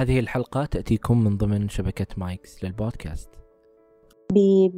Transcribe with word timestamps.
هذه 0.00 0.20
الحلقة 0.20 0.64
تأتيكم 0.64 1.24
من 1.24 1.36
ضمن 1.36 1.68
شبكة 1.68 2.06
مايكس 2.16 2.64
للبودكاست. 2.64 3.30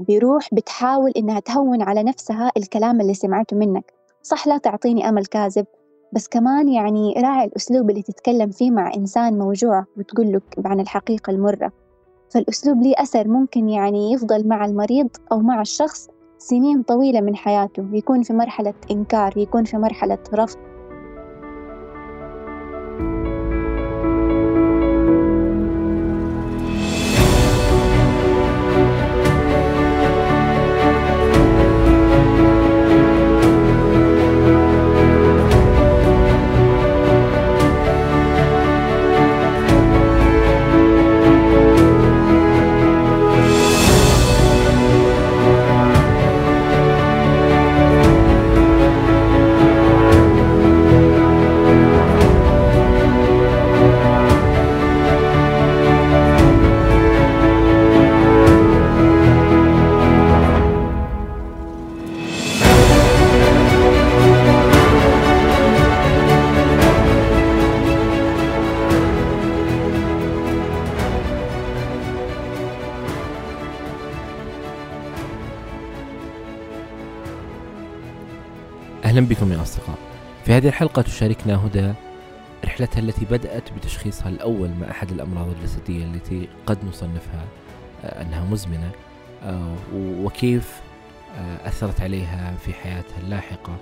بروح 0.09 0.55
بتحاول 0.55 1.11
إنها 1.17 1.41
تهون 1.41 1.83
على 1.83 2.03
نفسها 2.03 2.53
الكلام 2.57 3.01
اللي 3.01 3.15
سمعته 3.15 3.57
منك. 3.57 3.93
صح 4.23 4.47
لا 4.47 4.59
تعطيني 4.59 5.09
أمل 5.09 5.27
كاذب 5.27 5.67
بس 6.13 6.29
كمان 6.29 6.69
يعني 6.69 7.15
راعي 7.17 7.45
الأسلوب 7.45 7.91
اللي 7.91 8.03
تتكلم 8.03 8.51
فيه 8.51 8.71
مع 8.71 8.95
إنسان 8.95 9.39
موجوع 9.39 9.85
وتقول 9.97 10.33
له 10.33 10.41
عن 10.65 10.81
الحقيقة 10.81 11.31
المرة. 11.31 11.73
فالأسلوب 12.31 12.83
ليه 12.83 12.95
أثر 12.97 13.29
ممكن 13.29 13.69
يعني 13.69 14.13
يفضل 14.13 14.49
مع 14.49 14.65
المريض 14.65 15.09
أو 15.33 15.41
مع 15.41 15.61
الشخص 15.61 16.09
سنين 16.39 16.83
طويلة 16.83 17.21
من 17.21 17.37
حياته 17.37 17.89
يكون 17.93 18.23
في 18.23 18.33
مرحلة 18.33 18.75
إنكار 18.91 19.39
يكون 19.39 19.65
في 19.65 19.77
مرحلة 19.77 20.19
رفض. 20.35 20.72
هذه 80.63 80.69
الحلقة 80.69 81.03
تشاركنا 81.03 81.67
هدى 81.67 81.93
رحلتها 82.65 83.01
التي 83.01 83.25
بدأت 83.25 83.73
بتشخيصها 83.73 84.29
الأول 84.29 84.71
مع 84.81 84.91
أحد 84.91 85.11
الأمراض 85.11 85.49
الجسدية 85.49 86.05
التي 86.05 86.49
قد 86.67 86.85
نصنفها 86.85 87.45
آه، 88.05 88.23
أنها 88.23 88.45
مزمنة 88.45 88.91
آه، 89.43 89.77
وكيف 89.95 90.81
آه، 91.37 91.69
أثرت 91.69 92.01
عليها 92.01 92.57
في 92.57 92.73
حياتها 92.73 93.19
اللاحقة 93.19 93.77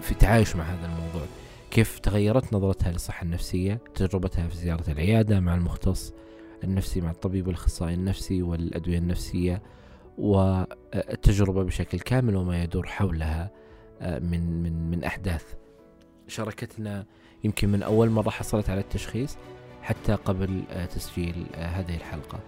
في 0.00 0.12
التعايش 0.12 0.56
مع 0.56 0.64
هذا 0.64 0.86
الموضوع. 0.86 1.26
كيف 1.70 1.98
تغيرت 1.98 2.52
نظرتها 2.52 2.92
للصحة 2.92 3.22
النفسية 3.22 3.80
تجربتها 3.94 4.48
في 4.48 4.56
زيارة 4.56 4.90
العيادة 4.90 5.40
مع 5.40 5.54
المختص 5.54 6.12
النفسي 6.64 7.00
مع 7.00 7.10
الطبيب 7.10 7.46
والأخصائي 7.46 7.94
النفسي 7.94 8.42
والأدوية 8.42 8.98
النفسية 8.98 9.62
والتجربة 10.18 11.64
بشكل 11.64 12.00
كامل 12.00 12.36
وما 12.36 12.62
يدور 12.62 12.86
حولها 12.86 13.50
من 14.02 14.62
من 14.62 14.90
من 14.90 15.04
أحداث 15.04 15.44
شاركتنا 16.28 17.04
يمكن 17.44 17.68
من 17.68 17.82
أول 17.82 18.10
مرة 18.10 18.30
حصلت 18.30 18.70
على 18.70 18.80
التشخيص 18.80 19.36
حتى 19.82 20.14
قبل 20.14 20.62
آه، 20.70 20.86
تسجيل 20.86 21.46
آه، 21.54 21.66
هذه 21.66 21.96
الحلقة. 21.96 22.38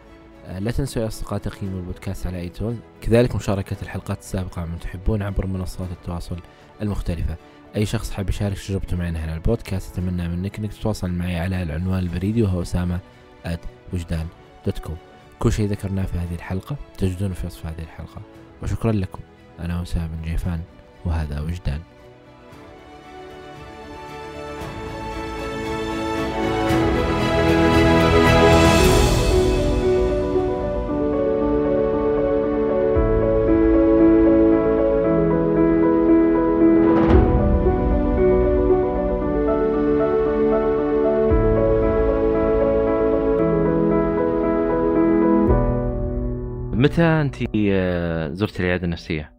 لا 0.58 0.70
تنسوا 0.70 1.02
يا 1.02 1.06
أصدقاء 1.08 1.38
تقييم 1.38 1.76
البودكاست 1.76 2.26
على 2.26 2.40
iTunes 2.40 2.80
كذلك 3.00 3.36
مشاركة 3.36 3.76
الحلقات 3.82 4.18
السابقة 4.18 4.64
من 4.64 4.78
تحبون 4.78 5.22
عبر 5.22 5.46
منصات 5.46 5.90
التواصل 5.90 6.36
المختلفة. 6.82 7.36
أي 7.76 7.86
شخص 7.86 8.10
حاب 8.10 8.28
يشارك 8.28 8.58
تجربته 8.58 8.96
معنا 8.96 9.24
هنا 9.24 9.34
البودكاست 9.34 9.92
أتمنى 9.92 10.28
منك 10.28 10.58
أنك 10.58 10.72
تتواصل 10.72 11.10
معي 11.10 11.38
على 11.38 11.62
العنوان 11.62 11.98
البريدي 11.98 12.42
وهو 12.42 12.62
أسامة 12.62 12.98
وجدان 13.92 14.26
dot 14.66 14.78
com 14.78 14.96
كل 15.38 15.52
شيء 15.52 15.68
ذكرناه 15.68 16.04
في 16.04 16.18
هذه 16.18 16.34
الحلقة 16.34 16.76
تجدونه 16.98 17.34
في 17.34 17.46
وصف 17.46 17.66
هذه 17.66 17.82
الحلقة. 17.82 18.22
وشكرا 18.62 18.92
لكم. 18.92 19.20
أنا 19.60 19.82
أسامة 19.82 20.06
بن 20.06 20.22
جيفان 20.22 20.60
وهذا 21.04 21.40
وجدان. 21.40 21.80
متى 46.88 47.02
انت 47.02 47.36
آه، 47.72 48.32
زرتي 48.32 48.60
العيادة 48.62 48.84
النفسية؟ 48.84 49.34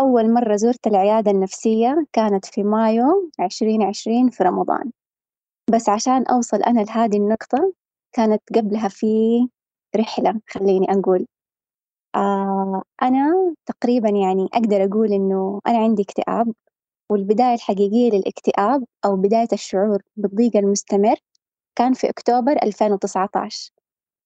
أول 0.00 0.32
مرة 0.34 0.56
زرت 0.56 0.86
العيادة 0.86 1.30
النفسية 1.30 2.06
كانت 2.12 2.44
في 2.46 2.62
مايو 2.62 3.30
عشرين 3.38 3.82
عشرين 3.82 4.30
في 4.30 4.44
رمضان. 4.44 4.90
بس 5.72 5.88
عشان 5.88 6.26
أوصل 6.26 6.62
أنا 6.62 6.80
لهذه 6.80 7.16
النقطة 7.16 7.72
كانت 8.12 8.42
قبلها 8.54 8.88
في 8.88 9.06
رحلة 9.96 10.40
خليني 10.48 10.86
أقول. 10.90 11.26
آه 12.14 12.82
أنا 13.02 13.54
تقريبا 13.66 14.08
يعني 14.08 14.48
أقدر 14.54 14.84
أقول 14.84 15.12
إنه 15.12 15.60
أنا 15.66 15.78
عندي 15.78 16.02
اكتئاب 16.02 16.52
والبداية 17.10 17.54
الحقيقية 17.54 18.10
للاكتئاب 18.10 18.84
أو 19.04 19.16
بداية 19.16 19.48
الشعور 19.52 20.02
بالضيق 20.16 20.56
المستمر 20.56 21.16
كان 21.76 21.92
في 21.92 22.10
أكتوبر 22.10 22.52
2019 22.62 23.77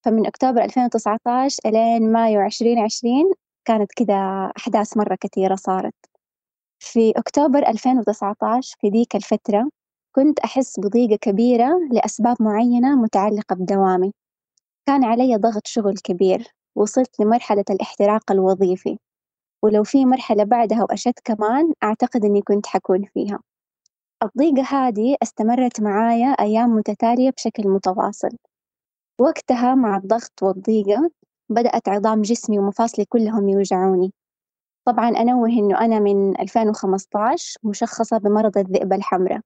فمن 0.05 0.25
أكتوبر 0.27 0.63
2019 0.63 1.57
إلين 1.65 2.11
مايو 2.11 2.41
2020 2.41 3.33
كانت 3.65 3.91
كده 3.95 4.13
أحداث 4.57 4.97
مرة 4.97 5.15
كثيرة 5.21 5.55
صارت. 5.55 5.93
في 6.79 7.11
أكتوبر 7.17 7.59
2019 7.67 8.75
في 8.81 8.89
ذيك 8.89 9.15
الفترة 9.15 9.69
كنت 10.15 10.39
أحس 10.39 10.79
بضيقة 10.79 11.15
كبيرة 11.21 11.79
لأسباب 11.91 12.37
معينة 12.41 12.95
متعلقة 12.95 13.55
بدوامي. 13.55 14.13
كان 14.87 15.03
علي 15.03 15.37
ضغط 15.37 15.67
شغل 15.67 15.95
كبير 15.97 16.47
وصلت 16.77 17.19
لمرحلة 17.19 17.65
الاحتراق 17.69 18.31
الوظيفي. 18.31 18.97
ولو 19.63 19.83
في 19.83 20.05
مرحلة 20.05 20.43
بعدها 20.43 20.83
وأشد 20.83 21.13
كمان 21.25 21.73
أعتقد 21.83 22.25
أني 22.25 22.41
كنت 22.41 22.65
حكون 22.67 23.05
فيها. 23.13 23.39
الضيقة 24.23 24.63
هذه 24.63 25.15
استمرت 25.23 25.81
معايا 25.81 26.27
أيام 26.27 26.69
متتالية 26.69 27.29
بشكل 27.29 27.67
متواصل. 27.69 28.29
وقتها 29.19 29.75
مع 29.75 29.97
الضغط 29.97 30.43
والضيقة 30.43 31.11
بدأت 31.49 31.89
عظام 31.89 32.21
جسمي 32.21 32.59
ومفاصلي 32.59 33.05
كلهم 33.05 33.49
يوجعوني. 33.49 34.13
طبعا 34.87 35.09
أنوه 35.09 35.49
إنه 35.49 35.79
أنا 35.79 35.99
من 35.99 36.39
2015 36.41 37.57
مشخصة 37.63 38.17
بمرض 38.17 38.57
الذئبة 38.57 38.95
الحمراء 38.95 39.39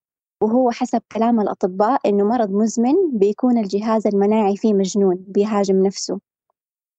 وهو 0.44 0.72
حسب 0.72 1.02
كلام 1.12 1.42
الأطباء 1.42 2.00
إنه 2.10 2.24
مرض 2.26 2.52
مزمن 2.52 2.96
بيكون 3.14 3.58
الجهاز 3.58 4.08
المناعي 4.08 4.58
فيه 4.58 4.74
مجنون 4.74 5.16
بيهاجم 5.28 5.86
نفسه. 5.86 6.20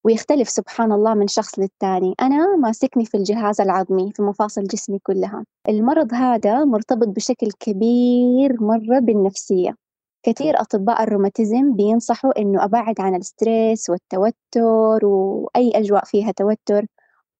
ويختلف 0.04 0.48
سبحان 0.48 0.92
الله 0.92 1.14
من 1.14 1.26
شخص 1.28 1.58
للتاني. 1.58 2.14
أنا 2.22 2.56
ماسكني 2.56 3.04
في 3.04 3.16
الجهاز 3.16 3.60
العظمي 3.60 4.12
في 4.12 4.22
مفاصل 4.22 4.62
جسمي 4.62 4.98
كلها. 4.98 5.44
المرض 5.68 6.14
هذا 6.14 6.64
مرتبط 6.64 7.08
بشكل 7.08 7.48
كبير 7.60 8.62
مرة 8.62 8.98
بالنفسية. 8.98 9.87
كثير 10.22 10.60
أطباء 10.60 11.02
الروماتيزم 11.02 11.76
بينصحوا 11.76 12.40
إنه 12.40 12.64
أبعد 12.64 13.00
عن 13.00 13.14
ال 13.14 13.25
stress 13.25 13.90
والتوتر 13.90 15.06
وأي 15.06 15.70
أجواء 15.74 16.04
فيها 16.04 16.32
توتر 16.32 16.86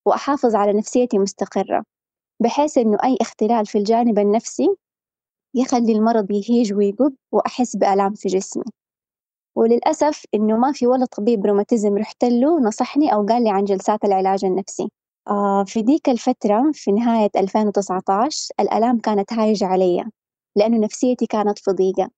وأحافظ 0.06 0.54
على 0.54 0.72
نفسيتي 0.72 1.18
مستقرة 1.18 1.84
بحيث 2.40 2.78
إنه 2.78 2.98
أي 3.04 3.18
اختلال 3.20 3.66
في 3.66 3.78
الجانب 3.78 4.18
النفسي 4.18 4.76
يخلي 5.54 5.92
المرض 5.92 6.30
يهيج 6.30 6.72
ويقب 6.72 7.14
وأحس 7.32 7.76
بآلام 7.76 8.14
في 8.14 8.28
جسمي. 8.28 8.64
وللأسف 9.56 10.24
إنه 10.34 10.56
ما 10.56 10.72
في 10.72 10.86
ولا 10.86 11.06
طبيب 11.06 11.46
روماتيزم 11.46 11.96
رحت 11.98 12.24
له 12.24 12.60
نصحني 12.60 13.12
أو 13.14 13.26
قال 13.26 13.44
لي 13.44 13.50
عن 13.50 13.64
جلسات 13.64 14.04
العلاج 14.04 14.44
النفسي. 14.44 14.88
آه 15.28 15.64
في 15.64 15.82
ديك 15.82 16.08
الفترة 16.08 16.70
في 16.74 16.92
نهاية 16.92 17.30
2019 17.36 18.54
الآلام 18.60 18.98
كانت 18.98 19.32
هايجة 19.32 19.66
علي 19.66 20.04
لأنه 20.56 20.78
نفسيتي 20.78 21.26
كانت 21.26 21.58
في 21.58 21.70
ضيقة 21.70 22.10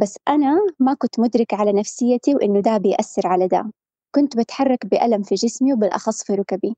بس 0.00 0.18
أنا 0.28 0.60
ما 0.78 0.94
كنت 0.94 1.20
مدركة 1.20 1.56
على 1.56 1.72
نفسيتي 1.72 2.34
وإنه 2.34 2.60
ده 2.60 2.76
بيأثر 2.76 3.26
على 3.26 3.48
ده. 3.48 3.72
كنت 4.14 4.36
بتحرك 4.36 4.86
بألم 4.86 5.22
في 5.22 5.34
جسمي 5.34 5.72
وبالأخص 5.72 6.24
في 6.24 6.34
ركبي. 6.34 6.76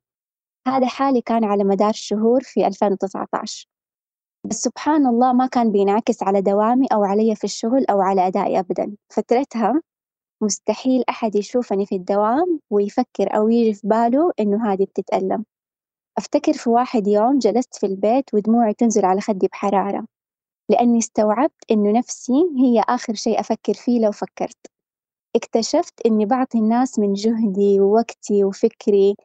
هذا 0.68 0.86
حالي 0.86 1.20
كان 1.22 1.44
على 1.44 1.64
مدار 1.64 1.92
شهور 1.92 2.40
في 2.42 2.66
2019 2.66 3.66
بس 4.46 4.56
سبحان 4.56 5.06
الله 5.06 5.32
ما 5.32 5.46
كان 5.46 5.72
بينعكس 5.72 6.22
على 6.22 6.40
دوامي 6.42 6.86
أو 6.92 7.04
علي 7.04 7.34
في 7.36 7.44
الشغل 7.44 7.84
أو 7.90 8.00
على 8.00 8.26
أدائي 8.26 8.58
أبدا. 8.58 8.96
فترتها 9.12 9.82
مستحيل 10.42 11.04
أحد 11.08 11.34
يشوفني 11.36 11.86
في 11.86 11.94
الدوام 11.94 12.60
ويفكر 12.70 13.36
أو 13.36 13.48
يجي 13.48 13.74
في 13.74 13.88
باله 13.88 14.32
إنه 14.40 14.72
هذه 14.72 14.84
بتتألم. 14.84 15.44
أفتكر 16.18 16.52
في 16.52 16.70
واحد 16.70 17.06
يوم 17.06 17.38
جلست 17.38 17.74
في 17.74 17.86
البيت 17.86 18.34
ودموعي 18.34 18.74
تنزل 18.74 19.04
على 19.04 19.20
خدي 19.20 19.48
بحرارة. 19.48 20.06
لأني 20.68 20.98
استوعبت 20.98 21.64
إنه 21.70 21.98
نفسي 21.98 22.32
هي 22.58 22.80
آخر 22.88 23.14
شيء 23.14 23.40
أفكر 23.40 23.74
فيه 23.74 24.00
لو 24.00 24.12
فكرت. 24.12 24.56
اكتشفت 25.36 26.06
إني 26.06 26.26
بعطي 26.26 26.58
الناس 26.58 26.98
من 26.98 27.12
جهدي 27.12 27.80
ووقتي 27.80 28.44
وفكري 28.44 29.16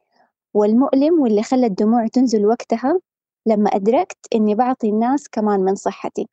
والمؤلم 0.54 1.20
واللي 1.20 1.42
خلى 1.42 1.66
الدموع 1.66 2.06
تنزل 2.06 2.46
وقتها 2.46 3.00
لما 3.46 3.70
أدركت 3.70 4.18
إني 4.34 4.54
بعطي 4.54 4.88
الناس 4.88 5.28
كمان 5.28 5.60
من 5.60 5.74
صحتي. 5.74 6.28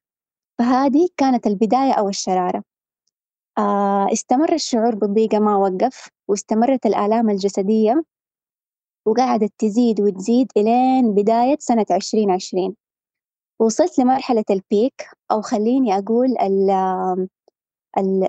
فهذه 0.60 1.08
كانت 1.18 1.48
البداية 1.48 1.94
أو 1.94 2.10
الشرارة. 2.10 2.64
آه 3.58 4.08
استمر 4.14 4.54
الشعور 4.54 4.96
بالضيقة 4.96 5.40
ما 5.40 5.56
وقف 5.56 6.10
واستمرت 6.28 6.86
الآلام 6.86 7.30
الجسدية 7.30 8.04
وقعدت 9.06 9.54
تزيد 9.58 10.02
وتزيد 10.02 10.52
إلين 10.58 11.14
بداية 11.14 11.58
سنة 11.60 11.86
عشرين 11.92 12.32
عشرين. 12.32 12.76
وصلت 13.60 14.00
لمرحلة 14.00 14.44
البيك 14.50 15.10
أو 15.32 15.42
خليني 15.42 15.98
أقول 15.98 16.36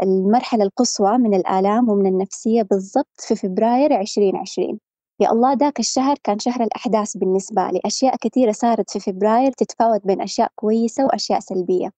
المرحلة 0.03 0.65
القصوى 0.65 1.19
من 1.19 1.35
الآلام 1.35 1.89
ومن 1.89 2.07
النفسية 2.07 2.63
بالضبط 2.63 3.21
في 3.21 3.37
فبراير 3.37 3.93
عشرين 3.93 4.37
عشرين. 4.37 4.81
يا 5.21 5.33
الله 5.33 5.53
ذاك 5.53 5.81
الشهر 5.81 6.17
كان 6.25 6.39
شهر 6.39 6.63
الأحداث 6.63 7.17
بالنسبة 7.17 7.71
لي. 7.71 7.81
أشياء 7.85 8.17
كثيرة 8.17 8.53
صارت 8.53 8.91
في 8.91 9.01
فبراير 9.01 9.53
تتفاوت 9.53 10.07
بين 10.07 10.21
أشياء 10.21 10.53
كويسة 10.55 11.05
وأشياء 11.05 11.41
سلبية. 11.41 11.91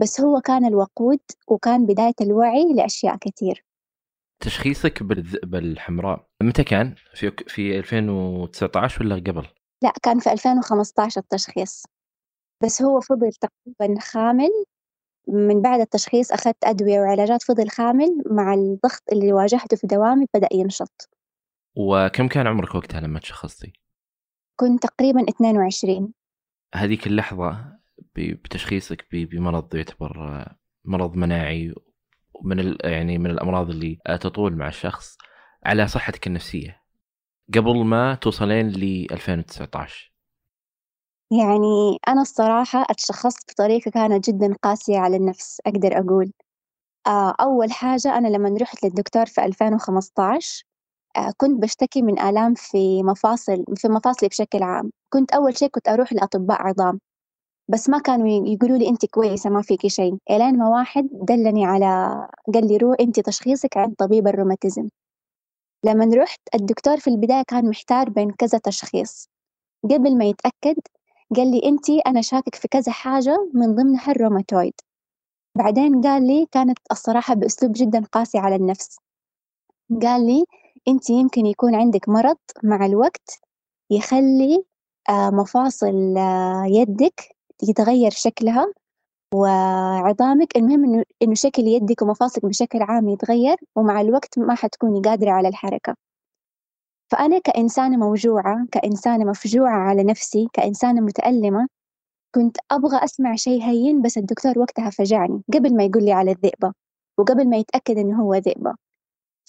بس 0.00 0.20
هو 0.20 0.40
كان 0.40 0.64
الوقود 0.64 1.20
وكان 1.48 1.86
بداية 1.86 2.14
الوعي 2.20 2.72
لأشياء 2.74 3.16
كثير. 3.16 3.64
تشخيصك 4.40 5.02
بالذئبة 5.02 5.58
الحمراء 5.58 6.26
متى 6.42 6.64
كان؟ 6.64 6.94
في 7.14 7.30
في 7.46 7.78
2019 7.78 9.02
ولا 9.02 9.14
قبل؟ 9.14 9.46
لا 9.82 9.92
كان 10.02 10.18
في 10.18 10.32
2015 10.32 11.20
التشخيص. 11.20 11.82
بس 12.64 12.82
هو 12.82 13.00
فضل 13.00 13.30
تقريبا 13.32 14.00
خامل. 14.00 14.50
من 15.28 15.62
بعد 15.62 15.80
التشخيص 15.80 16.32
أخذت 16.32 16.64
أدوية 16.64 17.00
وعلاجات 17.00 17.42
فضل 17.42 17.68
خامل 17.68 18.22
مع 18.30 18.54
الضغط 18.54 19.02
اللي 19.12 19.32
واجهته 19.32 19.76
في 19.76 19.86
دوامي 19.86 20.26
بدأ 20.34 20.48
ينشط. 20.52 21.10
وكم 21.76 22.28
كان 22.28 22.46
عمرك 22.46 22.74
وقتها 22.74 23.00
لما 23.00 23.18
تشخصتي؟ 23.18 23.72
كنت 24.56 24.82
تقريبا 24.82 25.28
22 25.28 26.12
هذيك 26.74 27.06
اللحظة 27.06 27.78
بتشخيصك 28.16 29.06
بمرض 29.12 29.74
يعتبر 29.74 30.44
مرض 30.84 31.16
مناعي 31.16 31.74
من 32.42 32.76
يعني 32.84 33.18
من 33.18 33.30
الأمراض 33.30 33.70
اللي 33.70 33.98
تطول 34.20 34.56
مع 34.56 34.68
الشخص 34.68 35.16
على 35.64 35.86
صحتك 35.86 36.26
النفسية. 36.26 36.80
قبل 37.54 37.84
ما 37.84 38.14
توصلين 38.14 38.68
ل 38.68 39.06
2019 39.12 40.13
يعني 41.38 41.98
أنا 42.08 42.22
الصراحة 42.22 42.86
أتشخصت 42.90 43.50
بطريقة 43.50 43.90
كانت 43.90 44.30
جدا 44.30 44.54
قاسية 44.62 44.98
على 44.98 45.16
النفس 45.16 45.60
أقدر 45.66 45.98
أقول. 45.98 46.32
آه، 47.06 47.34
أول 47.40 47.72
حاجة 47.72 48.18
أنا 48.18 48.28
لما 48.28 48.56
رحت 48.60 48.84
للدكتور 48.84 49.26
في 49.26 49.44
2015 49.44 50.64
آه، 51.16 51.32
كنت 51.36 51.62
بشتكي 51.62 52.02
من 52.02 52.20
آلام 52.20 52.54
في 52.54 53.02
مفاصل 53.02 53.64
في 53.76 53.88
مفاصلي 53.88 54.28
بشكل 54.28 54.62
عام. 54.62 54.90
كنت 55.12 55.32
أول 55.32 55.58
شيء 55.58 55.68
كنت 55.68 55.88
أروح 55.88 56.12
لأطباء 56.12 56.62
عظام 56.62 57.00
بس 57.68 57.88
ما 57.90 57.98
كانوا 57.98 58.28
يقولوا 58.28 58.78
لي 58.78 58.88
أنت 58.88 59.06
كويسة 59.06 59.50
ما 59.50 59.62
فيكي 59.62 59.88
شيء. 59.88 60.16
إلين 60.30 60.58
ما 60.58 60.68
واحد 60.68 61.08
دلني 61.12 61.66
على 61.66 61.86
قال 62.54 62.68
لي 62.68 62.76
روح 62.76 62.96
أنت 63.00 63.20
تشخيصك 63.20 63.76
عند 63.76 63.94
طبيب 63.98 64.28
الروماتيزم. 64.28 64.88
لما 65.84 66.10
رحت 66.16 66.40
الدكتور 66.54 66.96
في 67.00 67.08
البداية 67.10 67.42
كان 67.48 67.68
محتار 67.70 68.10
بين 68.10 68.30
كذا 68.30 68.58
تشخيص. 68.58 69.28
قبل 69.84 70.18
ما 70.18 70.24
يتأكد 70.24 70.76
قال 71.36 71.50
لي 71.50 71.60
أنت 71.64 71.90
أنا 72.06 72.20
شاكك 72.22 72.54
في 72.54 72.68
كذا 72.68 72.92
حاجة 72.92 73.50
من 73.54 73.74
ضمنها 73.74 74.10
الروماتويد. 74.10 74.74
بعدين 75.58 76.00
قال 76.02 76.26
لي 76.26 76.46
كانت 76.52 76.78
الصراحة 76.92 77.34
بأسلوب 77.34 77.72
جدا 77.76 78.04
قاسي 78.12 78.38
على 78.38 78.56
النفس. 78.56 78.96
قال 80.02 80.26
لي 80.26 80.44
أنت 80.88 81.10
يمكن 81.10 81.46
يكون 81.46 81.74
عندك 81.74 82.08
مرض 82.08 82.36
مع 82.62 82.86
الوقت 82.86 83.40
يخلي 83.90 84.64
آه، 85.08 85.30
مفاصل 85.30 86.16
آه، 86.18 86.64
يدك 86.66 87.36
يتغير 87.62 88.10
شكلها 88.10 88.72
وعظامك 89.34 90.56
المهم 90.56 90.84
إنه 90.84 91.04
إنه 91.22 91.34
شكل 91.34 91.62
يدك 91.62 92.02
ومفاصلك 92.02 92.46
بشكل 92.46 92.82
عام 92.82 93.08
يتغير 93.08 93.56
ومع 93.76 94.00
الوقت 94.00 94.38
ما 94.38 94.54
حتكوني 94.54 95.00
قادرة 95.00 95.30
على 95.30 95.48
الحركة. 95.48 95.96
فأنا 97.12 97.38
كإنسانة 97.38 97.96
موجوعة 97.96 98.66
كإنسانة 98.72 99.24
مفجوعة 99.24 99.78
على 99.78 100.04
نفسي 100.04 100.48
كإنسانة 100.52 101.00
متألمة 101.00 101.68
كنت 102.34 102.56
أبغى 102.70 103.04
أسمع 103.04 103.34
شيء 103.36 103.62
هين 103.62 104.02
بس 104.02 104.18
الدكتور 104.18 104.58
وقتها 104.58 104.90
فجعني 104.90 105.42
قبل 105.54 105.76
ما 105.76 105.84
يقول 105.84 106.04
لي 106.04 106.12
على 106.12 106.30
الذئبة 106.32 106.72
وقبل 107.18 107.48
ما 107.50 107.56
يتأكد 107.56 107.98
إنه 107.98 108.22
هو 108.22 108.34
ذئبة. 108.34 108.74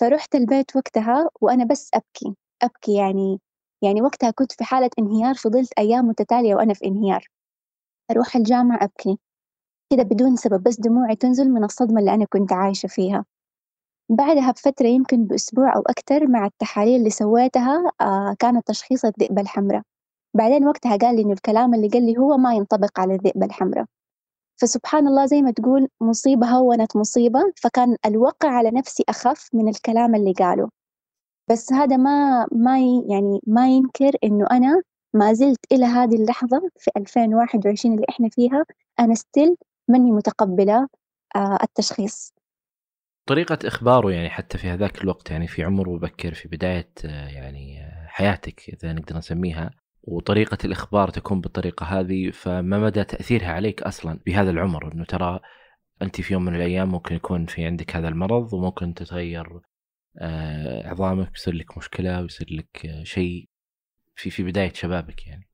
فرحت 0.01 0.35
البيت 0.35 0.75
وقتها 0.75 1.29
وأنا 1.41 1.65
بس 1.65 1.91
أبكي 1.93 2.35
أبكي 2.63 2.95
يعني 2.95 3.41
يعني 3.83 4.01
وقتها 4.01 4.31
كنت 4.31 4.51
في 4.51 4.63
حالة 4.63 4.89
انهيار 4.99 5.35
فضلت 5.35 5.73
أيام 5.79 6.05
متتالية 6.07 6.55
وأنا 6.55 6.73
في 6.73 6.85
انهيار. 6.85 7.27
أروح 8.11 8.35
الجامعة 8.35 8.79
أبكي 8.83 9.19
كده 9.93 10.03
بدون 10.03 10.35
سبب 10.35 10.63
بس 10.63 10.79
دموعي 10.81 11.15
تنزل 11.15 11.49
من 11.51 11.63
الصدمة 11.63 11.99
اللي 11.99 12.13
أنا 12.13 12.25
كنت 12.25 12.53
عايشة 12.53 12.87
فيها. 12.87 13.25
بعدها 14.09 14.51
بفترة 14.51 14.87
يمكن 14.87 15.25
بأسبوع 15.25 15.75
أو 15.75 15.81
أكتر 15.81 16.27
مع 16.27 16.45
التحاليل 16.45 16.95
اللي 16.99 17.09
سويتها 17.09 17.91
آه 18.01 18.35
كانت 18.39 18.67
تشخيص 18.67 19.05
الذئبة 19.05 19.41
الحمراء. 19.41 19.81
بعدين 20.33 20.67
وقتها 20.67 20.95
قال 20.97 21.15
لي 21.15 21.21
إنه 21.21 21.33
الكلام 21.33 21.73
اللي 21.73 21.87
قال 21.87 22.05
لي 22.05 22.17
هو 22.17 22.37
ما 22.37 22.53
ينطبق 22.53 22.99
على 22.99 23.15
الذئبة 23.15 23.45
الحمراء. 23.45 23.85
فسبحان 24.61 25.07
الله 25.07 25.25
زي 25.25 25.41
ما 25.41 25.51
تقول 25.51 25.87
مصيبة 26.01 26.47
هونت 26.47 26.95
مصيبة 26.97 27.39
فكان 27.63 27.97
الوقع 28.05 28.49
على 28.49 28.71
نفسي 28.71 29.03
أخف 29.09 29.49
من 29.53 29.67
الكلام 29.69 30.15
اللي 30.15 30.33
قاله. 30.33 30.69
بس 31.51 31.73
هذا 31.73 31.97
ما 31.97 32.47
ما 32.51 32.79
يعني 33.09 33.41
ما 33.47 33.69
ينكر 33.69 34.11
إنه 34.23 34.47
أنا 34.51 34.81
ما 35.13 35.33
زلت 35.33 35.59
إلى 35.71 35.85
هذه 35.85 36.15
اللحظة 36.15 36.69
في 36.79 36.91
2021 36.97 37.95
اللي 37.95 38.05
إحنا 38.09 38.29
فيها 38.29 38.65
أنا 38.99 39.15
ستيل 39.15 39.55
ماني 39.87 40.11
متقبلة 40.11 40.87
آه 41.35 41.57
التشخيص. 41.63 42.34
طريقة 43.25 43.57
إخباره 43.65 44.11
يعني 44.11 44.29
حتى 44.29 44.57
في 44.57 44.67
هذاك 44.69 45.01
الوقت 45.01 45.31
يعني 45.31 45.47
في 45.47 45.63
عمر 45.63 45.89
مبكر 45.89 46.33
في 46.33 46.47
بداية 46.47 46.91
آه، 47.05 47.27
يعني 47.27 47.83
آه، 47.83 48.07
حياتك 48.07 48.69
إذا 48.69 48.93
نقدر 48.93 49.17
نسميها 49.17 49.71
وطريقة 50.03 50.57
الإخبار 50.65 51.09
تكون 51.09 51.41
بالطريقة 51.41 51.85
هذه 51.85 52.31
فما 52.31 52.79
مدى 52.79 53.03
تأثيرها 53.03 53.51
عليك 53.51 53.81
أصلا 53.81 54.19
بهذا 54.25 54.49
العمر؟ 54.51 54.93
أنه 54.93 55.05
ترى 55.05 55.39
أنت 56.01 56.21
في 56.21 56.33
يوم 56.33 56.45
من 56.45 56.55
الأيام 56.55 56.89
ممكن 56.91 57.15
يكون 57.15 57.45
في 57.45 57.65
عندك 57.65 57.95
هذا 57.95 58.07
المرض 58.07 58.53
وممكن 58.53 58.93
تتغير 58.93 59.61
آه، 60.19 60.89
عظامك 60.89 61.31
يصير 61.35 61.53
لك 61.53 61.77
مشكلة 61.77 62.21
ويصير 62.21 62.47
لك 62.51 63.01
شيء 63.03 63.49
في 64.15 64.29
في 64.29 64.43
بداية 64.43 64.73
شبابك 64.73 65.27
يعني. 65.27 65.49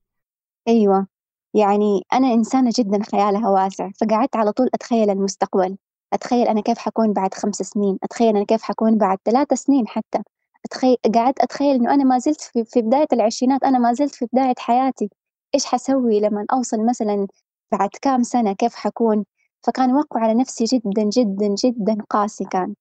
أيوة. 0.67 1.07
يعني 1.53 2.01
أنا 2.13 2.33
إنسانة 2.33 2.71
جدا 2.79 3.03
خيالها 3.11 3.49
واسع 3.49 3.89
فقعدت 4.01 4.35
على 4.35 4.51
طول 4.51 4.69
أتخيل 4.73 5.09
المستقبل. 5.09 5.77
أتخيل 6.13 6.47
أنا 6.47 6.61
كيف 6.61 6.77
حكون 6.77 7.13
بعد 7.13 7.33
خمس 7.33 7.55
سنين 7.55 7.97
أتخيل 8.03 8.35
أنا 8.35 8.45
كيف 8.45 8.61
حكون 8.63 8.97
بعد 8.97 9.17
ثلاث 9.25 9.53
سنين 9.53 9.87
حتى. 9.87 10.19
أتخيل 10.65 10.97
قعدت 11.15 11.39
أتخيل 11.39 11.75
إنه 11.75 11.93
أنا 11.93 12.03
ما 12.03 12.19
زلت 12.19 12.41
في, 12.41 12.65
في 12.65 12.81
بداية 12.81 13.07
العشرينات 13.13 13.63
أنا 13.63 13.79
ما 13.79 13.93
زلت 13.93 14.15
في 14.15 14.25
بداية 14.33 14.53
حياتي. 14.59 15.09
إيش 15.55 15.65
حسوي 15.65 16.19
لما 16.19 16.45
أوصل 16.53 16.85
مثلا 16.85 17.27
بعد 17.71 17.89
كام 18.01 18.23
سنة 18.23 18.53
كيف 18.53 18.75
حكون؟ 18.75 19.25
فكان 19.63 19.93
وقع 19.95 20.19
على 20.21 20.33
نفسي 20.33 20.63
جدا 20.63 21.03
جدا 21.03 21.55
جدا 21.65 21.97
قاسي 22.09 22.45
كان. 22.45 22.75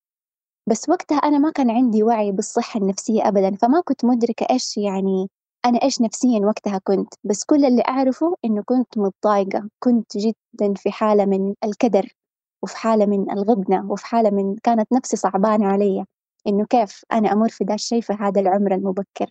بس 0.69 0.89
وقتها 0.89 1.17
أنا 1.19 1.39
ما 1.39 1.51
كان 1.53 1.71
عندي 1.71 2.03
وعي 2.03 2.33
بالصحة 2.33 2.81
النفسية 2.81 3.29
أبدا 3.29 3.57
فما 3.57 3.81
كنت 3.85 4.05
مدركة 4.05 4.47
إيش 4.51 4.77
يعني 4.79 5.29
أنا 5.67 5.83
إيش 5.83 6.01
نفسيًا 6.01 6.41
وقتها 6.41 6.81
كنت، 6.85 7.15
بس 7.25 7.45
كل 7.45 7.65
اللي 7.65 7.83
أعرفه 7.89 8.37
إنه 8.45 8.63
كنت 8.67 8.99
متضايقة، 8.99 9.69
كنت 9.81 10.17
جدًا 10.19 10.75
في 10.77 10.93
حالة 10.93 11.25
من 11.27 11.55
الكدر، 11.65 12.15
وفي 12.63 12.77
حالة 12.77 13.07
من 13.07 13.31
الغبنة، 13.31 13.91
وفي 13.93 14.07
حالة 14.07 14.31
من 14.31 14.57
كانت 14.57 14.93
نفسي 14.93 15.17
صعبانة 15.17 15.67
علي، 15.67 16.05
إنه 16.47 16.67
كيف 16.67 17.05
أنا 17.13 17.33
أمر 17.33 17.49
في 17.49 17.65
دا 17.65 17.75
الشي 17.75 18.03
في 18.03 18.13
هذا 18.13 18.41
العمر 18.41 18.75
المبكر، 18.75 19.31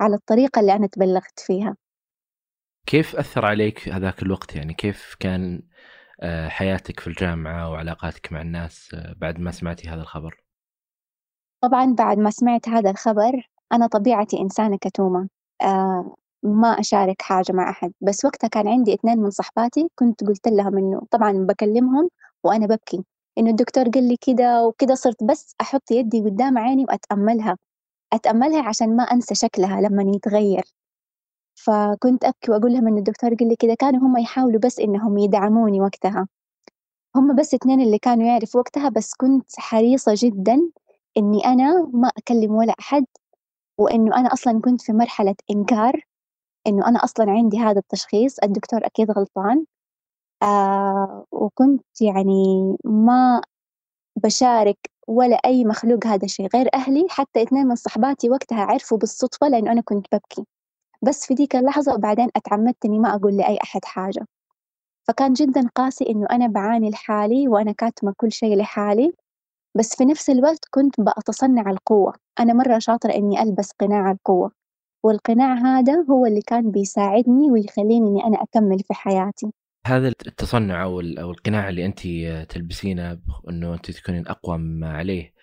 على 0.00 0.14
الطريقة 0.14 0.60
اللي 0.60 0.72
أنا 0.72 0.86
تبلغت 0.86 1.40
فيها. 1.40 1.76
كيف 2.86 3.16
أثر 3.16 3.46
عليك 3.46 3.88
هذاك 3.88 4.22
الوقت 4.22 4.56
يعني 4.56 4.74
كيف 4.74 5.16
كان 5.20 5.62
آه، 6.20 6.48
حياتك 6.48 7.00
في 7.00 7.06
الجامعة 7.06 7.70
وعلاقاتك 7.70 8.32
مع 8.32 8.40
الناس 8.42 8.94
آه، 8.94 9.14
بعد 9.16 9.38
ما 9.40 9.50
سمعتي 9.50 9.88
هذا 9.88 10.00
الخبر؟ 10.00 10.42
طبعًا 11.60 11.94
بعد 11.98 12.18
ما 12.18 12.30
سمعت 12.30 12.68
هذا 12.68 12.90
الخبر 12.90 13.48
أنا 13.72 13.86
طبيعتي 13.86 14.40
إنسانة 14.40 14.78
كتومة. 14.80 15.28
آه 15.62 16.16
ما 16.42 16.68
أشارك 16.68 17.22
حاجة 17.22 17.52
مع 17.52 17.70
أحد 17.70 17.92
بس 18.00 18.24
وقتها 18.24 18.48
كان 18.48 18.68
عندي 18.68 18.94
اثنين 18.94 19.18
من 19.18 19.30
صحباتي 19.30 19.88
كنت 19.94 20.24
قلت 20.24 20.48
لهم 20.48 20.78
إنه 20.78 21.02
طبعا 21.10 21.32
بكلمهم 21.32 22.08
وأنا 22.44 22.66
ببكي 22.66 23.04
إنه 23.38 23.50
الدكتور 23.50 23.88
قال 23.88 24.08
لي 24.08 24.16
كده 24.20 24.66
وكده 24.66 24.94
صرت 24.94 25.24
بس 25.24 25.54
أحط 25.60 25.90
يدي 25.90 26.20
قدام 26.20 26.58
عيني 26.58 26.84
وأتأملها 26.84 27.58
أتأملها 28.12 28.62
عشان 28.68 28.96
ما 28.96 29.02
أنسى 29.04 29.34
شكلها 29.34 29.80
لما 29.80 30.02
يتغير. 30.16 30.64
فكنت 31.54 32.24
أبكي 32.24 32.50
وأقول 32.52 32.72
لهم 32.72 32.88
إن 32.88 32.98
الدكتور 32.98 33.34
قال 33.34 33.48
لي 33.48 33.56
كده 33.56 33.74
كانوا 33.74 34.00
هم 34.00 34.16
يحاولوا 34.18 34.60
بس 34.60 34.80
إنهم 34.80 35.18
يدعموني 35.18 35.80
وقتها. 35.80 36.28
هم 37.16 37.36
بس 37.36 37.54
اثنين 37.54 37.80
اللي 37.80 37.98
كانوا 37.98 38.26
يعرفوا 38.26 38.60
وقتها 38.60 38.88
بس 38.88 39.14
كنت 39.14 39.50
حريصة 39.58 40.14
جدا 40.16 40.70
إني 41.16 41.44
أنا 41.46 41.90
ما 41.94 42.08
أكلم 42.18 42.52
ولا 42.54 42.74
أحد 42.80 43.06
وإنه 43.78 44.16
أنا 44.16 44.32
أصلا 44.32 44.60
كنت 44.60 44.82
في 44.82 44.92
مرحلة 44.92 45.34
إنكار 45.50 46.00
إنه 46.66 46.88
أنا 46.88 47.04
أصلا 47.04 47.30
عندي 47.30 47.58
هذا 47.58 47.78
التشخيص 47.78 48.38
الدكتور 48.44 48.86
أكيد 48.86 49.10
غلطان. 49.10 49.66
آه 50.42 51.26
وكنت 51.32 51.84
يعني 52.00 52.76
ما 52.84 53.42
بشارك 54.24 54.78
ولا 55.08 55.36
أي 55.36 55.64
مخلوق 55.64 56.06
هذا 56.06 56.24
الشيء 56.24 56.48
غير 56.56 56.68
أهلي 56.74 57.06
حتى 57.10 57.42
اثنين 57.42 57.66
من 57.66 57.74
صحباتي 57.76 58.30
وقتها 58.30 58.62
عرفوا 58.64 58.98
بالصدفة 58.98 59.48
لأنه 59.48 59.72
أنا 59.72 59.82
كنت 59.82 60.06
ببكي. 60.14 60.46
بس 61.02 61.26
في 61.26 61.34
ديك 61.34 61.56
اللحظة 61.56 61.94
وبعدين 61.94 62.28
أتعمدت 62.36 62.84
إني 62.86 62.98
ما 62.98 63.14
أقول 63.16 63.36
لأي 63.36 63.58
أحد 63.64 63.84
حاجة. 63.84 64.26
فكان 65.08 65.32
جدا 65.32 65.68
قاسي 65.76 66.06
إنه 66.10 66.26
أنا 66.32 66.46
بعاني 66.48 66.90
لحالي 66.90 67.48
وأنا 67.48 67.72
كاتمة 67.72 68.14
كل 68.18 68.32
شيء 68.32 68.56
لحالي 68.58 69.12
بس 69.78 69.96
في 69.96 70.04
نفس 70.04 70.30
الوقت 70.30 70.60
كنت 70.70 71.00
بأتصنع 71.00 71.70
القوة. 71.70 72.14
أنا 72.40 72.52
مرة 72.54 72.78
شاطرة 72.78 73.12
إني 73.14 73.42
ألبس 73.42 73.72
قناع 73.80 74.10
القوة 74.12 74.52
والقناع 75.04 75.54
هذا 75.54 76.06
هو 76.10 76.26
اللي 76.26 76.42
كان 76.42 76.70
بيساعدني 76.70 77.50
ويخليني 77.52 78.08
إني 78.10 78.24
أنا 78.26 78.42
أكمل 78.42 78.78
في 78.80 78.94
حياتي. 78.94 79.52
هذا 79.86 80.08
التصنع 80.08 80.82
أو 80.82 81.00
أو 81.00 81.30
القناع 81.30 81.68
اللي 81.68 81.86
أنت 81.86 82.00
تلبسينه 82.52 83.20
إنه 83.48 83.74
أنت 83.74 83.90
تكونين 83.90 84.28
أقوى 84.28 84.58
مما 84.58 84.92
عليه. 84.96 85.34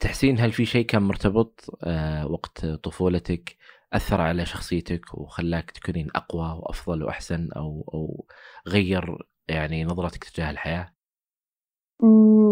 تحسين 0.00 0.38
هل 0.40 0.52
في 0.52 0.64
شيء 0.64 0.86
كان 0.86 1.02
مرتبط 1.02 1.78
آه، 1.84 2.26
وقت 2.26 2.66
طفولتك 2.66 3.56
أثر 3.92 4.20
على 4.20 4.46
شخصيتك 4.46 5.14
وخلاك 5.14 5.70
تكونين 5.70 6.08
أقوى 6.14 6.58
وأفضل 6.58 7.02
وأحسن 7.02 7.48
أو 7.56 7.90
أو 7.94 8.26
غير 8.68 9.26
يعني 9.48 9.84
نظرتك 9.84 10.24
تجاه 10.24 10.50
الحياة؟ 10.50 10.92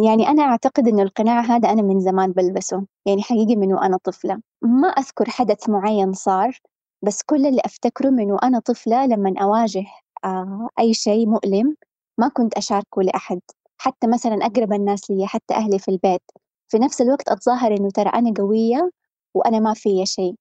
يعني 0.05 0.29
أنا 0.29 0.43
أعتقد 0.43 0.89
إنه 0.89 1.03
القناع 1.03 1.41
هذا 1.41 1.73
أنا 1.73 1.83
من 1.83 2.01
زمان 2.01 2.33
بلبسه، 2.33 2.87
يعني 3.07 3.23
حقيقي 3.23 3.57
من 3.57 3.73
وأنا 3.73 3.97
طفلة، 3.97 4.41
ما 4.63 4.89
أذكر 4.89 5.31
حدث 5.31 5.69
معين 5.69 6.13
صار، 6.13 6.61
بس 7.03 7.23
كل 7.23 7.47
اللي 7.47 7.61
أفتكره 7.65 8.11
من 8.11 8.33
وأنا 8.33 8.59
طفلة 8.59 9.07
لمن 9.07 9.39
أواجه 9.39 9.81
آه 9.81 10.04
أي 10.79 10.95
شيء 10.95 11.27
مؤلم 11.27 11.77
ما 12.19 12.29
كنت 12.29 12.55
أشاركه 12.55 13.03
لأحد، 13.03 13.41
حتى 13.79 14.07
مثلا 14.07 14.47
أقرب 14.47 14.73
الناس 14.73 15.11
لي 15.11 15.27
حتى 15.27 15.55
أهلي 15.55 15.79
في 15.79 15.91
البيت، 15.91 16.23
في 16.69 16.79
نفس 16.79 17.01
الوقت 17.01 17.29
أتظاهر 17.29 17.77
إنه 17.77 17.91
ترى 17.91 18.09
أنا 18.09 18.33
قوية 18.37 18.91
وأنا 19.35 19.59
ما 19.59 19.75
فيا 19.75 20.05
شيء، 20.05 20.35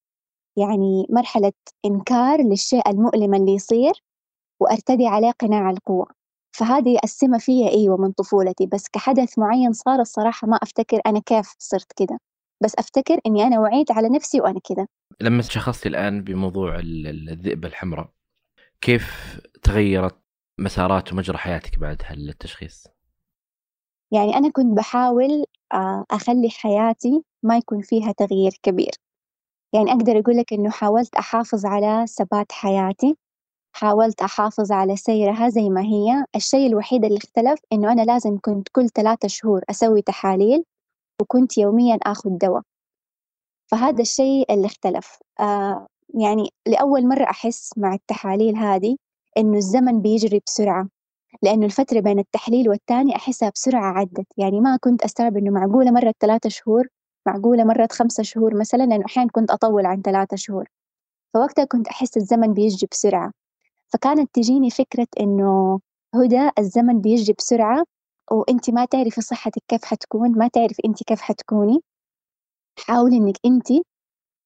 يعني 0.57 1.07
مرحلة 1.09 1.51
إنكار 1.85 2.41
للشيء 2.41 2.89
المؤلم 2.89 3.33
اللي 3.33 3.53
يصير 3.53 4.03
وأرتدي 4.59 5.07
عليه 5.07 5.31
قناع 5.31 5.69
القوة. 5.69 6.07
فهذه 6.55 6.99
السمة 7.03 7.37
فيا 7.37 7.69
أيوة 7.69 7.97
من 7.97 8.11
طفولتي 8.11 8.65
بس 8.65 8.89
كحدث 8.89 9.39
معين 9.39 9.73
صار 9.73 9.99
الصراحة 9.99 10.47
ما 10.47 10.57
أفتكر 10.57 11.01
أنا 11.05 11.19
كيف 11.19 11.53
صرت 11.59 11.93
كده. 11.95 12.19
بس 12.63 12.75
أفتكر 12.79 13.19
إني 13.25 13.43
أنا 13.43 13.59
وعيت 13.59 13.91
على 13.91 14.09
نفسي 14.09 14.41
وأنا 14.41 14.59
كده. 14.69 14.87
لما 15.21 15.41
تشخصتي 15.41 15.89
الآن 15.89 16.23
بموضوع 16.23 16.79
الذئبة 16.79 17.67
الحمراء. 17.67 18.09
كيف 18.83 19.39
تغيرت 19.63 20.19
مسارات 20.59 21.13
ومجرى 21.13 21.37
حياتك 21.37 21.79
بعد 21.79 22.01
هالتشخيص؟ 22.05 22.87
يعني 24.11 24.35
أنا 24.35 24.51
كنت 24.51 24.77
بحاول 24.77 25.45
آه، 25.73 26.05
أخلي 26.11 26.49
حياتي 26.49 27.23
ما 27.43 27.57
يكون 27.57 27.81
فيها 27.81 28.11
تغيير 28.11 28.51
كبير. 28.63 28.91
يعني 29.73 29.91
أقدر 29.91 30.19
أقول 30.19 30.37
لك 30.37 30.53
إنه 30.53 30.69
حاولت 30.69 31.15
أحافظ 31.15 31.65
على 31.65 32.07
ثبات 32.07 32.51
حياتي 32.51 33.17
حاولت 33.75 34.21
أحافظ 34.21 34.71
على 34.71 34.95
سيرها 34.95 35.49
زي 35.49 35.69
ما 35.69 35.81
هي. 35.81 36.25
الشيء 36.35 36.67
الوحيد 36.67 37.05
اللي 37.05 37.17
اختلف 37.17 37.59
إنه 37.73 37.91
أنا 37.91 38.01
لازم 38.01 38.37
كنت 38.41 38.67
كل 38.71 38.89
ثلاثة 38.89 39.27
شهور 39.27 39.61
أسوي 39.69 40.01
تحاليل 40.01 40.63
وكنت 41.21 41.57
يوميا 41.57 41.99
آخذ 42.03 42.29
دواء. 42.29 42.63
فهذا 43.71 44.01
الشيء 44.01 44.53
اللي 44.53 44.65
اختلف. 44.65 45.19
آه 45.39 45.87
يعني 46.13 46.49
لأول 46.67 47.07
مرة 47.07 47.23
أحس 47.23 47.71
مع 47.77 47.93
التحاليل 47.93 48.55
هذه 48.55 48.97
إنه 49.37 49.57
الزمن 49.57 50.01
بيجري 50.01 50.41
بسرعة 50.47 50.89
لأنه 51.43 51.65
الفترة 51.65 51.99
بين 51.99 52.19
التحليل 52.19 52.69
والتاني 52.69 53.15
أحسها 53.15 53.49
بسرعة 53.49 53.93
عدت. 53.99 54.27
يعني 54.37 54.61
ما 54.61 54.77
كنت 54.81 55.03
أستوعب 55.03 55.37
إنه 55.37 55.51
معقولة 55.51 55.91
مرة 55.91 56.13
ثلاثة 56.19 56.49
شهور 56.49 56.87
معقولة 57.27 57.63
مرة 57.63 57.87
خمسة 57.91 58.23
شهور 58.23 58.55
مثلا 58.55 58.83
لأنه 58.83 59.05
أحيانا 59.05 59.29
كنت 59.31 59.51
أطول 59.51 59.85
عن 59.85 60.01
ثلاثة 60.01 60.37
شهور. 60.37 60.67
فوقتها 61.33 61.65
كنت 61.65 61.87
أحس 61.87 62.17
الزمن 62.17 62.53
بيجري 62.53 62.87
بسرعة. 62.91 63.31
فكانت 63.93 64.29
تجيني 64.35 64.69
فكرة 64.69 65.07
إنه 65.19 65.79
هدى 66.15 66.49
الزمن 66.59 67.01
بيجري 67.01 67.35
بسرعة 67.39 67.83
وأنت 68.31 68.69
ما 68.69 68.85
تعرفي 68.85 69.21
صحتك 69.21 69.61
كيف 69.67 69.85
حتكون 69.85 70.31
ما 70.37 70.47
تعرفي 70.47 70.81
أنت 70.85 71.03
كيف 71.03 71.21
حتكوني. 71.21 71.79
حاولي 72.79 73.17
إنك 73.17 73.35
أنت 73.45 73.67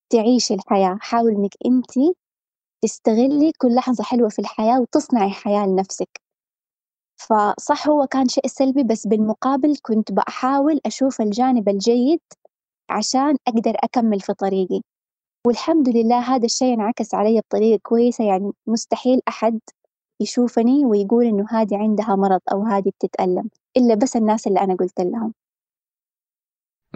تعيشي 0.10 0.54
الحياة. 0.54 0.98
حاولي 1.02 1.36
إنك 1.36 1.56
أنت 1.66 2.16
تستغلي 2.84 3.52
كل 3.58 3.76
لحظة 3.76 4.04
حلوة 4.04 4.30
في 4.30 4.40
الحياة 4.40 4.82
وتصنعي 4.82 5.30
حياة 5.32 5.66
لنفسك. 5.66 6.22
فصح 7.18 7.88
هو 7.88 8.08
كان 8.08 8.28
شيء 8.28 8.48
سلبي 8.48 8.84
بس 8.84 9.08
بالمقابل 9.08 9.78
كنت 9.82 10.12
بحاول 10.12 10.80
أشوف 10.86 11.22
الجانب 11.22 11.70
الجيد 11.70 12.20
عشان 12.90 13.38
أقدر 13.48 13.76
أكمل 13.84 14.20
في 14.20 14.34
طريقي. 14.34 14.82
والحمد 15.48 15.90
لله 15.90 16.20
هذا 16.20 16.46
الشيء 16.46 16.74
انعكس 16.74 17.14
علي 17.14 17.40
بطريقة 17.40 17.80
كويسة 17.84 18.24
يعني 18.24 18.52
مستحيل 18.68 19.22
أحد 19.28 19.60
يشوفني 20.22 20.86
ويقول 20.86 21.26
إنه 21.26 21.46
هذه 21.50 21.78
عندها 21.78 22.16
مرض 22.16 22.42
أو 22.52 22.64
هذه 22.64 22.90
بتتألم 22.90 23.50
إلا 23.78 23.96
بس 23.96 24.16
الناس 24.16 24.48
اللي 24.48 24.60
أنا 24.60 24.76
قلت 24.76 25.00
لهم. 25.02 25.34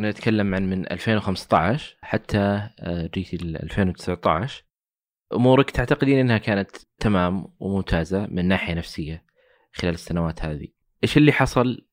نتكلم 0.01 0.55
عن 0.55 0.69
من 0.69 0.91
2015 0.91 1.97
حتى 2.01 2.69
آه، 2.79 3.09
جيتي 3.13 3.35
2019 3.35 4.63
أمورك 5.33 5.71
تعتقدين 5.71 6.19
إنها 6.19 6.37
كانت 6.37 6.71
تمام 6.99 7.53
وممتازة 7.59 8.27
من 8.27 8.47
ناحية 8.47 8.73
نفسية 8.73 9.25
خلال 9.73 9.93
السنوات 9.93 10.45
هذه. 10.45 10.67
إيش 11.03 11.17
اللي 11.17 11.31
حصل 11.31 11.87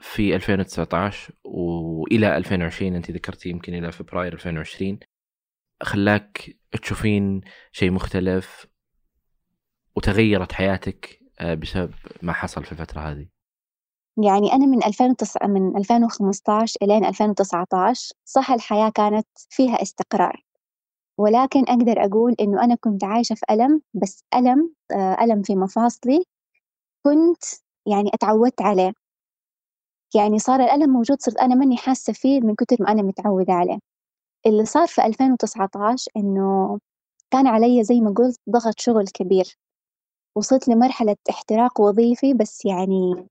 في 0.00 0.36
2019 0.36 1.34
وإلى 1.44 2.36
2020 2.36 2.94
أنت 2.94 3.10
ذكرتي 3.10 3.48
يمكن 3.48 3.74
إلى 3.74 3.92
فبراير 3.92 4.32
2020 4.32 4.98
خلاك 5.82 6.56
تشوفين 6.82 7.40
شيء 7.72 7.90
مختلف 7.90 8.66
وتغيرت 9.96 10.52
حياتك 10.52 11.20
آه، 11.40 11.54
بسبب 11.54 11.94
ما 12.22 12.32
حصل 12.32 12.64
في 12.64 12.72
الفترة 12.72 13.00
هذه. 13.00 13.35
يعني 14.24 14.52
أنا 14.52 14.66
من 14.66 14.84
2009 14.84 15.46
من 15.46 15.76
2015 15.76 16.76
إلين 16.82 17.04
2019 17.04 18.14
صح 18.24 18.50
الحياة 18.50 18.88
كانت 18.88 19.26
فيها 19.50 19.82
استقرار 19.82 20.42
ولكن 21.18 21.64
أقدر 21.68 22.04
أقول 22.04 22.36
إنه 22.40 22.64
أنا 22.64 22.74
كنت 22.74 23.04
عايشة 23.04 23.34
في 23.34 23.42
ألم 23.50 23.82
بس 23.94 24.24
ألم 24.34 24.74
آه، 24.92 25.24
ألم 25.24 25.42
في 25.42 25.56
مفاصلي 25.56 26.24
كنت 27.06 27.44
يعني 27.86 28.10
اتعودت 28.14 28.62
عليه. 28.62 28.92
يعني 30.14 30.38
صار 30.38 30.60
الألم 30.60 30.90
موجود 30.92 31.22
صرت 31.22 31.36
أنا 31.38 31.54
ماني 31.54 31.76
حاسة 31.76 32.12
فيه 32.12 32.40
من 32.40 32.54
كتر 32.54 32.76
ما 32.80 32.92
أنا 32.92 33.02
متعودة 33.02 33.52
عليه. 33.52 33.78
اللي 34.46 34.64
صار 34.64 34.86
في 34.88 35.06
2019 35.06 36.12
إنه 36.16 36.78
كان 37.32 37.46
علي 37.46 37.84
زي 37.84 38.00
ما 38.00 38.10
قلت 38.10 38.40
ضغط 38.50 38.80
شغل 38.80 39.06
كبير 39.08 39.58
وصلت 40.36 40.68
لمرحلة 40.68 41.16
احتراق 41.30 41.80
وظيفي 41.80 42.34
بس 42.34 42.64
يعني 42.64 43.28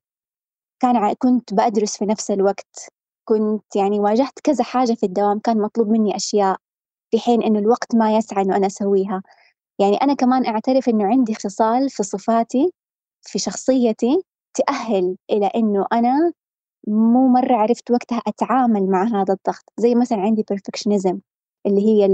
كان 0.81 1.13
كنت 1.19 1.53
بدرس 1.53 1.97
في 1.97 2.05
نفس 2.05 2.31
الوقت. 2.31 2.87
كنت 3.29 3.75
يعني 3.75 3.99
واجهت 3.99 4.39
كذا 4.43 4.63
حاجة 4.63 4.93
في 4.93 5.05
الدوام 5.05 5.39
كان 5.39 5.61
مطلوب 5.61 5.87
مني 5.89 6.15
أشياء 6.15 6.57
في 7.11 7.19
حين 7.19 7.43
إنه 7.43 7.59
الوقت 7.59 7.95
ما 7.95 8.17
يسعى 8.17 8.43
إنه 8.43 8.55
أنا 8.57 8.67
أسويها. 8.67 9.23
يعني 9.79 9.97
أنا 9.97 10.13
كمان 10.13 10.45
أعترف 10.47 10.89
إنه 10.89 11.05
عندي 11.07 11.35
خصال 11.35 11.89
في 11.89 12.03
صفاتي 12.03 12.73
في 13.23 13.39
شخصيتي 13.39 14.23
تأهل 14.55 15.17
إلى 15.31 15.47
إنه 15.55 15.85
أنا 15.93 16.33
مو 16.87 17.27
مرة 17.27 17.55
عرفت 17.55 17.91
وقتها 17.91 18.21
أتعامل 18.27 18.87
مع 18.91 19.03
هذا 19.03 19.33
الضغط. 19.33 19.63
زي 19.79 19.95
مثلا 19.95 20.19
عندي 20.21 20.45
perfectionism 20.53 21.17
اللي 21.67 21.81
هي 21.81 22.05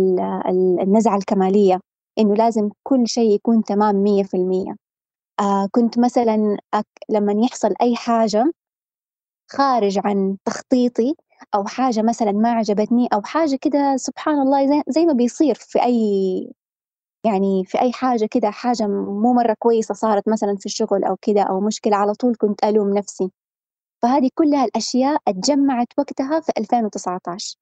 النزعة 0.84 1.18
الكمالية 1.18 1.80
إنه 2.20 2.36
لازم 2.36 2.70
كل 2.84 3.08
شيء 3.08 3.32
يكون 3.36 3.63
تمام 3.63 3.96
مية 3.96 4.24
في 4.24 4.38
المية. 4.38 4.75
آه 5.41 5.67
كنت 5.71 6.00
مثلا 6.00 6.57
أك... 6.74 6.88
لما 7.10 7.33
يحصل 7.45 7.74
أي 7.81 7.95
حاجة 7.95 8.53
خارج 9.51 10.00
عن 10.05 10.38
تخطيطي 10.45 11.15
أو 11.55 11.65
حاجة 11.65 12.01
مثلا 12.01 12.31
ما 12.31 12.51
عجبتني 12.51 13.07
أو 13.13 13.21
حاجة 13.21 13.55
كده 13.62 13.98
سبحان 13.98 14.41
الله 14.41 14.67
زي, 14.67 14.83
زي 14.88 15.05
ما 15.05 15.13
بيصير 15.13 15.55
في 15.55 15.83
أي 15.83 16.53
يعني 17.25 17.65
في 17.65 17.81
أي 17.81 17.91
حاجة 17.93 18.25
كده 18.31 18.51
حاجة 18.51 18.88
مو 18.88 19.33
مرة 19.33 19.55
كويسة 19.60 19.93
صارت 19.93 20.29
مثلا 20.29 20.55
في 20.60 20.65
الشغل 20.65 21.03
أو 21.03 21.15
كده 21.21 21.41
أو 21.43 21.60
مشكلة 21.62 21.95
على 21.98 22.13
طول 22.13 22.36
كنت 22.39 22.63
ألوم 22.63 22.98
نفسي. 22.98 23.31
فهذه 24.03 24.29
كلها 24.36 24.65
الأشياء 24.65 25.21
اتجمعت 25.27 25.88
وقتها 26.00 26.39
في 26.41 26.51
2019 26.57 27.57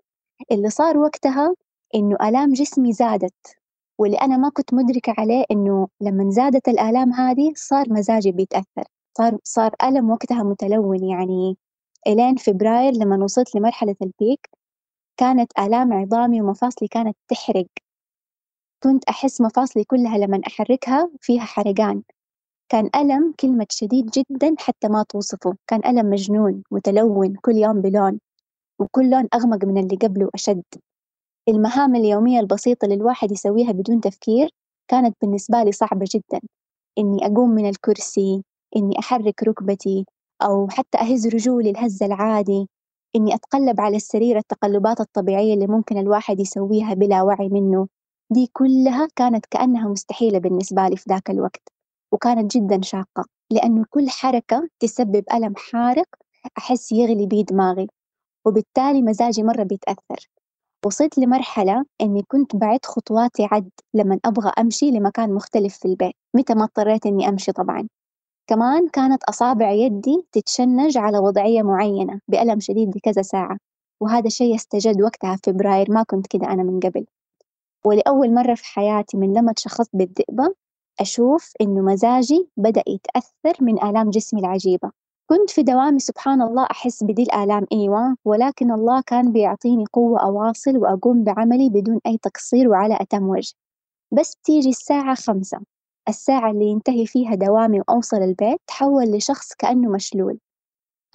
اللي 0.51 0.69
صار 0.69 0.97
وقتها 0.97 1.55
إنه 1.95 2.17
آلام 2.29 2.53
جسمي 2.53 2.93
زادت. 2.93 3.58
واللي 3.99 4.17
أنا 4.17 4.37
ما 4.37 4.49
كنت 4.49 4.73
مدركة 4.73 5.13
عليه 5.17 5.43
إنه 5.51 5.87
لما 6.01 6.29
زادت 6.31 6.67
الآلام 6.67 7.13
هذه 7.13 7.53
صار 7.55 7.85
مزاجي 7.89 8.31
بيتأثر. 8.31 8.83
صار 9.17 9.37
صار 9.43 9.75
ألم 9.83 10.09
وقتها 10.11 10.43
متلون. 10.43 11.03
يعني 11.03 11.57
إلين 12.07 12.35
فبراير 12.35 12.93
لما 12.93 13.23
وصلت 13.23 13.55
لمرحلة 13.55 13.95
البيك 14.01 14.49
كانت 15.19 15.51
آلام 15.59 15.93
عظامي 15.93 16.41
ومفاصلي 16.41 16.87
كانت 16.87 17.17
تحرق. 17.27 17.67
كنت 18.83 19.03
أحس 19.09 19.41
مفاصلي 19.41 19.83
كلها 19.83 20.17
لما 20.17 20.41
أحركها 20.47 21.11
فيها 21.21 21.41
حرقان. 21.43 22.03
كان 22.69 22.89
ألم 22.95 23.33
كلمة 23.39 23.67
شديد 23.71 24.05
جدا 24.11 24.55
حتى 24.59 24.87
ما 24.87 25.03
توصفه. 25.09 25.55
كان 25.67 25.81
ألم 25.85 26.09
مجنون 26.09 26.63
متلون 26.71 27.35
كل 27.41 27.55
يوم 27.55 27.81
بلون 27.81 28.19
وكل 28.79 29.09
لون 29.09 29.27
أغمق 29.35 29.65
من 29.65 29.77
اللي 29.77 29.97
قبله 29.97 30.29
أشد. 30.35 30.63
المهام 31.49 31.95
اليومية 31.95 32.39
البسيطة 32.39 32.85
اللي 32.85 32.95
الواحد 32.95 33.31
يسويها 33.31 33.71
بدون 33.71 34.01
تفكير 34.01 34.49
كانت 34.87 35.17
بالنسبة 35.21 35.63
لي 35.63 35.71
صعبة 35.71 36.05
جدا. 36.15 36.39
إني 36.97 37.25
أقوم 37.25 37.49
من 37.49 37.69
الكرسي 37.69 38.43
إني 38.75 38.99
أحرك 38.99 39.43
ركبتي 39.43 40.05
أو 40.41 40.67
حتى 40.69 40.97
أهز 40.97 41.27
رجولي 41.27 41.69
الهز 41.69 42.03
العادي. 42.03 42.67
إني 43.15 43.35
أتقلب 43.35 43.81
على 43.81 43.95
السرير 43.95 44.37
التقلبات 44.37 44.99
الطبيعية 45.01 45.53
اللي 45.53 45.67
ممكن 45.67 45.97
الواحد 45.97 46.39
يسويها 46.39 46.93
بلا 46.93 47.21
وعي 47.21 47.49
منه. 47.49 47.87
دي 48.31 48.49
كلها 48.53 49.07
كانت 49.15 49.45
كأنها 49.45 49.87
مستحيلة 49.89 50.39
بالنسبة 50.39 50.87
لي 50.87 50.97
في 50.97 51.03
ذاك 51.09 51.29
الوقت 51.29 51.67
وكانت 52.13 52.57
جدا 52.57 52.81
شاقة 52.81 53.25
لأنه 53.51 53.85
كل 53.89 54.09
حركة 54.09 54.69
تسبب 54.79 55.23
ألم 55.33 55.53
حارق 55.57 56.07
أحس 56.57 56.91
يغلي 56.91 57.25
بيه 57.25 57.43
دماغي 57.43 57.87
وبالتالي 58.47 59.01
مزاجي 59.01 59.43
مرة 59.43 59.63
بيتأثر. 59.63 60.29
وصلت 60.85 61.17
لمرحلة 61.17 61.85
إني 62.01 62.23
كنت 62.27 62.55
بعد 62.55 62.85
خطواتي 62.85 63.47
عد 63.51 63.69
لما 63.93 64.19
أبغى 64.25 64.51
أمشي 64.59 64.91
لمكان 64.91 65.33
مختلف 65.33 65.77
في 65.77 65.85
البيت 65.85 66.15
متى 66.35 66.53
ما 66.53 66.63
اضطريت 66.63 67.05
إني 67.05 67.29
أمشي 67.29 67.51
طبعا. 67.51 67.87
كمان 68.47 68.87
كانت 68.87 69.23
أصابع 69.23 69.71
يدي 69.71 70.27
تتشنج 70.31 70.97
على 70.97 71.19
وضعية 71.19 71.61
معينة 71.61 72.19
بألم 72.27 72.59
شديد 72.59 72.95
لكذا 72.95 73.21
ساعة 73.21 73.57
وهذا 74.01 74.27
الشيء 74.27 74.55
استجد 74.55 75.01
وقتها 75.01 75.35
في 75.35 75.53
فبراير 75.53 75.91
ما 75.91 76.03
كنت 76.03 76.27
كده 76.27 76.47
أنا 76.47 76.63
من 76.63 76.79
قبل. 76.79 77.05
ولأول 77.85 78.33
مرة 78.33 78.55
في 78.55 78.65
حياتي 78.65 79.17
من 79.17 79.33
لما 79.33 79.53
تشخصت 79.53 79.89
بالذئبة 79.93 80.55
أشوف 80.99 81.53
إنه 81.61 81.81
مزاجي 81.81 82.49
بدأ 82.57 82.83
يتأثر 82.87 83.63
من 83.63 83.83
آلام 83.83 84.09
جسمي 84.09 84.39
العجيبة. 84.39 84.91
كنت 85.31 85.49
في 85.49 85.63
دوامي 85.63 85.99
سبحان 85.99 86.41
الله 86.41 86.67
أحس 86.71 87.03
بدي 87.03 87.23
الآلام 87.23 87.65
أيوة. 87.71 88.15
ولكن 88.25 88.71
الله 88.71 89.01
كان 89.01 89.31
بيعطيني 89.31 89.85
قوة 89.93 90.23
أواصل 90.23 90.77
وأقوم 90.77 91.23
بعملي 91.23 91.69
بدون 91.69 91.99
أي 92.05 92.17
تقصير 92.17 92.69
وعلى 92.69 92.97
أتم 93.01 93.29
وجه. 93.29 93.53
بس 94.11 94.35
تيجي 94.43 94.69
الساعة 94.69 95.15
خمسة. 95.15 95.59
الساعة 96.09 96.51
اللي 96.51 96.65
ينتهي 96.65 97.05
فيها 97.05 97.35
دوامي 97.35 97.79
وأوصل 97.79 98.17
البيت 98.17 98.59
تحول 98.67 99.11
لشخص 99.11 99.53
كأنه 99.53 99.89
مشلول. 99.89 100.39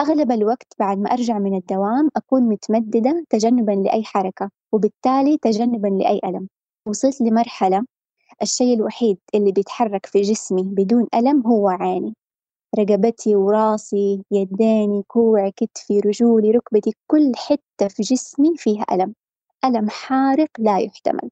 أغلب 0.00 0.32
الوقت 0.32 0.72
بعد 0.78 0.98
ما 0.98 1.12
أرجع 1.12 1.38
من 1.38 1.56
الدوام 1.56 2.08
أكون 2.16 2.42
متمددة 2.42 3.24
تجنبا 3.30 3.72
لأي 3.72 4.04
حركة 4.04 4.50
وبالتالي 4.72 5.38
تجنبا 5.42 5.88
لأي 5.88 6.20
ألم. 6.24 6.48
وصلت 6.88 7.20
لمرحلة 7.20 7.84
الشيء 8.42 8.74
الوحيد 8.76 9.18
اللي 9.34 9.52
بيتحرك 9.52 10.06
في 10.06 10.20
جسمي 10.20 10.62
بدون 10.62 11.06
ألم 11.14 11.46
هو 11.46 11.68
عيني. 11.68 12.14
رقبتي 12.78 13.36
وراسي 13.36 14.22
يديني 14.30 15.02
كوعي 15.08 15.52
كتفي 15.56 16.00
رجولي 16.00 16.50
ركبتي 16.50 16.92
كل 17.10 17.32
حتة 17.36 17.88
في 17.88 18.02
جسمي 18.02 18.56
فيها 18.56 18.84
ألم. 18.92 19.14
ألم 19.64 19.90
حارق 19.90 20.48
لا 20.58 20.78
يحتمل. 20.78 21.30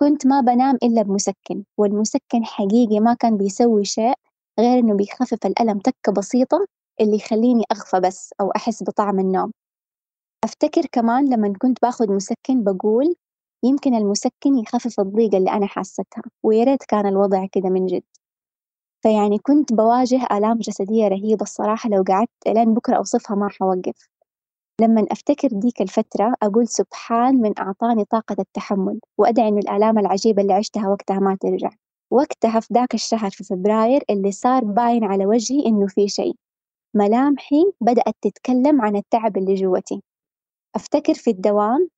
كنت 0.00 0.26
ما 0.26 0.40
بنام 0.40 0.78
إلا 0.82 1.02
بمسكن 1.02 1.64
والمسكن 1.78 2.44
حقيقي 2.44 3.00
ما 3.00 3.14
كان 3.14 3.36
بيسوي 3.36 3.84
شيء 3.84 4.14
غير 4.60 4.78
إنه 4.78 4.94
بيخفف 4.96 5.46
الألم 5.46 5.78
تكة 5.78 6.12
بسيطة 6.12 6.66
اللي 7.00 7.16
يخليني 7.16 7.64
أغفى 7.72 8.00
بس 8.00 8.34
أو 8.40 8.50
أحس 8.50 8.82
بطعم 8.82 9.18
النوم. 9.20 9.52
أفتكر 10.44 10.82
كمان 10.92 11.34
لما 11.34 11.52
كنت 11.62 11.78
باخد 11.82 12.10
مسكن 12.10 12.64
بقول 12.64 13.14
يمكن 13.64 13.94
المسكن 13.94 14.58
يخفف 14.58 15.00
الضيقة 15.00 15.38
اللي 15.38 15.50
أنا 15.50 15.66
حاستها 15.66 16.22
ويا 16.42 16.64
ريت 16.64 16.82
كان 16.84 17.06
الوضع 17.06 17.46
كده 17.52 17.68
من 17.68 17.86
جد. 17.86 18.02
فيعني 19.02 19.38
كنت 19.38 19.72
بواجه 19.72 20.26
آلام 20.32 20.58
جسدية 20.58 21.08
رهيبة 21.08 21.42
الصراحة 21.42 21.90
لو 21.90 22.04
قعدت 22.08 22.30
لين 22.48 22.74
بكرة 22.74 22.96
أوصفها 22.96 23.36
ما 23.36 23.48
حوقف 23.48 24.08
لما 24.80 25.06
أفتكر 25.10 25.48
ديك 25.52 25.82
الفترة 25.82 26.34
أقول 26.42 26.68
سبحان 26.68 27.34
من 27.36 27.58
أعطاني 27.58 28.04
طاقة 28.04 28.36
التحمل 28.38 29.00
وأدعي 29.18 29.48
إن 29.48 29.58
الآلام 29.58 29.98
العجيبة 29.98 30.42
اللي 30.42 30.52
عشتها 30.52 30.88
وقتها 30.88 31.18
ما 31.18 31.36
ترجع. 31.40 31.70
وقتها 32.10 32.60
في 32.60 32.74
ذاك 32.74 32.94
الشهر 32.94 33.30
في 33.30 33.44
فبراير 33.44 34.02
اللي 34.10 34.32
صار 34.32 34.64
باين 34.64 35.04
على 35.04 35.26
وجهي 35.26 35.66
إنه 35.66 35.86
في 35.86 36.08
شيء. 36.08 36.34
ملامحي 36.94 37.64
بدأت 37.80 38.14
تتكلم 38.22 38.80
عن 38.82 38.96
التعب 38.96 39.36
اللي 39.36 39.54
جوتي. 39.54 40.02
أفتكر 40.76 41.14
في 41.14 41.30
الدوام 41.30 41.88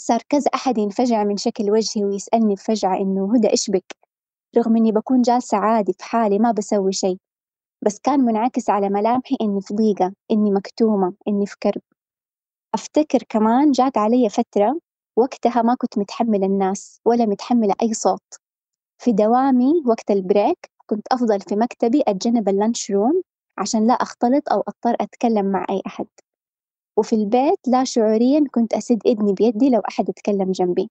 صار 0.00 0.22
كذا 0.28 0.50
أحد 0.54 0.78
ينفجع 0.78 1.24
من 1.24 1.36
شكل 1.36 1.70
وجهي 1.70 2.04
ويسألني 2.04 2.54
بفجعة 2.54 2.96
إنه 3.00 3.34
هدى 3.36 3.50
إيش 3.50 3.70
بك؟ 3.70 4.05
رغم 4.58 4.76
إني 4.76 4.92
بكون 4.92 5.22
جالسة 5.22 5.58
عادي 5.58 5.92
في 5.92 6.04
حالي 6.04 6.38
ما 6.38 6.52
بسوي 6.52 6.92
شيء 6.92 7.16
بس 7.84 7.98
كان 8.00 8.20
منعكس 8.20 8.70
على 8.70 8.88
ملامحي 8.88 9.36
إني 9.40 9.60
في 9.60 9.74
ضيقة 9.74 10.12
إني 10.30 10.50
مكتومة 10.50 11.14
إني 11.28 11.46
في 11.46 11.56
كرب. 11.62 11.82
أفتكر 12.74 13.18
كمان 13.28 13.70
جات 13.72 13.98
علي 13.98 14.28
فترة 14.28 14.80
وقتها 15.16 15.62
ما 15.62 15.74
كنت 15.74 15.98
متحملة 15.98 16.46
الناس 16.46 17.00
ولا 17.04 17.26
متحملة 17.26 17.74
أي 17.82 17.94
صوت. 17.94 18.22
في 18.98 19.12
دوامي 19.12 19.72
وقت 19.86 20.10
ال 20.10 20.20
break 20.20 20.70
كنت 20.86 21.06
أفضل 21.12 21.40
في 21.40 21.56
مكتبي 21.56 22.02
أتجنب 22.08 22.48
ال 22.48 22.55
lunch 22.55 22.90
room 22.90 23.22
عشان 23.58 23.86
لا 23.86 23.94
أختلط 23.94 24.52
أو 24.52 24.60
أضطر 24.60 24.96
أتكلم 25.00 25.46
مع 25.46 25.66
أي 25.70 25.82
أحد. 25.86 26.06
وفي 26.98 27.12
البيت 27.16 27.58
لا 27.68 27.84
شعوريا 27.84 28.44
كنت 28.52 28.74
أسد 28.74 28.98
إذني 29.06 29.32
بيدي 29.32 29.70
لو 29.70 29.80
أحد 29.88 30.08
يتكلم 30.08 30.52
جنبي. 30.52 30.90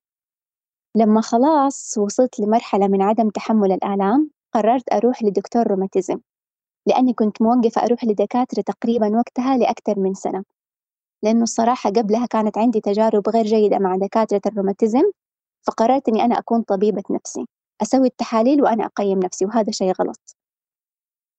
لما 0.95 1.21
خلاص 1.21 1.97
وصلت 1.97 2.39
لمرحلة 2.39 2.87
من 2.87 3.01
عدم 3.01 3.29
تحمل 3.29 3.71
الآلام 3.71 4.29
قررت 4.53 4.93
أروح 4.93 5.23
لدكتور 5.23 5.67
روماتيزم 5.67 6.19
لأني 6.87 7.13
كنت 7.13 7.41
موقفة 7.41 7.83
أروح 7.83 8.03
لدكاترة 8.03 8.61
تقريبا 8.61 9.17
وقتها 9.17 9.57
لأكثر 9.57 9.99
من 9.99 10.13
سنة. 10.13 10.43
لأنه 11.23 11.43
الصراحة 11.43 11.89
قبلها 11.89 12.25
كانت 12.25 12.57
عندي 12.57 12.81
تجارب 12.81 13.29
غير 13.29 13.45
جيدة 13.45 13.79
مع 13.79 13.95
دكاترة 13.97 14.41
الروماتيزم 14.45 15.11
فقررت 15.67 16.09
إني 16.09 16.25
أنا 16.25 16.39
أكون 16.39 16.61
طبيبة 16.61 17.03
نفسي 17.11 17.45
أسوي 17.81 18.07
التحاليل 18.07 18.61
وأنا 18.63 18.85
أقيم 18.85 19.19
نفسي 19.19 19.45
وهذا 19.45 19.71
شيء 19.71 19.91
غلط. 20.01 20.35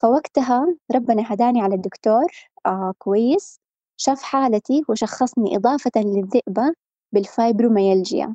فوقتها 0.02 0.66
ربنا 0.94 1.32
هداني 1.32 1.60
على 1.62 1.74
الدكتور 1.74 2.26
آه 2.66 2.94
كويس 2.98 3.60
شاف 3.96 4.22
حالتي 4.22 4.82
وشخصني 4.88 5.56
إضافة 5.56 5.90
للذئبة 5.96 6.74
بالفايبروميالجيا. 7.12 8.34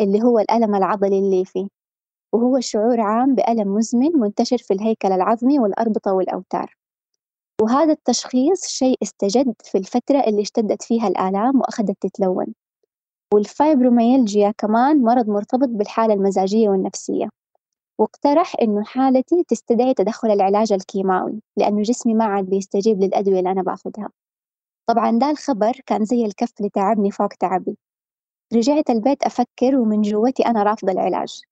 اللي 0.00 0.22
هو 0.22 0.38
الألم 0.38 0.74
العضلي 0.74 1.18
الليفي 1.18 1.68
وهو 2.34 2.60
شعور 2.60 3.00
عام 3.00 3.34
بألم 3.34 3.74
مزمن 3.74 4.12
منتشر 4.20 4.58
في 4.58 4.74
الهيكل 4.74 5.12
العظمي 5.12 5.58
والأربطة 5.58 6.12
والأوتار. 6.12 6.76
وهذا 7.62 7.92
التشخيص 7.92 8.66
شيء 8.66 8.96
استجد 9.02 9.54
في 9.64 9.78
الفترة 9.78 10.20
اللي 10.20 10.42
اشتدت 10.42 10.82
فيها 10.82 11.08
الآلام 11.08 11.60
وأخذت 11.60 11.96
تتلون. 12.00 12.46
والفايبروميالجيا 13.34 14.50
كمان 14.58 15.02
مرض 15.02 15.28
مرتبط 15.28 15.68
بالحالة 15.68 16.14
المزاجية 16.14 16.68
والنفسية. 16.68 17.28
واقترح 17.98 18.54
إنه 18.62 18.84
حالتي 18.84 19.44
تستدعي 19.48 19.94
تدخل 19.94 20.30
العلاج 20.30 20.72
الكيماوي 20.72 21.42
لأنه 21.56 21.82
جسمي 21.82 22.14
ما 22.14 22.24
عاد 22.24 22.44
بيستجيب 22.44 23.00
للأدوية 23.00 23.38
اللي 23.38 23.50
أنا 23.50 23.62
باخذها. 23.62 24.10
طبعا 24.86 25.18
ده 25.18 25.30
الخبر 25.30 25.72
كان 25.86 26.04
زي 26.04 26.24
الكف 26.24 26.52
اللي 26.58 26.70
تعبني 26.70 27.10
فوق 27.10 27.28
تعبي. 27.28 27.76
رجعت 28.54 28.90
البيت 28.90 29.22
أفكر 29.22 29.76
ومن 29.76 30.02
جوتي 30.02 30.46
أنا 30.46 30.62
رافضة 30.62 30.92
العلاج. 30.92 31.42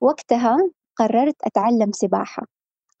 وقتها 0.00 0.56
قررت 0.96 1.36
أتعلم 1.42 1.92
سباحة. 1.92 2.46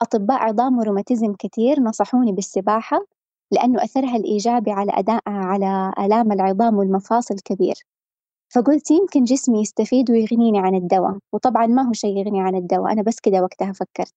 أطباء 0.02 0.38
عظام 0.38 0.78
وروماتيزم 0.78 1.34
كتير 1.34 1.80
نصحوني 1.80 2.32
بالسباحة 2.32 3.06
لأنه 3.52 3.84
أثرها 3.84 4.16
الإيجابي 4.16 4.70
على 4.72 4.92
أداء 4.94 5.22
على 5.26 5.92
آلام 5.98 6.32
العظام 6.32 6.76
والمفاصل 6.78 7.34
كبير 7.44 7.74
فقلت 8.54 8.90
يمكن 8.90 9.24
جسمي 9.24 9.60
يستفيد 9.60 10.10
ويغنيني 10.10 10.58
عن 10.58 10.74
الدواء 10.74 11.18
وطبعا 11.32 11.66
ما 11.66 11.88
هو 11.88 11.92
شيء 11.92 12.16
يغني 12.18 12.40
عن 12.40 12.54
الدواء 12.54 12.92
أنا 12.92 13.02
بس 13.02 13.20
كده 13.20 13.42
وقتها 13.42 13.72
فكرت. 13.72 14.14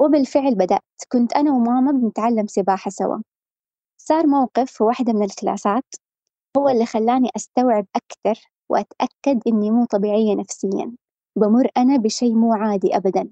وبالفعل 0.00 0.54
بدأت. 0.54 0.82
كنت 1.12 1.32
أنا 1.32 1.52
وماما 1.52 1.92
بنتعلم 1.92 2.46
سباحة 2.46 2.90
سوا. 2.90 3.18
صار 3.98 4.26
موقف 4.26 4.72
في 4.72 4.84
واحدة 4.84 5.12
من 5.12 5.22
الكلاسات 5.22 5.84
هو 6.56 6.68
اللي 6.68 6.86
خلاني 6.86 7.30
أستوعب 7.36 7.86
أكثر 7.96 8.50
وأتأكد 8.68 9.42
إني 9.46 9.70
مو 9.70 9.84
طبيعية 9.84 10.34
نفسيا. 10.34 10.92
بمر 11.36 11.68
أنا 11.76 11.96
بشيء 11.96 12.34
مو 12.34 12.54
عادي 12.54 12.96
أبدا. 12.96 13.30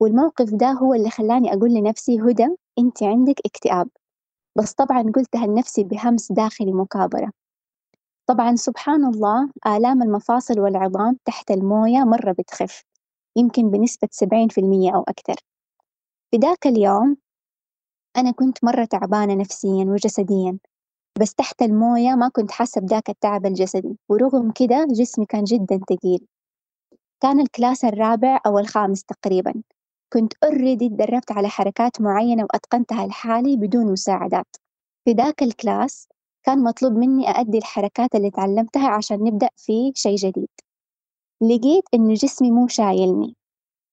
والموقف 0.00 0.50
ده 0.54 0.66
هو 0.70 0.94
اللي 0.94 1.10
خلاني 1.10 1.52
أقول 1.54 1.74
لنفسي 1.74 2.20
هدى 2.20 2.48
أنت 2.78 3.02
عندك 3.02 3.40
اكتئاب. 3.46 3.88
بس 4.58 4.72
طبعا 4.72 5.02
قلتها 5.02 5.46
لنفسي 5.46 5.84
بهمس 5.84 6.32
داخلي 6.32 6.72
مكابرة. 6.72 7.32
طبعا 8.26 8.56
سبحان 8.56 9.04
الله 9.04 9.50
آلام 9.66 10.02
المفاصل 10.02 10.60
والعظام 10.60 11.16
تحت 11.24 11.50
الموية 11.50 11.98
مرة 11.98 12.32
بتخف 12.32 12.82
يمكن 13.36 13.70
بنسبة 13.70 14.08
سبعين 14.10 14.48
في 14.48 14.60
المية 14.60 14.94
أو 14.94 15.02
أكثر. 15.02 15.34
في 16.30 16.36
ذاك 16.36 16.66
اليوم 16.66 17.16
أنا 18.16 18.30
كنت 18.30 18.64
مرة 18.64 18.84
تعبانة 18.84 19.34
نفسيا 19.34 19.84
وجسديا. 19.84 20.58
بس 21.20 21.34
تحت 21.34 21.62
الموية 21.62 22.14
ما 22.14 22.28
كنت 22.28 22.50
حاسة 22.50 22.80
بذاك 22.80 23.10
التعب 23.10 23.46
الجسدي 23.46 23.98
ورغم 24.08 24.50
كده 24.50 24.86
جسمي 24.90 25.26
كان 25.26 25.44
جدا 25.44 25.80
ثقيل 25.90 26.26
كان 27.22 27.40
ال 27.40 27.47
class 27.47 27.84
الرابع 27.84 28.40
أو 28.46 28.58
الخامس 28.58 29.04
تقريبا. 29.04 29.54
كنت 30.12 30.32
already 30.44 30.88
تدربت 30.88 31.32
على 31.32 31.48
حركات 31.48 32.00
معينة 32.00 32.42
وأتقنتها 32.42 33.06
لحالي 33.06 33.56
بدون 33.56 33.92
مساعدات. 33.92 34.56
في 35.04 35.12
ذاك 35.12 35.42
ال 35.42 35.53
class 35.53 36.08
كان 36.46 36.64
مطلوب 36.64 36.92
مني 36.92 37.28
أأدي 37.28 37.58
الحركات 37.58 38.14
اللي 38.14 38.30
تعلمتها 38.30 38.88
عشان 38.88 39.24
نبدأ 39.24 39.48
في 39.56 39.92
شيء 39.94 40.16
جديد. 40.16 40.48
لقيت 41.42 41.84
إنه 41.94 42.14
جسمي 42.14 42.50
مو 42.50 42.68
شايلني. 42.68 43.36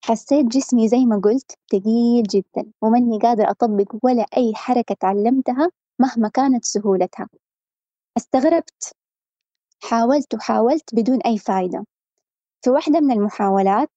حسيت 0.06 0.46
جسمي 0.46 0.88
زي 0.88 1.06
ما 1.06 1.22
قلت 1.24 1.52
تقيل 1.70 2.24
جدا 2.24 2.72
وماني 2.82 3.20
قادرة 3.20 3.50
أطبق 3.52 3.96
ولا 4.04 4.26
أي 4.38 4.56
حركة 4.56 4.96
تعلمتها 5.00 5.70
مهما 6.00 6.30
كانت 6.30 6.66
سهولتها. 6.66 7.30
استغربت. 8.18 8.92
حاولت 9.84 10.34
وحاولت 10.36 10.96
بدون 10.96 11.22
أي 11.22 11.38
فايدة. 11.38 11.86
في 12.64 12.70
واحدة 12.70 13.00
من 13.00 13.12
المحاولات 13.12 13.92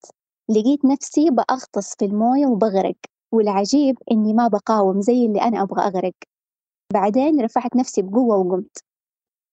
لقيت 0.49 0.85
نفسي 0.85 1.31
بأغطس 1.31 1.95
في 1.97 2.05
الموية 2.05 2.47
وبغرق 2.47 2.97
والعجيب 3.33 3.99
إني 4.11 4.35
ما 4.35 4.49
بقاوم 4.49 5.01
زي 5.01 5.27
اللي 5.27 5.43
أنا 5.43 5.63
أبغى 5.63 5.83
أغرق. 5.83 6.15
بعدين 6.93 7.41
رفعت 7.41 7.77
نفسي 7.77 8.03
بقوة 8.03 8.37
وقمت. 8.37 8.79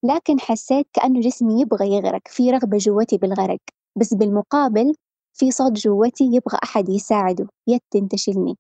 لكن 0.04 0.40
حسيت 0.40 0.88
كأنه 0.94 1.20
جسمي 1.22 1.62
يبغى 1.62 1.88
يغرق 1.98 2.22
في 2.28 2.52
رغبة 2.52 2.78
جوتي 2.78 3.18
بالغرق. 3.18 3.60
بس 3.96 4.14
بالمقابل 4.14 4.96
في 5.34 5.52
صوت 5.52 5.72
جوتي 5.72 6.24
يبغى 6.24 6.60
أحد 6.64 6.90
يساعده 6.90 7.48
يد 7.68 7.82
تنتشلني. 7.92 8.58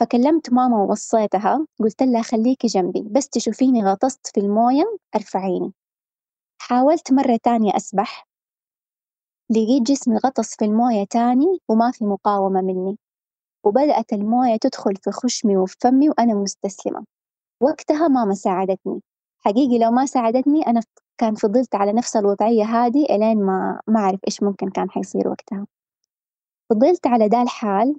فكلمت 0.00 0.52
ماما 0.52 0.76
ووصيتها 0.76 1.66
قلت 1.80 2.02
لها 2.02 2.22
خليكي 2.22 2.66
جنبي 2.66 3.02
بس 3.10 3.28
تشوفيني 3.28 3.84
غطست 3.84 4.26
في 4.26 4.40
الموية 4.40 4.98
أرفعيني. 5.16 5.72
حاولت 6.62 7.12
مرة 7.12 7.38
تانية 7.42 7.76
أسبح. 7.76 8.26
لقيت 9.50 9.82
جسمي 9.82 10.16
غطس 10.16 10.56
في 10.56 10.64
الموية 10.64 11.04
تاني 11.04 11.60
وما 11.68 11.90
في 11.90 12.04
مقاومة 12.04 12.60
مني. 12.62 12.98
وبدأت 13.64 14.12
الموية 14.12 14.56
تدخل 14.56 14.96
في 14.96 15.10
خشمي 15.10 15.56
وفي 15.56 15.76
فمي 15.80 16.08
وأنا 16.08 16.34
مستسلمة. 16.34 17.04
وقتها 17.60 18.08
ماما 18.08 18.34
ساعدتني. 18.34 19.02
حقيقي 19.38 19.78
لو 19.78 19.90
ما 19.90 20.06
ساعدتني 20.06 20.66
أنا 20.66 20.80
كان 21.18 21.34
فضلت 21.34 21.74
على 21.74 21.92
نفس 21.92 22.16
الوضعية 22.16 22.64
هذه 22.64 23.04
إلين 23.04 23.42
ما 23.42 23.80
ما 23.86 24.00
أعرف 24.00 24.20
إيش 24.26 24.42
ممكن 24.42 24.70
كان 24.70 24.90
حيصير 24.90 25.28
وقتها. 25.28 25.66
فضلت 26.70 27.06
على 27.06 27.28
دا 27.28 27.42
الحال 27.42 27.96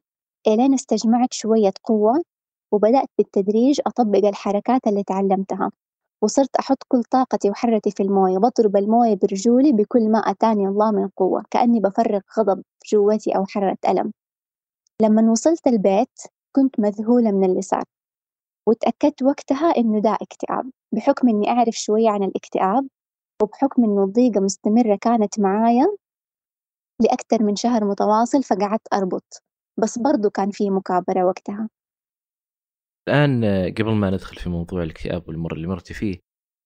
إلين 0.47 0.73
استجمعت 0.73 1.33
شوية 1.33 1.73
قوة 1.83 2.23
وبدأت 2.71 3.09
بالتدريج 3.17 3.81
أطبق 3.87 4.25
الحركات 4.27 4.87
اللي 4.87 5.03
تعلمتها 5.03 5.71
وصرت 6.23 6.55
أحط 6.55 6.77
كل 6.87 7.03
طاقتي 7.03 7.49
وحرتي 7.49 7.91
في 7.91 8.03
الموية 8.03 8.37
بضرب 8.37 8.77
الموية 8.77 9.15
برجولي 9.15 9.71
بكل 9.71 10.11
ما 10.11 10.19
أتاني 10.19 10.67
الله 10.67 10.91
من 10.91 11.07
قوة 11.07 11.43
كأني 11.51 11.79
بفرغ 11.79 12.19
غضب 12.39 12.63
جوتي 12.91 13.35
أو 13.35 13.45
حرة 13.45 13.77
ألم. 13.87 14.11
لما 15.01 15.31
وصلت 15.31 15.67
البيت 15.67 16.19
كنت 16.55 16.79
مذهولة 16.79 17.31
من 17.31 17.43
اللي 17.43 17.61
صار 17.61 17.83
وتأكدت 18.67 19.23
وقتها 19.23 19.77
إنه 19.77 19.99
ده 20.01 20.17
اكتئاب 20.21 20.71
بحكم 20.93 21.29
إني 21.29 21.49
أعرف 21.49 21.75
شوية 21.75 22.09
عن 22.09 22.23
الاكتئاب 22.23 22.87
وبحكم 23.41 23.83
إنه 23.83 24.03
الضيقة 24.03 24.39
مستمرة 24.41 24.97
كانت 25.01 25.39
معايا 25.39 25.87
لأكثر 27.01 27.43
من 27.43 27.55
شهر 27.55 27.85
متواصل 27.85 28.43
فقعدت 28.43 28.93
أربط. 28.93 29.43
بس 29.77 29.99
برضو 29.99 30.29
كان 30.29 30.51
في 30.51 30.69
مكابرة 30.69 31.25
وقتها. 31.25 31.69
الآن 33.07 33.45
قبل 33.77 33.91
ما 33.91 34.09
ندخل 34.09 34.35
في 34.35 34.49
موضوع 34.49 34.83
الاكتئاب 34.83 35.27
والمر 35.27 35.53
اللي 35.53 35.67
مرتي 35.67 35.93
فيه 35.93 36.21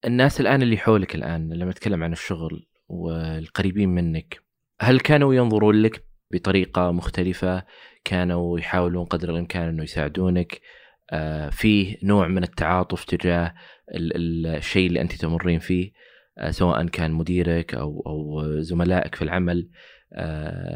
الناس 0.06 0.42
الآن 0.42 0.62
اللي 0.62 0.78
حولك 0.78 1.16
الآن 1.16 1.54
لما 1.54 1.72
نتكلم 1.72 2.04
عن 2.04 2.12
الشغل 2.12 2.68
والقريبين 2.88 3.90
منك 3.90 4.42
هل 4.82 5.00
كانوا 5.00 5.34
ينظرون 5.34 5.76
لك 5.82 6.06
بطريقة 6.34 6.92
مختلفة؟ 6.92 7.64
كانوا 8.04 8.60
يحاولون 8.60 9.06
قدر 9.06 9.30
الإمكان 9.30 9.68
أنه 9.68 9.84
يساعدونك؟ 9.84 10.62
آه، 11.12 11.50
فيه 11.50 11.98
نوع 12.04 12.28
من 12.28 12.44
التعاطف 12.44 13.06
تجاه 13.06 13.54
الشيء 13.96 14.88
اللي 14.88 15.02
أنت 15.02 15.14
تمرين 15.16 15.60
فيه؟ 15.60 15.92
آه، 16.38 16.52
سواء 16.52 16.88
كان 16.88 17.12
مديرك 17.12 17.76
أو 17.76 18.04
أو 18.08 18.62
زملائك 18.62 19.16
في 19.16 19.22
العمل. 19.22 19.70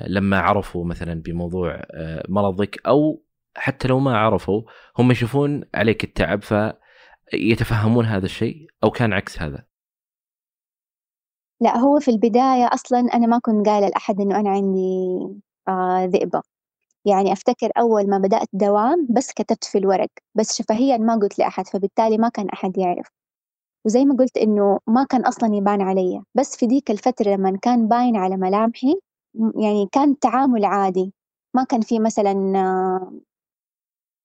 لما 0.08 0.40
عرفوا 0.40 0.86
مثلا 0.86 1.22
بموضوع 1.22 1.82
مرضك 2.30 2.88
أو 2.88 3.24
حتى 3.56 3.88
لو 3.88 4.00
ما 4.00 4.18
عرفوا 4.18 4.62
هم 4.98 5.12
يشوفون 5.12 5.64
عليك 5.76 6.04
التعب 6.04 6.42
فيتفهمون 6.44 8.06
هذا 8.06 8.26
الشيء 8.26 8.68
أو 8.84 8.92
كان 8.92 9.14
عكس 9.14 9.42
هذا. 9.42 9.66
لا 11.62 11.78
هو 11.78 12.00
في 12.00 12.12
البداية 12.12 12.70
أصلا 12.74 13.00
أنا 13.00 13.28
ما 13.28 13.40
كنت 13.40 13.68
قايلة 13.68 13.88
لأحد 13.88 14.22
إنه 14.22 14.40
أنا 14.40 14.50
عندي 14.50 15.08
آه 15.68 16.06
ذئبة. 16.06 16.42
يعني 17.06 17.34
أفتكر 17.34 17.72
أول 17.80 18.10
ما 18.10 18.18
بدأت 18.18 18.48
دوام 18.54 19.08
بس 19.10 19.32
كتبت 19.34 19.64
في 19.64 19.78
الورق 19.78 20.10
بس 20.36 20.58
شفهيا 20.58 20.98
ما 20.98 21.16
قلت 21.16 21.40
لأحد 21.40 21.68
فبالتالي 21.68 22.18
ما 22.18 22.30
كان 22.30 22.50
أحد 22.50 22.78
يعرف. 22.78 23.08
وزي 23.86 24.06
ما 24.06 24.16
قلت 24.16 24.38
إنه 24.38 24.80
ما 24.88 25.06
كان 25.10 25.26
أصلا 25.26 25.56
يبان 25.56 25.82
علي. 25.82 26.24
بس 26.36 26.58
في 26.58 26.68
ديك 26.68 26.92
الفترة 26.92 27.30
لما 27.30 27.58
كان 27.62 27.88
باين 27.88 28.16
على 28.16 28.38
ملامحي 28.38 29.00
يعني 29.36 29.88
كان 29.92 30.20
تعامل 30.20 30.66
عادي. 30.66 31.14
ما 31.56 31.64
كان 31.64 31.82
في 31.82 32.00
مثلا 32.00 32.32
آه، 32.60 33.14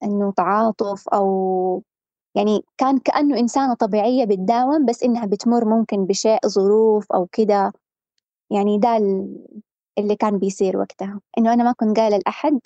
إنه 0.05 0.33
تعاطف 0.33 1.09
أو 1.09 1.83
يعني 2.37 2.63
كان 2.79 2.99
كأنه 2.99 3.39
إنسانة 3.41 3.75
طبيعية 3.75 4.25
بتداوم 4.25 4.87
بس 4.87 5.03
إنها 5.03 5.27
بتمر 5.27 5.65
ممكن 5.65 6.07
بشيء 6.07 6.39
ظروف 6.49 7.13
أو 7.13 7.27
كده. 7.33 7.73
يعني 8.53 8.79
ده 8.79 8.97
اللي 9.99 10.17
كان 10.17 10.39
بيصير 10.39 10.79
وقتها. 10.79 11.21
إنه 11.39 11.53
أنا 11.55 11.65
ما 11.65 11.73
كنت 11.73 11.99
قايلة 12.01 12.19
لأحد 12.19 12.61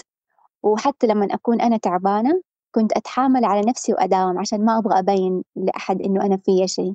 وحتى 0.65 1.07
لما 1.09 1.29
أكون 1.35 1.61
أنا 1.61 1.77
تعبانة 1.77 2.43
كنت 2.75 2.93
أتحامل 2.93 3.45
على 3.45 3.63
نفسي 3.71 3.93
وأداوم 3.95 4.39
عشان 4.41 4.65
ما 4.65 4.79
أبغى 4.79 4.99
أبين 5.01 5.45
لأحد 5.57 6.03
إنه 6.03 6.27
أنا 6.27 6.37
فيا 6.39 6.67
شيء. 6.67 6.95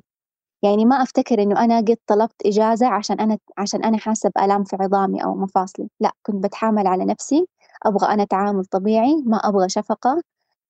يعني 0.62 0.84
ما 0.84 1.02
أفتكر 1.02 1.42
إنه 1.42 1.64
أنا 1.64 1.78
قد 1.78 1.96
طلبت 2.06 2.46
إجازة 2.46 2.86
عشان 2.88 3.20
أنا 3.20 3.38
عشان 3.58 3.84
أنا 3.84 3.98
حاسة 3.98 4.30
بآلام 4.36 4.64
في 4.64 4.76
عظامي 4.80 5.24
أو 5.24 5.34
مفاصلي. 5.36 5.88
لا 6.00 6.12
كنت 6.22 6.44
بتحامل 6.44 6.86
على 6.86 7.04
نفسي. 7.04 7.46
أبغى 7.86 8.08
أنا 8.14 8.24
تعامل 8.24 8.64
طبيعي 8.64 9.22
ما 9.26 9.36
أبغى 9.36 9.68
شفقة 9.68 10.22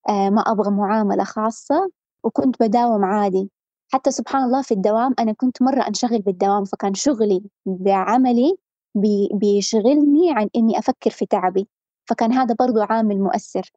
آه 0.09 0.31
ما 0.31 0.41
أبغى 0.43 0.71
معاملة 0.71 1.25
خاصة 1.25 1.91
وكنت 2.25 2.63
بداوم 2.63 3.05
عادي. 3.05 3.51
حتى 3.93 4.11
سبحان 4.11 4.45
الله 4.45 4.63
في 4.63 4.75
الدوام 4.75 5.15
أنا 5.19 5.33
كنت 5.33 5.63
مرة 5.63 5.83
أنشغل 5.89 6.19
بالدوام 6.23 6.65
فكان 6.65 6.95
شغلي 6.95 7.43
بعملي 7.67 8.57
بي 8.95 9.31
بيشغلني 9.35 10.33
عن 10.33 10.49
إني 10.57 10.79
أفكر 10.79 11.11
في 11.11 11.27
تعبي. 11.27 11.69
فكان 12.07 12.33
هذا 12.33 12.57
برضو 12.61 12.81
عامل 12.83 13.21
مؤثر. 13.21 13.73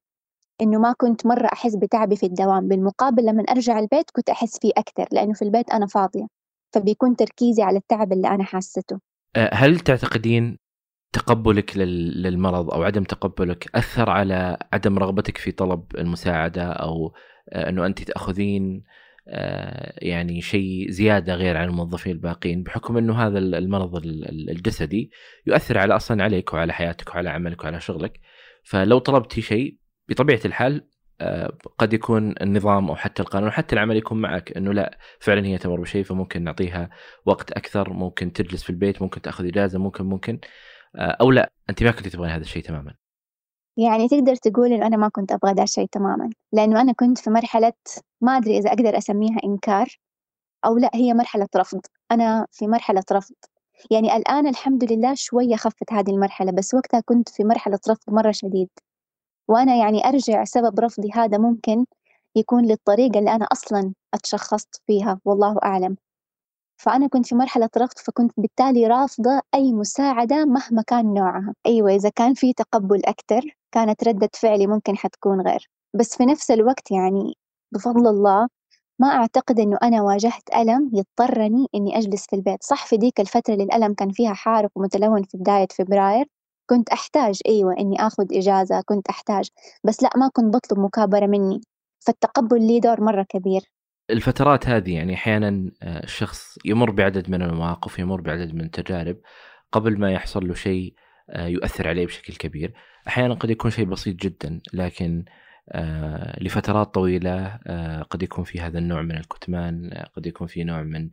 إنه 0.61 0.79
ما 0.79 0.93
كنت 0.97 1.25
مرة 1.25 1.47
أحس 1.53 1.75
بتعبي 1.75 2.15
في 2.15 2.25
الدوام. 2.25 2.67
بالمقابل 2.67 3.25
لما 3.25 3.43
أرجع 3.43 3.79
البيت 3.79 4.11
كنت 4.11 4.29
أحس 4.29 4.59
فيه 4.59 4.71
أكثر 4.77 5.05
لأنه 5.11 5.33
في 5.33 5.41
البيت 5.41 5.69
أنا 5.69 5.85
فاضية 5.85 6.27
فبيكون 6.73 7.15
تركيزي 7.15 7.63
على 7.63 7.77
التعب 7.77 8.13
اللي 8.13 8.27
أنا 8.27 8.43
حاسته. 8.43 8.99
آه، 9.35 9.49
هل 9.53 9.79
تعتقدين 9.79 10.57
تقبلك 11.13 11.77
للمرض 11.77 12.71
أو 12.71 12.83
عدم 12.83 13.03
تقبلك 13.03 13.75
أثر 13.75 14.09
على 14.09 14.57
عدم 14.73 14.97
رغبتك 14.97 15.37
في 15.37 15.51
طلب 15.51 15.83
المساعدة 15.97 16.63
أو 16.63 17.13
آه، 17.49 17.69
إنه 17.69 17.85
انت 17.85 18.03
تأخذين 18.03 18.83
آه، 19.27 19.93
يعني 19.97 20.41
شيء 20.41 20.89
زيادة 20.89 21.35
غير 21.35 21.57
عن 21.57 21.67
الموظفين 21.67 22.11
الباقين 22.11 22.63
بحكم 22.63 22.97
إنه 22.97 23.27
هذا 23.27 23.39
المرض 23.39 24.01
الجسدي 24.49 25.11
يؤثر 25.47 25.77
على 25.77 25.95
أصلا 25.95 26.23
عليك 26.23 26.53
وعلى 26.53 26.73
حياتك 26.73 27.09
وعلى 27.09 27.29
عملك 27.29 27.63
وعلى 27.63 27.79
شغلك؟ 27.79 28.19
فلو 28.63 28.99
طلبتي 28.99 29.41
شيء 29.41 29.77
بطبيعة 30.11 30.39
الحال 30.45 30.87
آه، 31.21 31.57
قد 31.77 31.93
يكون 31.93 32.35
النظام 32.41 32.89
أو 32.89 32.95
حتى 32.95 33.21
القانون 33.21 33.51
حتى 33.51 33.75
العمل 33.75 33.97
يكون 33.97 34.21
معك 34.21 34.57
إنه 34.57 34.73
لا 34.73 34.97
فعلا 35.19 35.45
هي 35.45 35.57
تمر 35.57 35.81
بشيء 35.81 36.03
فممكن 36.03 36.43
نعطيها 36.43 36.89
وقت 37.25 37.51
أكثر 37.51 37.93
ممكن 37.93 38.33
تجلس 38.33 38.63
في 38.63 38.69
البيت 38.69 39.01
ممكن 39.01 39.21
تأخذ 39.21 39.47
إجازة 39.47 39.79
ممكن 39.79 40.05
ممكن 40.05 40.39
آه، 40.95 41.17
أو 41.21 41.31
لا 41.31 41.51
أنت 41.69 41.83
ما 41.83 41.91
كنت 41.91 42.07
تبغين 42.07 42.31
هذا 42.31 42.41
الشيء 42.41 42.63
تماما. 42.63 42.93
يعني 43.77 44.07
تقدر 44.07 44.35
تقول 44.35 44.73
إنه 44.73 44.87
أنا 44.87 44.97
ما 44.97 45.09
كنت 45.09 45.31
أبغى 45.31 45.53
ذا 45.53 45.63
الشيء 45.63 45.87
تماما 45.91 46.29
لأنه 46.53 46.81
أنا 46.81 46.93
كنت 46.93 47.17
في 47.17 47.29
مرحلة 47.29 47.73
ما 48.21 48.37
أدري 48.37 48.57
إذا 48.57 48.69
أقدر 48.69 48.97
أسميها 48.97 49.37
إنكار 49.43 49.99
أو 50.65 50.77
لا 50.77 50.89
هي 50.93 51.13
مرحلة 51.13 51.47
رفض. 51.55 51.81
أنا 52.11 52.47
في 52.51 52.67
مرحلة 52.67 53.03
رفض. 53.11 53.35
يعني 53.91 54.17
الآن 54.17 54.47
الحمد 54.47 54.91
لله 54.93 55.13
شوية 55.15 55.55
خفت 55.55 55.93
هذه 55.93 56.09
المرحلة 56.09 56.51
بس 56.51 56.73
وقتها 56.73 57.01
كنت 57.05 57.29
في 57.29 57.43
مرحلة 57.43 57.79
رفض 57.89 58.13
مرة 58.13 58.31
شديد. 58.31 58.69
وأنا 59.47 59.75
يعني 59.75 60.07
أرجع 60.07 60.43
سبب 60.43 60.79
رفضي 60.79 61.09
هذا 61.13 61.37
ممكن 61.37 61.85
يكون 62.35 62.65
للطريقة 62.65 63.19
اللي 63.19 63.31
أنا 63.35 63.45
أصلا 63.51 63.93
أتشخصت 64.13 64.81
فيها 64.87 65.19
والله 65.25 65.57
أعلم. 65.63 65.95
فأنا 66.81 67.07
كنت 67.07 67.25
في 67.27 67.35
مرحلة 67.35 67.69
رفض 67.77 67.97
فكنت 67.97 68.31
بالتالي 68.37 68.87
رافضة 68.87 69.41
أي 69.55 69.73
مساعدة 69.73 70.45
مهما 70.45 70.81
كان 70.87 71.13
نوعها. 71.13 71.53
أيوة 71.65 71.91
إذا 71.95 72.09
كان 72.09 72.33
في 72.33 72.53
تقبل 72.53 73.01
أكتر 73.05 73.41
كانت 73.71 74.03
ردة 74.03 74.29
فعلي 74.33 74.67
ممكن 74.67 74.97
حتكون 74.97 75.41
غير. 75.41 75.69
بس 75.93 76.17
في 76.17 76.25
نفس 76.25 76.51
الوقت 76.51 76.91
يعني 76.91 77.37
بفضل 77.71 78.07
الله 78.07 78.47
ما 78.99 79.07
أعتقد 79.07 79.59
إنه 79.59 79.77
أنا 79.83 80.01
واجهت 80.01 80.43
ألم 80.55 80.91
يضطرني 80.93 81.67
إني 81.75 81.97
أجلس 81.97 82.25
في 82.27 82.35
البيت. 82.35 82.63
صح 82.63 82.85
في 82.87 82.97
ديك 82.97 83.19
الفترة 83.19 83.53
اللي 83.53 83.63
الألم 83.63 83.93
كان 83.93 84.11
فيها 84.11 84.33
حارق 84.33 84.69
ومتلون 84.75 85.23
في 85.23 85.37
بداية 85.37 85.67
فبراير 85.77 86.27
كنت 86.71 86.89
أحتاج 86.89 87.39
أيوة 87.47 87.75
إني 87.79 87.95
آخذ 87.99 88.25
إجازة 88.31 88.81
كنت 88.81 89.07
أحتاج 89.09 89.49
بس 89.83 90.03
لأ 90.03 90.09
ما 90.17 90.29
كنت 90.33 90.55
بطلب 90.55 90.79
مكابرة 90.79 91.27
مني 91.27 91.61
فالتقبل 91.99 92.67
لي 92.67 92.79
دور 92.79 93.01
مرة 93.01 93.25
كبير. 93.29 93.61
الفترات 94.09 94.67
هذه 94.67 94.95
يعني 94.95 95.13
أحيانا 95.13 95.71
آه، 95.83 96.03
الشخص 96.03 96.57
يمر 96.65 96.91
بعدد 96.91 97.29
من 97.29 97.41
المواقف 97.41 97.99
يمر 97.99 98.21
بعدد 98.21 98.53
من 98.53 98.61
التجارب 98.61 99.17
قبل 99.71 99.99
ما 99.99 100.11
يحصل 100.11 100.47
له 100.47 100.53
شيء 100.53 100.93
آه، 101.29 101.47
يؤثر 101.47 101.87
عليه 101.87 102.05
بشكل 102.05 102.33
كبير. 102.35 102.73
أحيانا 103.07 103.33
قد 103.33 103.49
يكون 103.49 103.71
شيء 103.71 103.85
بسيط 103.85 104.15
جدا 104.15 104.61
لكن 104.73 105.25
آه، 105.69 106.43
لفترات 106.43 106.93
طويلة 106.93 107.59
قد 108.09 108.23
يكون 108.23 108.43
في 108.43 108.59
هذا 108.59 108.79
النوع 108.79 109.01
من 109.01 109.17
الكتمان 109.17 109.89
قد 110.15 110.25
يكون 110.25 110.47
في 110.47 110.63
نوع 110.63 110.81
من 110.81 111.09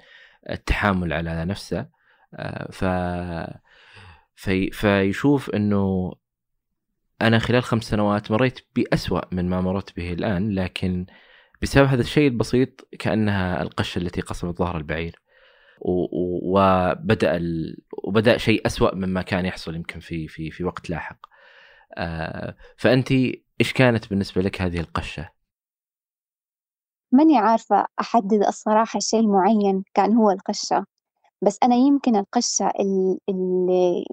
التحامل 0.51 1.13
على 1.13 1.45
نفسه 1.45 1.87
ف 2.73 2.85
في 4.39 4.71
فيشوف 4.71 5.51
إنه 5.51 6.13
أنا 7.23 7.39
خلال 7.39 7.63
خمس 7.63 7.85
سنوات 7.85 8.31
مريت 8.31 8.61
بأسوأ 8.77 9.35
من 9.35 9.49
ما 9.51 9.61
مررت 9.61 9.97
به 9.97 10.13
الآن 10.13 10.55
لكن 10.55 11.07
بسبب 11.63 11.87
هذا 11.87 12.01
الشيء 12.01 12.29
البسيط 12.29 12.89
كأنها 12.99 13.63
القشة 13.63 13.99
التي 13.99 14.21
قصمت 14.21 14.59
ظهر 14.59 14.77
البعير. 14.77 15.23
وبدأ 15.81 17.37
ال... 17.37 17.77
وبدأ 18.05 18.39
شيء 18.39 18.67
أسوأ 18.67 18.95
مما 18.95 19.23
كان 19.23 19.47
يحصل 19.47 19.75
يمكن 19.75 20.01
في 20.01 20.29
في 20.29 20.51
في 20.51 20.65
وقت 20.65 20.91
لاحق. 20.91 21.19
آه، 21.97 22.57
فانت 22.77 23.13
إيش 23.61 23.73
كانت 23.75 24.11
بالنسبة 24.11 24.43
لك 24.43 24.63
هذه 24.63 24.81
القشة؟ 24.81 25.31
ماني 27.13 27.39
عارفة 27.39 27.87
أحدد 28.01 28.43
الصراحة 28.49 29.01
شيء 29.01 29.29
معين 29.29 29.85
كان 29.95 30.17
هو 30.17 30.31
القشة 30.31 30.85
بس 31.43 31.59
أنا 31.63 31.75
يمكن 31.75 32.17
القشة 32.17 32.73
اللي 33.31 34.05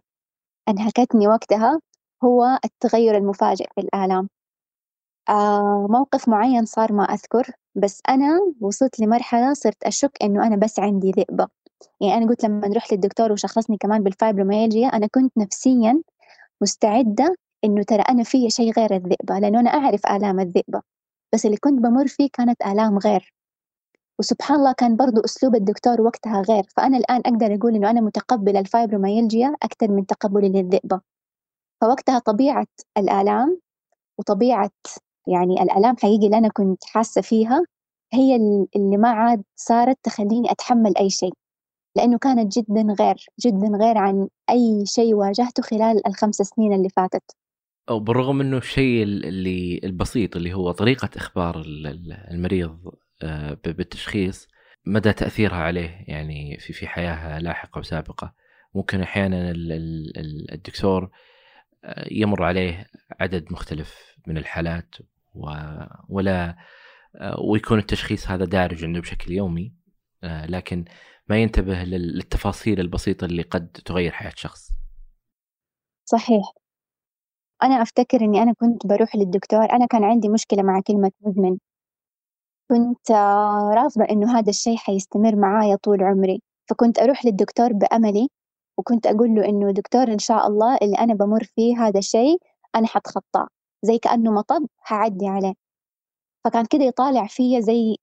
أنهكتني 0.70 1.28
وقتها 1.28 1.80
هو 2.24 2.60
التغير 2.66 3.18
المفاجئ 3.18 3.66
في 3.76 3.82
الآلام. 3.82 4.30
آه 5.30 5.88
موقف 5.90 6.30
معين 6.30 6.66
صار 6.66 6.94
ما 6.94 7.04
أذكر 7.04 7.52
بس 7.76 8.02
أنا 8.10 8.40
وصلت 8.62 9.00
لمرحلة 9.00 9.54
صرت 9.54 9.84
أشك 9.84 10.12
إنه 10.24 10.48
أنا 10.48 10.56
بس 10.56 10.80
عندي 10.80 11.12
ذئبة. 11.12 11.48
يعني 12.02 12.16
أنا 12.18 12.28
قلت 12.30 12.46
لما 12.46 12.68
رحت 12.78 12.94
للدكتور 12.94 13.34
وشخصني 13.34 13.78
كمان 13.78 14.04
بالفايبروميالجيا 14.04 14.88
أنا 14.90 15.08
كنت 15.08 15.34
نفسيا 15.40 16.04
مستعدة 16.64 17.36
إنه 17.66 17.84
ترى 17.84 18.04
أنا 18.10 18.24
في 18.24 18.52
شيء 18.52 18.74
غير 18.74 18.96
الذئبة 18.96 19.40
لأنه 19.40 19.62
أنا 19.62 19.72
أعرف 19.72 20.02
آلام 20.08 20.42
الذئبة. 20.42 20.82
بس 21.36 21.48
اللي 21.48 21.58
كنت 21.58 21.80
بمر 21.84 22.08
فيه 22.08 22.30
كانت 22.34 22.64
آلام 22.68 23.00
غير. 23.00 23.35
وسبحان 24.20 24.58
الله 24.58 24.72
كان 24.74 24.96
برضو 24.96 25.22
أسلوب 25.26 25.56
الدكتور 25.56 26.02
وقتها 26.02 26.42
غير 26.42 26.64
فأنا 26.78 26.98
الآن 26.98 27.22
أقدر 27.26 27.56
أقول 27.56 27.76
إنه 27.76 27.90
أنا 27.90 28.02
متقبلة 28.02 28.60
الفايبروميالجيا 28.60 29.56
أكثر 29.64 29.92
من 29.92 30.06
تقبلي 30.06 30.50
للذئبة. 30.50 31.02
فوقتها 31.82 32.20
طبيعة 32.20 32.68
الآلام 32.98 33.60
وطبيعة 34.20 34.72
يعني 35.28 35.64
الآلام 35.64 35.98
حقيقي 35.98 36.26
اللي 36.26 36.38
أنا 36.38 36.50
كنت 36.50 36.84
حاسة 36.86 37.22
فيها 37.22 37.64
هي 38.14 38.36
اللي 38.76 38.98
ما 38.98 39.10
عاد 39.10 39.44
صارت 39.56 39.98
تخليني 40.04 40.52
أتحمل 40.52 40.98
أي 40.98 41.10
شيء 41.10 41.34
لأنه 41.98 42.18
كانت 42.18 42.58
جدا 42.58 42.96
غير 43.00 43.16
جدا 43.40 43.68
غير 43.68 43.98
عن 43.98 44.28
أي 44.50 44.86
شيء 44.86 45.14
واجهته 45.14 45.64
خلال 45.64 46.08
الخمس 46.08 46.36
سنين 46.36 46.74
اللي 46.74 46.90
فاتت. 46.90 47.24
أو 47.90 48.00
بالرغم 48.00 48.42
أنه 48.42 48.58
الشيء 48.58 49.04
اللي 49.04 49.80
البسيط 49.84 50.36
اللي 50.36 50.54
هو 50.54 50.72
طريقة 50.72 51.10
إخبار 51.16 51.64
المريض 52.32 52.80
بالتشخيص 53.66 54.48
مدى 54.86 55.14
تأثيرها 55.14 55.58
عليه 55.58 56.06
يعني 56.08 56.58
في 56.60 56.74
في 56.74 56.88
حياة 56.88 57.40
لاحقة 57.40 57.80
وسابقة. 57.80 58.34
ممكن 58.76 59.02
أحيانا 59.02 59.54
الدكتور 60.52 61.10
آه، 61.84 62.08
يمر 62.12 62.44
عليه 62.44 62.88
عدد 63.20 63.52
مختلف 63.52 64.16
من 64.28 64.38
الحالات 64.38 64.96
ولا 66.10 66.58
آه، 67.16 67.40
ويكون 67.40 67.80
التشخيص 67.80 68.28
هذا 68.28 68.46
دارج 68.46 68.86
عنده 68.86 69.00
بشكل 69.00 69.32
يومي 69.32 69.74
آه، 70.24 70.46
لكن 70.46 70.86
ما 71.30 71.38
ينتبه 71.38 71.84
للتفاصيل 71.84 72.80
البسيطة 72.80 73.26
اللي 73.26 73.42
قد 73.42 73.68
تغير 73.86 74.12
حياة 74.12 74.34
شخص. 74.36 74.72
صحيح. 76.06 76.44
أنا 77.64 77.82
أفتكر 77.82 78.22
إني 78.22 78.42
أنا 78.42 78.54
كنت 78.54 78.88
بروح 78.88 79.16
للدكتور 79.16 79.72
أنا 79.72 79.86
كان 79.86 80.04
عندي 80.04 80.30
مشكلة 80.30 80.64
مع 80.64 80.82
كلمة 80.88 81.12
مدمن 81.22 81.58
كنت 82.72 83.12
رافضة 83.76 84.04
إنه 84.10 84.40
هذا 84.40 84.50
الشيء 84.50 84.78
حيستمر 84.78 85.36
معايا 85.36 85.76
طول 85.76 86.04
عمري 86.04 86.42
فكنت 86.70 87.00
أروح 87.00 87.26
للدكتور 87.26 87.74
بأملي 87.74 88.30
وكنت 88.78 89.08
أقول 89.08 89.36
له 89.36 89.46
إنه 89.46 89.72
دكتور 89.72 90.14
إن 90.14 90.20
شاء 90.20 90.48
الله 90.48 90.78
اللي 90.82 90.98
أنا 90.98 91.14
بمر 91.14 91.44
فيه 91.44 91.78
هذا 91.88 92.00
الشيء 92.00 92.38
أنا 92.76 92.88
حتخطاه 92.88 93.48
زي 93.84 93.98
كأنه 93.98 94.32
مطب 94.32 94.68
حعدي 94.78 95.28
عليه. 95.28 95.54
فكان 96.46 96.66
كده 96.66 96.84
يطالع 96.84 97.28
فيا 97.28 97.60
زي 97.60 97.98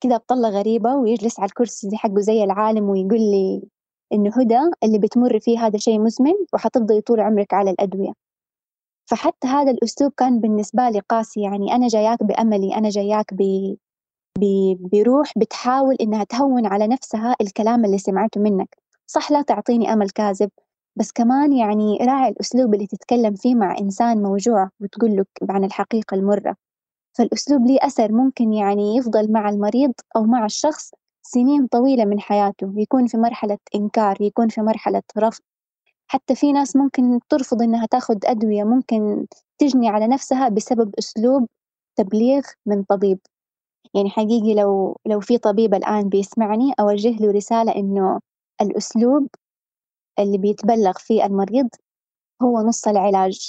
كده 0.00 0.16
بطلة 0.16 0.48
غريبة 0.48 0.94
ويجلس 0.96 1.40
على 1.40 1.48
الكرسي 1.48 1.96
حقه 1.96 2.20
زي 2.20 2.44
العالم 2.44 2.88
ويقول 2.90 3.20
لي 3.20 3.68
إنه 4.12 4.30
هدى 4.40 4.58
اللي 4.84 4.98
بتمر 4.98 5.40
فيه 5.40 5.66
هذا 5.66 5.78
شيء 5.78 6.00
مزمن 6.00 6.34
وحتفضلي 6.54 7.00
طول 7.00 7.20
عمرك 7.20 7.54
على 7.54 7.70
الأدوية. 7.70 8.12
فحتى 9.10 9.48
هذا 9.48 9.70
الأسلوب 9.70 10.12
كان 10.16 10.40
بالنسبة 10.40 10.88
لي 10.90 11.00
قاسي 11.00 11.40
يعني 11.42 11.72
أنا 11.74 11.88
جاياك 11.88 12.22
بأملي 12.24 12.74
أنا 12.74 12.88
جاياك 12.88 13.34
ب... 13.34 13.42
بروح 14.92 15.32
بتحاول 15.38 15.94
إنها 16.00 16.24
تهون 16.24 16.66
على 16.66 16.86
نفسها 16.86 17.36
الكلام 17.40 17.84
اللي 17.84 17.98
سمعته 17.98 18.40
منك. 18.40 18.76
صح 19.06 19.30
لا 19.32 19.42
تعطيني 19.42 19.92
أمل 19.92 20.10
كاذب 20.10 20.50
بس 20.96 21.12
كمان 21.12 21.52
يعني 21.52 21.98
راعي 22.02 22.28
الأسلوب 22.28 22.74
اللي 22.74 22.86
تتكلم 22.86 23.34
فيه 23.34 23.54
مع 23.54 23.78
إنسان 23.78 24.22
موجوع 24.22 24.70
وتقول 24.80 25.16
له 25.16 25.24
عن 25.50 25.64
الحقيقة 25.64 26.14
المرة. 26.14 26.56
فالأسلوب 27.18 27.66
ليه 27.66 27.78
أثر 27.82 28.12
ممكن 28.12 28.52
يعني 28.52 28.96
يفضل 28.96 29.32
مع 29.32 29.48
المريض 29.48 29.92
أو 30.16 30.24
مع 30.24 30.44
الشخص 30.44 30.90
سنين 31.22 31.66
طويلة 31.66 32.04
من 32.04 32.20
حياته 32.20 32.72
يكون 32.76 33.06
في 33.06 33.16
مرحلة 33.16 33.58
إنكار 33.74 34.16
يكون 34.20 34.48
في 34.48 34.60
مرحلة 34.60 35.02
رفض. 35.18 35.42
حتى 36.08 36.34
في 36.34 36.52
ناس 36.52 36.76
ممكن 36.76 37.20
ترفض 37.28 37.62
إنها 37.62 37.86
تاخد 37.86 38.24
أدوية 38.24 38.64
ممكن 38.64 39.26
تجني 39.58 39.88
على 39.88 40.06
نفسها 40.06 40.48
بسبب 40.48 40.94
أسلوب 40.98 41.46
تبليغ 41.96 42.42
من 42.66 42.82
طبيب. 42.82 43.18
يعني 43.96 44.10
حقيقي 44.10 44.54
لو 44.54 44.96
لو 45.06 45.20
في 45.20 45.38
طبيب 45.38 45.74
الآن 45.74 46.08
بيسمعني 46.08 46.72
أوجه 46.80 47.10
له 47.10 47.32
رسالة 47.32 47.74
إنه 47.76 48.20
الأسلوب 48.60 49.28
اللي 50.18 50.38
بيتبلغ 50.38 50.92
فيه 50.98 51.24
المريض 51.26 51.68
هو 52.42 52.60
نص 52.60 52.88
العلاج 52.88 53.48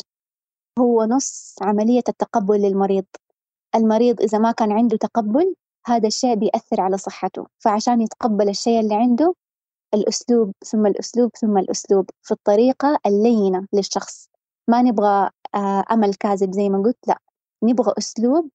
هو 0.80 1.04
نص 1.04 1.56
عملية 1.62 2.04
التقبل 2.10 2.62
للمريض. 2.62 3.06
المريض 3.76 4.22
إذا 4.22 4.38
ما 4.38 4.52
كان 4.52 4.72
عنده 4.72 4.98
تقبل 4.98 5.56
هذا 5.88 6.08
الشيء 6.08 6.36
بيأثر 6.36 6.82
على 6.82 6.98
صحته 6.98 7.48
فعشان 7.60 8.02
يتقبل 8.02 8.50
الشيء 8.50 8.80
اللي 8.80 8.96
عنده 8.96 9.36
الأسلوب 9.94 10.52
ثم 10.66 10.86
الأسلوب 10.86 11.32
ثم 11.36 11.58
الأسلوب 11.58 12.10
في 12.24 12.32
الطريقة 12.32 13.00
اللينة 13.06 13.68
للشخص. 13.74 14.30
ما 14.70 14.82
نبغى 14.82 15.30
آه، 15.56 15.84
أمل 15.92 16.14
كاذب 16.14 16.54
زي 16.54 16.70
ما 16.70 16.84
قلت 16.84 16.98
لا 17.08 17.20
نبغى 17.64 17.94
أسلوب 17.98 18.50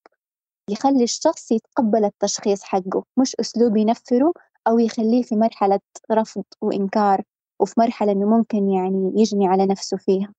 يخلي 0.70 1.04
الشخص 1.04 1.52
يتقبل 1.52 2.04
التشخيص 2.04 2.62
حقه 2.62 3.04
مش 3.18 3.36
أسلوب 3.40 3.76
ينفره 3.76 4.32
أو 4.68 4.78
يخليه 4.78 5.22
في 5.22 5.36
مرحلة 5.36 5.80
رفض 6.12 6.44
وإنكار 6.60 7.22
وفي 7.60 7.74
مرحلة 7.78 8.12
إنه 8.12 8.26
ممكن 8.26 8.70
يعني 8.70 9.12
يجني 9.16 9.46
على 9.46 9.66
نفسه 9.66 9.96
فيها. 9.96 10.34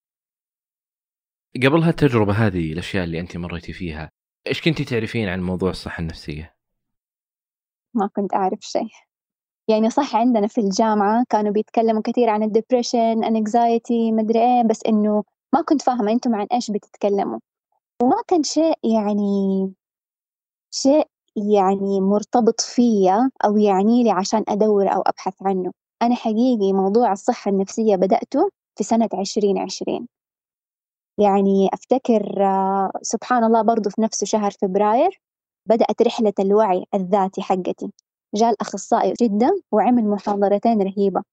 قبل 1.56 1.84
هالتجربة 1.84 2.34
هذه 2.34 2.74
الأشياء 2.74 3.04
اللي 3.04 3.20
أنت 3.20 3.38
مريتي 3.38 3.74
فيها 3.74 4.12
إيش 4.48 4.62
كنتي 4.62 4.86
تعرفين 4.86 5.30
عن 5.30 5.42
موضوع 5.42 5.70
الصحة 5.70 6.02
النفسية؟ 6.02 6.56
ما 7.94 8.10
كنت 8.16 8.34
أعرف 8.34 8.60
شيء. 8.62 8.90
يعني 9.68 9.90
صح 9.90 10.16
عندنا 10.16 10.48
في 10.48 10.62
الجامعة 10.62 11.26
كانوا 11.30 11.52
بيتكلموا 11.52 12.02
كثير 12.02 12.30
عن 12.30 12.44
ال 12.44 12.51
depression 12.51 13.24
anxiety 13.24 14.12
مدري 14.12 14.40
إيه 14.40 14.64
بس 14.64 14.80
إنه 14.88 15.24
ما 15.54 15.62
كنت 15.62 15.82
فاهمة 15.82 16.12
أنتم 16.12 16.36
عن 16.36 16.48
إيش 16.54 16.72
بتتكلموا. 16.72 17.40
وما 18.02 18.22
كان 18.28 18.44
شيء 18.44 18.78
يعني 18.84 19.74
شيء 20.76 21.08
يعني 21.36 22.02
مرتبط 22.02 22.62
فيا 22.62 23.32
أو 23.46 23.58
يعني 23.58 24.04
لي 24.04 24.12
عشان 24.12 24.44
أدور 24.48 24.88
أو 24.96 25.02
أبحث 25.02 25.34
عنه. 25.42 25.72
أنا 26.02 26.16
حقيقي 26.16 26.74
موضوع 26.74 27.12
الصحة 27.12 27.52
النفسية 27.52 27.96
بدأته 27.96 28.50
في 28.78 28.84
سنة 28.84 29.10
عشرين 29.14 29.58
عشرين. 29.58 30.08
يعني 31.20 31.70
أفتكر 31.74 32.46
آه، 32.46 32.92
سبحان 33.02 33.44
الله 33.44 33.62
برضو 33.62 33.90
في 33.90 34.02
نفس 34.02 34.24
شهر 34.24 34.52
فبراير 34.62 35.22
بدأت 35.70 36.02
رحلة 36.02 36.34
الوعي 36.40 36.86
الذاتي 36.94 37.42
حقتي. 37.42 37.92
جاء 38.36 38.50
الأخصائي 38.50 39.14
جدا 39.22 39.52
وعمل 39.72 40.04
محاضرتين 40.04 40.82
رهيبة. 40.82 41.24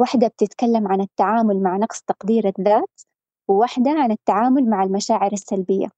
واحدة 0.00 0.26
بتتكلم 0.28 0.88
عن 0.88 1.00
التعامل 1.00 1.62
مع 1.62 1.76
نقص 1.76 2.00
تقدير 2.02 2.52
الذات 2.58 3.00
وواحدة 3.48 3.90
عن 3.90 4.12
التعامل 4.12 4.70
مع 4.70 4.82
المشاعر 4.82 5.32
السلبية. 5.32 5.95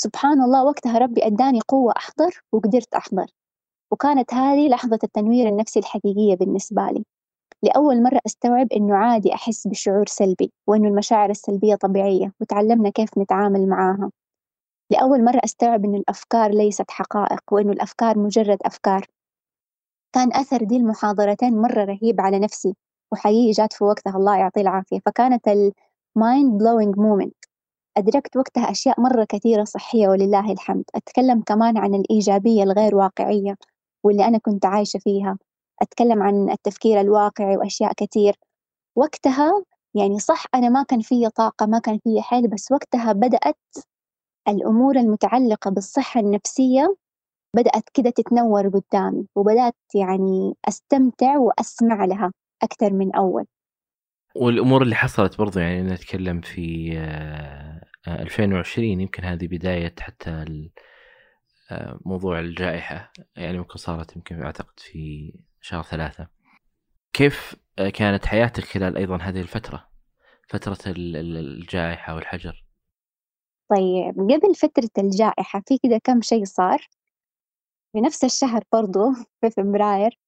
سبحان 0.00 0.42
الله 0.42 0.64
وقتها 0.64 0.98
ربي 0.98 1.26
أداني 1.26 1.60
قوة 1.68 1.92
أحضر 1.96 2.42
وقدرت 2.52 2.94
أحضر. 2.94 3.26
وكانت 3.92 4.34
هذه 4.34 4.68
لحظة 4.68 4.98
التنوير 5.04 5.48
النفسي 5.48 5.78
الحقيقية 5.80 6.34
بالنسبة 6.36 6.82
لي. 6.82 7.04
لأول 7.62 8.02
مرة 8.02 8.20
أستوعب 8.26 8.72
إنه 8.72 8.96
عادي 8.96 9.34
أحس 9.34 9.66
بشعور 9.66 10.06
سلبي 10.06 10.52
وإنه 10.66 10.88
المشاعر 10.88 11.30
السلبية 11.30 11.74
طبيعية 11.74 12.32
وتعلمنا 12.40 12.90
كيف 12.90 13.18
نتعامل 13.18 13.68
معاها. 13.68 14.10
لأول 14.90 15.24
مرة 15.24 15.40
أستوعب 15.44 15.84
إنه 15.84 15.98
الأفكار 15.98 16.50
ليست 16.50 16.90
حقائق 16.90 17.40
وإنه 17.52 17.72
الأفكار 17.72 18.18
مجرد 18.18 18.58
أفكار. 18.62 19.06
كان 20.14 20.32
أثر 20.32 20.64
دي 20.64 20.76
المحاضرتين 20.76 21.56
مرة 21.62 21.84
رهيب 21.84 22.20
على 22.20 22.38
نفسي 22.38 22.76
وحقيقي 23.12 23.50
جات 23.50 23.72
في 23.72 23.84
وقتها. 23.84 24.16
الله 24.16 24.36
يعطيه 24.38 24.60
العافية. 24.60 24.98
فكانت 25.06 25.48
ال 25.48 25.70
mind 25.70 26.58
blowing 26.62 26.98
moment 26.98 27.47
أدركت 27.98 28.36
وقتها 28.36 28.70
أشياء 28.70 29.00
مرة 29.00 29.24
كثيرة 29.24 29.64
صحية 29.64 30.08
ولله 30.08 30.52
الحمد. 30.52 30.84
أتكلم 30.94 31.42
كمان 31.42 31.78
عن 31.78 31.94
الإيجابية 31.94 32.62
الغير 32.62 32.94
واقعية 32.94 33.56
واللي 34.04 34.24
أنا 34.24 34.38
كنت 34.38 34.66
عايشة 34.66 34.98
فيها. 34.98 35.38
أتكلم 35.82 36.22
عن 36.22 36.50
التفكير 36.50 37.00
الواقعي 37.00 37.56
وأشياء 37.56 37.92
كثير. 37.96 38.36
وقتها 38.96 39.64
يعني 39.94 40.18
صح 40.18 40.44
أنا 40.54 40.68
ما 40.68 40.82
كان 40.82 41.00
في 41.00 41.28
طاقة 41.28 41.66
ما 41.66 41.78
كان 41.78 41.98
في 41.98 42.22
حيل 42.22 42.48
بس 42.48 42.72
وقتها 42.72 43.12
بدأت 43.12 43.56
الأمور 44.48 44.96
المتعلقة 44.96 45.70
بالصحة 45.70 46.20
النفسية 46.20 46.96
بدأت 47.56 47.88
كده 47.94 48.10
تتنور 48.10 48.68
قدامي 48.68 49.26
وبدأت 49.36 49.76
يعني 49.94 50.54
أستمتع 50.68 51.38
وأسمع 51.38 52.04
لها 52.04 52.32
أكثر 52.62 52.92
من 52.92 53.14
أول. 53.14 53.44
والأمور 54.36 54.82
اللي 54.82 54.94
حصلت 54.94 55.38
برضو 55.38 55.58
يعني 55.58 55.82
نتكلم 55.82 56.40
في 56.40 56.92
2020 58.08 59.00
يمكن 59.00 59.24
هذه 59.24 59.46
بداية 59.46 59.94
حتى 60.00 60.44
موضوع 62.04 62.40
الجائحة. 62.40 63.12
يعني 63.36 63.58
ممكن 63.58 63.78
صارت 63.78 64.16
يمكن 64.16 64.42
أعتقد 64.42 64.80
في 64.80 65.32
شهر 65.60 65.82
ثلاثة. 65.82 66.28
كيف 67.12 67.56
كانت 67.94 68.26
حياتك 68.26 68.64
خلال 68.64 68.96
أيضا 68.96 69.16
هذه 69.16 69.40
الفترة؟ 69.40 69.88
فترة 70.48 70.78
الجائحة 70.86 72.14
والحجر. 72.14 72.64
طيب 73.70 74.14
قبل 74.14 74.54
فترة 74.54 74.90
الجائحة 74.98 75.62
في 75.66 75.78
كده 75.82 76.00
كم 76.04 76.20
شيء 76.22 76.44
صار؟ 76.44 76.88
في 77.92 78.00
نفس 78.00 78.24
الشهر 78.24 78.62
برضو 78.72 79.12
في 79.40 79.50
فبراير 79.50 80.18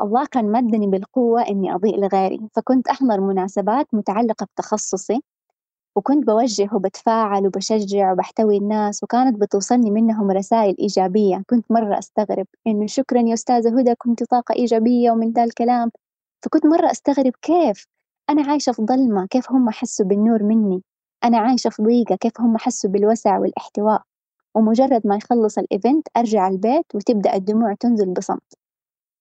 الله 0.00 0.26
كان 0.26 0.52
مدني 0.52 0.86
بالقوة 0.86 1.48
إني 1.48 1.74
أضيء 1.74 2.00
لغيري 2.00 2.40
فكنت 2.56 2.88
أحضر 2.88 3.20
مناسبات 3.20 3.94
متعلقة 3.94 4.46
بتخصصي. 4.46 5.20
وكنت 5.96 6.26
بوجه 6.26 6.68
وبتفاعل 6.72 7.46
وبشجع 7.46 8.12
وبحتوي 8.12 8.56
الناس 8.56 9.02
وكانت 9.02 9.40
بتوصلني 9.40 9.90
منهم 9.90 10.30
رسائل 10.30 10.76
إيجابية. 10.80 11.42
كنت 11.50 11.72
مرة 11.72 11.98
أستغرب 11.98 12.46
إنه 12.66 12.86
شكرا 12.86 13.20
يا 13.20 13.34
أستاذة 13.34 13.80
هدى 13.80 13.94
كنت 13.94 14.24
طاقة 14.24 14.54
إيجابية 14.54 15.10
ومن 15.10 15.32
ذا 15.32 15.44
الكلام. 15.44 15.90
فكنت 16.44 16.66
مرة 16.66 16.90
أستغرب 16.90 17.32
كيف 17.42 17.86
أنا 18.30 18.42
عايشة 18.50 18.72
في 18.72 18.82
ظلمة 18.82 19.26
كيف 19.26 19.52
هم 19.52 19.70
حسوا 19.70 20.06
بالنور 20.06 20.42
مني؟ 20.42 20.82
أنا 21.24 21.38
عايشة 21.38 21.70
في 21.70 21.82
ضيقة 21.82 22.16
كيف 22.16 22.40
هم 22.40 22.58
حسوا 22.58 22.90
بالوسع 22.90 23.38
والاحتواء؟ 23.38 24.02
ومجرد 24.54 25.06
ما 25.06 25.16
يخلص 25.16 25.58
ال 25.58 25.66
event 25.66 26.08
أرجع 26.16 26.48
البيت 26.48 26.86
وتبدأ 26.94 27.34
الدموع 27.34 27.74
تنزل 27.80 28.12
بصمت. 28.14 28.54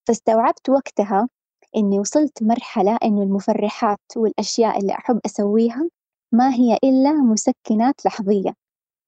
فاستوعبت 0.08 0.70
وقتها 0.70 1.30
إني 1.76 2.00
وصلت 2.00 2.44
مرحلة 2.44 2.98
إنه 3.04 3.24
المفرحات 3.24 4.00
والأشياء 4.18 4.80
اللي 4.80 4.94
أحب 4.94 5.20
أسويها 5.26 5.90
ما 6.34 6.54
هي 6.54 6.78
إلا 6.84 7.12
مسكنات 7.14 8.06
لحظية. 8.06 8.54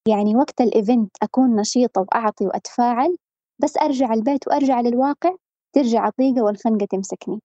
يعني 0.08 0.36
وقت 0.36 0.62
ال 0.62 0.70
event 0.70 1.12
أكون 1.24 1.56
نشيطة 1.56 2.02
وأعطي 2.02 2.48
وأتفاعل 2.48 3.18
بس 3.60 3.78
أرجع 3.78 4.14
البيت 4.14 4.48
وأرجع 4.48 4.82
للواقع 4.82 5.36
ترجع 5.76 6.08
الضيقة 6.08 6.44
والخنقة 6.44 6.86
تمسكني. 6.86 7.42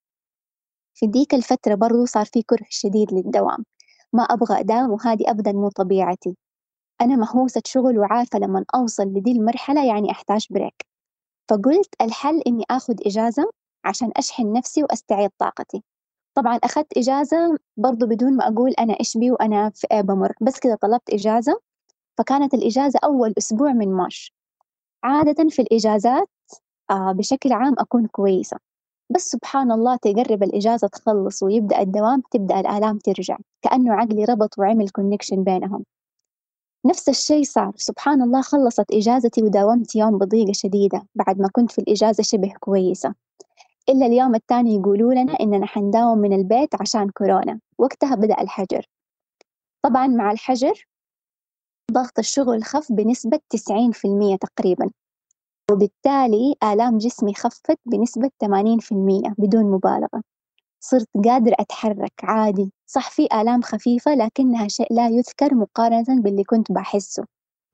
في 0.95 1.07
ديك 1.07 1.35
الفترة 1.35 1.75
برضو 1.75 2.05
صار 2.05 2.25
في 2.27 2.43
كره 2.43 2.67
شديد 2.71 3.15
للدوام. 3.15 3.65
ما 4.13 4.23
أبغى 4.23 4.61
أداوم 4.61 4.91
وهذه 4.91 5.31
أبدا 5.31 5.53
مو 5.53 5.69
طبيعتي. 5.69 6.37
أنا 7.01 7.17
مهووسة 7.17 7.63
شغل 7.67 7.99
وعارفة 7.99 8.39
لما 8.39 8.65
أوصل 8.75 9.05
لدي 9.05 9.33
المرحلة 9.33 9.87
يعني 9.87 10.11
أحتاج 10.11 10.47
break. 10.51 10.87
فقلت 11.51 11.95
الحل 12.01 12.41
إني 12.47 12.65
آخذ 12.71 12.95
إجازة 13.07 13.51
عشان 13.85 14.13
أشحن 14.17 14.53
نفسي 14.53 14.83
وأستعيد 14.83 15.31
طاقتي. 15.39 15.83
طبعا 16.35 16.57
أخذت 16.57 16.99
إجازة 16.99 17.59
برضو 17.77 18.07
بدون 18.07 18.37
ما 18.37 18.49
أقول 18.49 18.71
أنا 18.71 18.97
إيش 19.01 19.17
بي 19.17 19.31
وأنا 19.31 19.71
في 19.71 19.87
إيش 19.93 20.01
بمر 20.01 20.33
بس 20.41 20.59
كذا 20.61 20.75
طلبت 20.75 21.11
إجازة 21.11 21.61
فكانت 22.19 22.55
الإجازة 22.55 22.99
أول 23.05 23.35
أسبوع 23.39 23.73
من 23.73 23.93
March. 23.93 24.35
عادة 25.05 25.49
في 25.49 25.63
الإجازات 25.63 26.29
آه 26.91 27.13
بشكل 27.13 27.53
عام 27.53 27.75
أكون 27.79 28.07
كويسة. 28.07 28.57
بس 29.11 29.29
سبحان 29.29 29.73
الله 29.73 29.97
تقرب 29.97 30.43
الإجازة 30.43 30.89
تخلص 30.89 31.43
ويبدأ 31.43 31.81
الدوام 31.81 32.23
تبدأ 32.31 32.61
الآلام 32.61 32.99
ترجع 32.99 33.39
كأنه 33.63 33.95
عقلي 33.95 34.25
ربط 34.25 34.59
وعمل 34.59 34.89
connection 34.91 35.45
بينهم. 35.45 35.85
نفس 36.87 37.09
الشيء 37.09 37.45
صار. 37.45 37.73
سبحان 37.77 38.23
الله 38.23 38.43
خلصت 38.43 38.93
إجازتي 38.93 39.43
وداومت 39.43 39.97
يوم 39.97 40.19
بضيقة 40.19 40.53
شديدة 40.53 41.07
بعد 41.15 41.41
ما 41.41 41.49
كنت 41.53 41.73
في 41.73 41.79
الإجازة 41.79 42.23
شبه 42.23 42.53
كويسة. 42.61 43.15
إلا 43.89 44.07
اليوم 44.07 44.35
الثاني 44.35 44.75
يقولوا 44.75 45.15
لنا 45.15 45.33
إننا 45.33 45.67
حنداوم 45.67 46.19
من 46.19 46.33
البيت 46.33 46.81
عشان 46.81 47.11
كورونا. 47.11 47.61
وقتها 47.79 48.15
بدأ 48.15 48.41
الحجر. 48.41 48.87
طبعا 49.83 50.07
مع 50.07 50.31
الحجر 50.31 50.87
ضغط 51.93 52.19
الشغل 52.19 52.65
خف 52.65 52.93
بنسبة 52.93 53.41
90% 53.51 54.37
تقريبا. 54.37 54.91
وبالتالي 55.71 56.55
آلام 56.63 56.99
جسمي 56.99 57.35
خفت 57.35 57.79
بنسبة 57.87 58.31
80% 58.41 59.35
بدون 59.39 59.71
مبالغة. 59.71 60.23
صرت 60.81 61.09
قادرة 61.25 61.57
أتحرك 61.61 62.13
عادي. 62.23 62.73
صح 62.87 63.11
في 63.11 63.29
آلام 63.33 63.63
خفيفة 63.63 64.15
لكنها 64.15 64.69
شيء 64.69 64.95
لا 64.95 65.09
يذكر 65.09 65.55
مقارنة 65.55 66.23
باللي 66.23 66.45
كنت 66.45 66.73
بحسه 66.73 67.25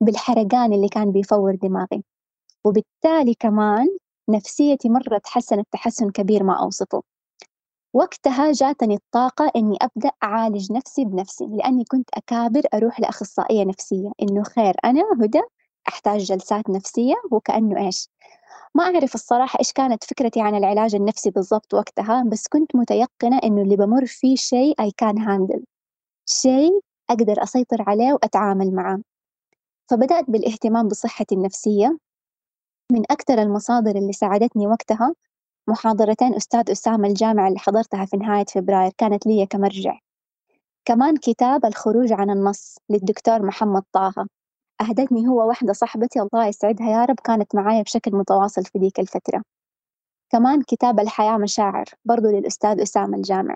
بالحرقان 0.01 0.73
اللي 0.73 0.87
كان 0.89 1.11
بيفور 1.11 1.55
دماغي. 1.55 2.03
وبالتالي 2.65 3.33
كمان 3.39 3.87
نفسيتي 4.29 4.89
مرة 4.89 5.17
تحسنت 5.17 5.67
تحسن 5.71 6.09
كبير 6.09 6.43
ما 6.43 6.59
أوصفه 6.59 7.03
وقتها 7.93 8.51
جاتني 8.51 8.95
الطاقة 8.95 9.51
إني 9.55 9.77
أبدأ 9.81 10.11
أعالج 10.23 10.71
نفسي 10.71 11.05
بنفسي 11.05 11.45
لأني 11.45 11.83
كنت 11.83 12.09
أكابر 12.13 12.61
أروح 12.73 12.99
لأخصائية 12.99 13.65
نفسية. 13.65 14.11
إنه 14.21 14.43
خير 14.43 14.75
أنا 14.85 15.01
هدى 15.21 15.41
أحتاج 15.87 16.21
جلسات 16.23 16.69
نفسية 16.69 17.13
وكأنه 17.31 17.85
إيش؟ 17.85 18.09
ما 18.75 18.83
أعرف 18.83 19.15
الصراحة 19.15 19.59
إيش 19.59 19.73
كانت 19.73 20.03
فكرتي 20.03 20.41
عن 20.41 20.55
العلاج 20.55 20.95
النفسي 20.95 21.29
بالضبط 21.31 21.73
وقتها 21.73 22.23
بس 22.23 22.47
كنت 22.47 22.75
متيقنة 22.75 23.39
إنه 23.43 23.61
اللي 23.61 23.75
بمر 23.75 24.05
فيه 24.05 24.35
شيء 24.35 24.75
I 24.81 24.85
can 25.03 25.17
handle. 25.17 25.61
شيء 26.25 26.81
أقدر 27.09 27.43
أسيطر 27.43 27.83
عليه 27.87 28.13
وأتعامل 28.13 28.75
معاه 28.75 29.01
فبدأت 29.91 30.29
بالاهتمام 30.29 30.87
بصحتي 30.87 31.35
النفسية. 31.35 31.97
من 32.91 33.03
أكثر 33.11 33.41
المصادر 33.41 33.95
اللي 33.95 34.13
ساعدتني 34.13 34.67
وقتها 34.67 35.15
محاضرتين 35.69 36.33
أستاذ 36.35 36.71
أسامة 36.71 37.07
الجامعة 37.07 37.47
اللي 37.47 37.59
حضرتها 37.59 38.05
في 38.05 38.17
نهاية 38.17 38.45
فبراير 38.45 38.91
كانت 38.97 39.27
لي 39.27 39.45
كمرجع. 39.45 39.99
كمان 40.85 41.17
كتاب 41.17 41.65
الخروج 41.65 42.13
عن 42.13 42.29
النص 42.29 42.77
للدكتور 42.89 43.45
محمد 43.45 43.83
طه. 43.93 44.27
أهدتني 44.81 45.27
هو 45.27 45.47
واحدة 45.47 45.73
صاحبتي 45.73 46.21
الله 46.21 46.47
يسعدها 46.47 46.89
يا 46.91 47.05
رب 47.05 47.19
كانت 47.23 47.55
معايا 47.55 47.81
بشكل 47.81 48.15
متواصل 48.15 48.65
في 48.65 48.79
ذيك 48.79 48.99
الفترة. 48.99 49.43
كمان 50.31 50.61
كتاب 50.61 50.99
الحياة 50.99 51.37
مشاعر 51.37 51.85
برضو 52.05 52.27
للأستاذ 52.27 52.81
أسامة 52.81 53.17
الجامع 53.17 53.55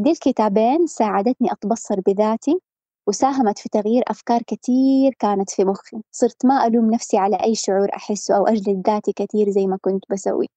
دي 0.00 0.10
الكتابين 0.10 0.86
ساعدتني 0.86 1.52
أتبصر 1.52 2.00
بذاتي 2.00 2.60
وساهمت 3.08 3.58
في 3.58 3.68
تغيير 3.68 4.02
أفكار 4.08 4.42
كتير 4.42 5.14
كانت 5.18 5.50
في 5.50 5.64
مخي. 5.64 6.02
صرت 6.12 6.46
ما 6.46 6.66
ألوم 6.66 6.90
نفسي 6.90 7.18
على 7.18 7.36
أي 7.36 7.54
شعور 7.54 7.88
أحسه 7.96 8.36
أو 8.36 8.46
أجلد 8.46 8.86
ذاتي 8.86 9.12
كتير 9.12 9.50
زي 9.50 9.66
ما 9.66 9.78
كنت 9.80 10.04
بسوي. 10.10 10.48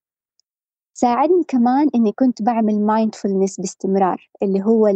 ساعدني 0.94 1.44
كمان 1.48 1.88
إني 1.94 2.12
كنت 2.12 2.42
بعمل 2.42 2.80
mindfulness 2.80 3.60
باستمرار 3.60 4.28
اللي 4.42 4.62
هو 4.62 4.86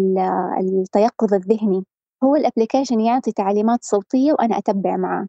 التيقظ 0.61 1.35
الذهني. 1.35 1.85
هو 2.25 2.37
ال 2.37 2.42
application 2.42 3.01
يعطي 3.01 3.33
تعليمات 3.33 3.85
صوتية 3.85 4.33
وأنا 4.33 4.59
أتبع 4.59 4.97
معاه. 4.97 5.27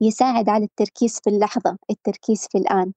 يساعد 0.00 0.48
على 0.48 0.64
التركيز 0.64 1.20
في 1.24 1.30
اللحظة 1.30 1.76
التركيز 1.90 2.46
في 2.50 2.58
الآن. 2.58 2.92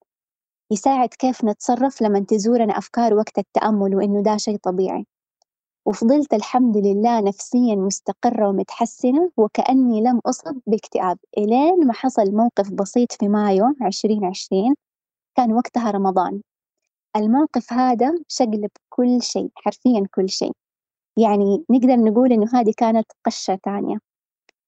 يساعد 0.71 1.09
كيف 1.09 1.45
نتصرف 1.45 2.01
لما 2.01 2.19
تزورنا 2.19 2.77
أفكار 2.77 3.13
وقت 3.13 3.37
التأمل 3.37 3.95
وإنه 3.95 4.23
ده 4.23 4.37
شيء 4.37 4.57
طبيعي. 4.57 5.05
وفضلت 5.89 6.33
الحمد 6.33 6.77
لله 6.77 7.19
نفسيا 7.21 7.75
مستقرة 7.75 8.49
ومتحسنة 8.49 9.31
وكأني 9.37 10.01
لم 10.01 10.19
أصب 10.25 10.59
باكتئاب. 10.67 11.17
إلين 11.37 11.87
ما 11.87 11.93
حصل 11.93 12.31
موقف 12.35 12.71
بسيط 12.71 13.11
في 13.11 13.27
مايو 13.27 13.65
عشرين 13.81 14.25
عشرين 14.25 14.75
كان 15.37 15.53
وقتها 15.53 15.91
رمضان. 15.91 16.41
الموقف 17.15 17.73
هذا 17.73 18.19
شقلب 18.27 18.69
كل 18.89 19.21
شيء 19.21 19.49
حرفيا 19.55 20.07
كل 20.15 20.29
شيء. 20.29 20.51
يعني 21.17 21.65
نقدر 21.69 21.95
نقول 21.95 22.33
إنه 22.33 22.47
هذه 22.53 22.73
كانت 22.77 23.11
قشة 23.25 23.59
تانية. 23.63 23.97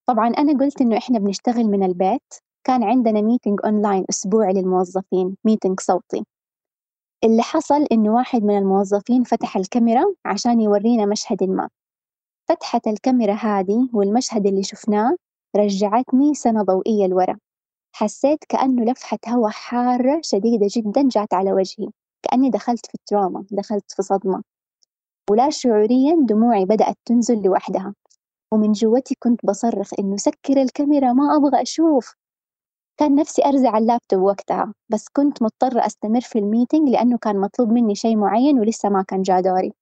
طبعا 0.06 0.28
أنا 0.28 0.60
قلت 0.60 0.82
إنه 0.82 0.98
إحنا 0.98 1.20
بنشتغل 1.20 1.66
من 1.66 1.84
البيت. 1.84 2.34
كان 2.64 2.84
عندنا 2.84 3.22
meeting 3.22 3.60
online 3.66 4.06
أسبوعي 4.10 4.54
للموظفين 4.54 5.38
meeting 5.46 5.80
صوتي. 5.80 6.26
اللي 7.24 7.42
حصل 7.42 7.86
إنه 7.92 8.14
واحد 8.16 8.44
من 8.44 8.58
الموظفين 8.58 9.24
فتح 9.24 9.58
الكاميرا 9.58 10.04
عشان 10.26 10.62
يورينا 10.62 11.06
مشهد 11.06 11.44
ما. 11.44 11.70
فتحة 12.50 12.82
الكاميرا 12.88 13.34
هذه 13.34 13.90
والمشهد 13.94 14.48
اللي 14.48 14.64
شفناه 14.64 15.16
رجعتني 15.58 16.34
سنة 16.34 16.64
ضوئية 16.64 17.08
لورا. 17.08 17.38
حسيت 17.96 18.40
كأنه 18.50 18.92
لفحة 18.92 19.18
هواء 19.28 19.52
حارة 19.52 20.20
شديدة 20.24 20.68
جدا 20.72 21.08
جات 21.08 21.34
على 21.34 21.54
وجهي. 21.54 21.90
كأني 22.24 22.50
دخلت 22.50 22.86
في 22.86 22.96
ال 22.96 23.03
trauma 23.03 23.46
دخلت 23.52 23.92
في 23.92 24.02
صدمة. 24.02 24.44
ولا 25.32 25.50
شعوريا 25.50 26.16
دموعي 26.30 26.66
بدأت 26.66 26.98
تنزل 27.06 27.42
لوحدها. 27.42 27.96
ومن 28.54 28.72
جوتي 28.72 29.16
كنت 29.20 29.46
بصرخ 29.46 29.92
إنه 30.00 30.18
سكر 30.18 30.62
الكاميرا 30.62 31.14
ما 31.14 31.36
أبغى 31.36 31.62
أشوف. 31.62 32.16
كان 33.00 33.16
نفسي 33.16 33.46
أرزع 33.46 33.78
اللابتوب 33.78 34.22
وقتها 34.22 34.74
بس 34.90 35.10
كنت 35.14 35.44
مضطرة 35.44 35.86
أستمر 35.86 36.22
في 36.22 36.40
ال 36.40 36.46
meeting 36.46 36.90
لأنه 36.90 37.18
كان 37.18 37.40
مطلوب 37.40 37.70
مني 37.72 37.96
شيء 37.96 38.18
معين 38.18 38.60
ولسه 38.60 38.90
ما 38.90 39.04
كان 39.04 39.22
جا 39.22 39.40
دوري. 39.40 39.74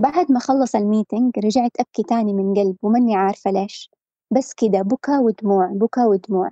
بعد 0.00 0.32
ما 0.32 0.40
خلص 0.40 0.74
ال 0.74 0.82
meeting 0.82 1.38
رجعت 1.38 1.70
أبكي 1.80 2.02
تاني 2.02 2.32
من 2.34 2.54
قلب 2.54 2.76
وماني 2.82 3.16
عارفة 3.16 3.50
ليش. 3.50 3.90
بس 4.36 4.54
كده 4.54 4.82
بكى 4.82 5.18
ودموع 5.18 5.66
بكى 5.74 6.00
ودموع. 6.04 6.50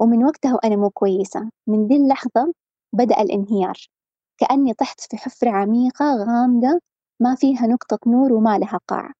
ومن 0.00 0.24
وقتها 0.24 0.54
وأنا 0.54 0.76
مو 0.76 0.90
كويسة. 0.90 1.50
من 1.66 1.86
دي 1.86 1.96
اللحظة 1.96 2.54
بدأ 2.92 3.20
الانهيار. 3.22 3.76
كأني 4.38 4.74
طحت 4.74 5.00
في 5.00 5.16
حفرة 5.16 5.50
عميقة 5.50 6.04
غامضة 6.16 6.80
ما 7.20 7.34
فيها 7.34 7.66
نقطة 7.66 7.98
نور 8.06 8.32
وما 8.32 8.58
لها 8.58 8.80
قاع. 8.88 9.12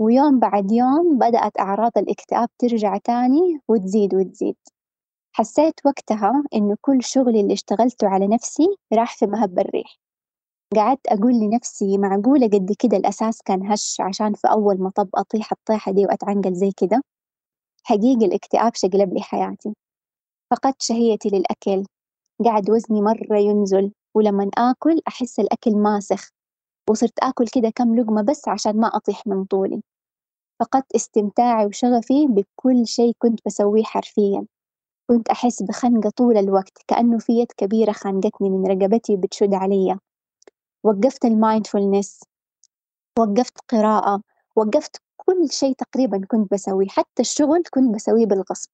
ويوم 0.00 0.38
بعد 0.38 0.72
يوم 0.72 1.18
بدأت 1.18 1.60
أعراض 1.60 1.92
الاكتئاب 1.98 2.48
ترجع 2.58 2.96
تاني 2.96 3.60
وتزيد 3.68 4.14
وتزيد. 4.14 4.56
حسيت 5.36 5.74
وقتها 5.86 6.44
إنه 6.54 6.76
كل 6.80 7.02
شغلي 7.04 7.40
اللي 7.40 7.52
اشتغلته 7.52 8.08
على 8.08 8.26
نفسي 8.26 8.66
راح 8.92 9.16
في 9.16 9.26
مهب 9.26 9.58
الريح. 9.58 9.96
قعدت 10.76 11.06
أقول 11.08 11.32
لنفسي 11.34 11.98
معقولة 11.98 12.46
قد 12.46 12.72
كده 12.78 12.96
الأساس 12.96 13.42
كان 13.42 13.66
هش 13.72 14.00
عشان 14.00 14.34
في 14.34 14.48
أول 14.50 14.82
مطب 14.82 15.08
أطيح 15.14 15.52
الطيحة 15.52 15.92
دي 15.92 16.06
وأتعنقل 16.06 16.54
زي 16.54 16.72
كده؟ 16.76 17.02
حقيقي 17.84 18.26
الاكتئاب 18.26 18.74
شقلب 18.74 19.14
لي 19.14 19.20
حياتي. 19.22 19.74
فقدت 20.50 20.82
شهيتي 20.82 21.28
للأكل. 21.28 21.84
قعد 22.44 22.70
وزني 22.70 23.02
مرة 23.02 23.38
ينزل 23.38 23.92
ولما 24.16 24.50
آكل 24.58 25.00
أحس 25.08 25.40
الأكل 25.40 25.76
ماسخ 25.76 26.28
وصرت 26.90 27.18
آكل 27.22 27.44
كده 27.54 27.70
كم 27.70 27.94
لقمة 27.94 28.22
بس 28.22 28.48
عشان 28.48 28.80
ما 28.80 28.88
أطيح 28.88 29.26
من 29.26 29.44
طولي. 29.44 29.82
فقدت 30.60 30.94
استمتاعي 30.94 31.66
وشغفي 31.66 32.26
بكل 32.26 32.86
شيء 32.86 33.14
كنت 33.18 33.40
بسويه 33.46 33.82
حرفيا. 33.82 34.46
كنت 35.10 35.28
أحس 35.28 35.62
بخنقة 35.62 36.10
طول 36.10 36.36
الوقت 36.38 36.78
كأنه 36.88 37.18
في 37.18 37.32
يد 37.32 37.52
كبيرة 37.56 37.92
خانقتني 37.92 38.50
من 38.50 38.66
رقبتي 38.66 39.14
وبتشد 39.14 39.54
عليا 39.54 39.98
وقفت 40.84 41.24
المايندفولنس 41.24 42.20
وقفت 43.18 43.58
قراءة 43.68 44.22
وقفت 44.56 44.96
كل 45.16 45.50
شيء 45.50 45.74
تقريبا 45.74 46.26
كنت 46.28 46.52
بسويه. 46.52 46.86
حتى 46.88 47.20
الشغل 47.22 47.62
كنت 47.70 47.94
بسويه 47.94 48.26
بالغصب. 48.26 48.70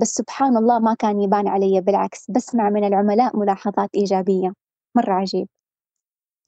بس 0.00 0.08
سبحان 0.08 0.56
الله 0.56 0.78
ما 0.78 0.94
كان 0.94 1.20
يبان 1.20 1.48
علي 1.48 1.80
بالعكس 1.80 2.30
بسمع 2.30 2.70
من 2.70 2.84
العملاء 2.84 3.36
ملاحظات 3.36 3.90
إيجابية. 3.94 4.52
مرة 4.96 5.12
عجيب. 5.12 5.48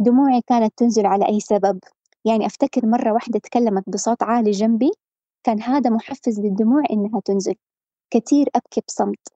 دموعي 0.00 0.40
كانت 0.46 0.72
تنزل 0.76 1.06
على 1.06 1.28
أي 1.28 1.40
سبب. 1.40 1.78
يعني 2.26 2.46
أفتكر 2.46 2.86
مرة 2.86 3.12
واحدة 3.12 3.38
تكلمت 3.38 3.84
بصوت 3.90 4.22
عالي 4.22 4.50
جنبي 4.50 4.90
كان 5.46 5.62
هذا 5.62 5.90
محفز 5.90 6.40
للدموع 6.40 6.82
إنها 6.90 7.20
تنزل. 7.24 7.54
كتير 8.10 8.48
أبكي 8.56 8.82
بصمت. 8.88 9.28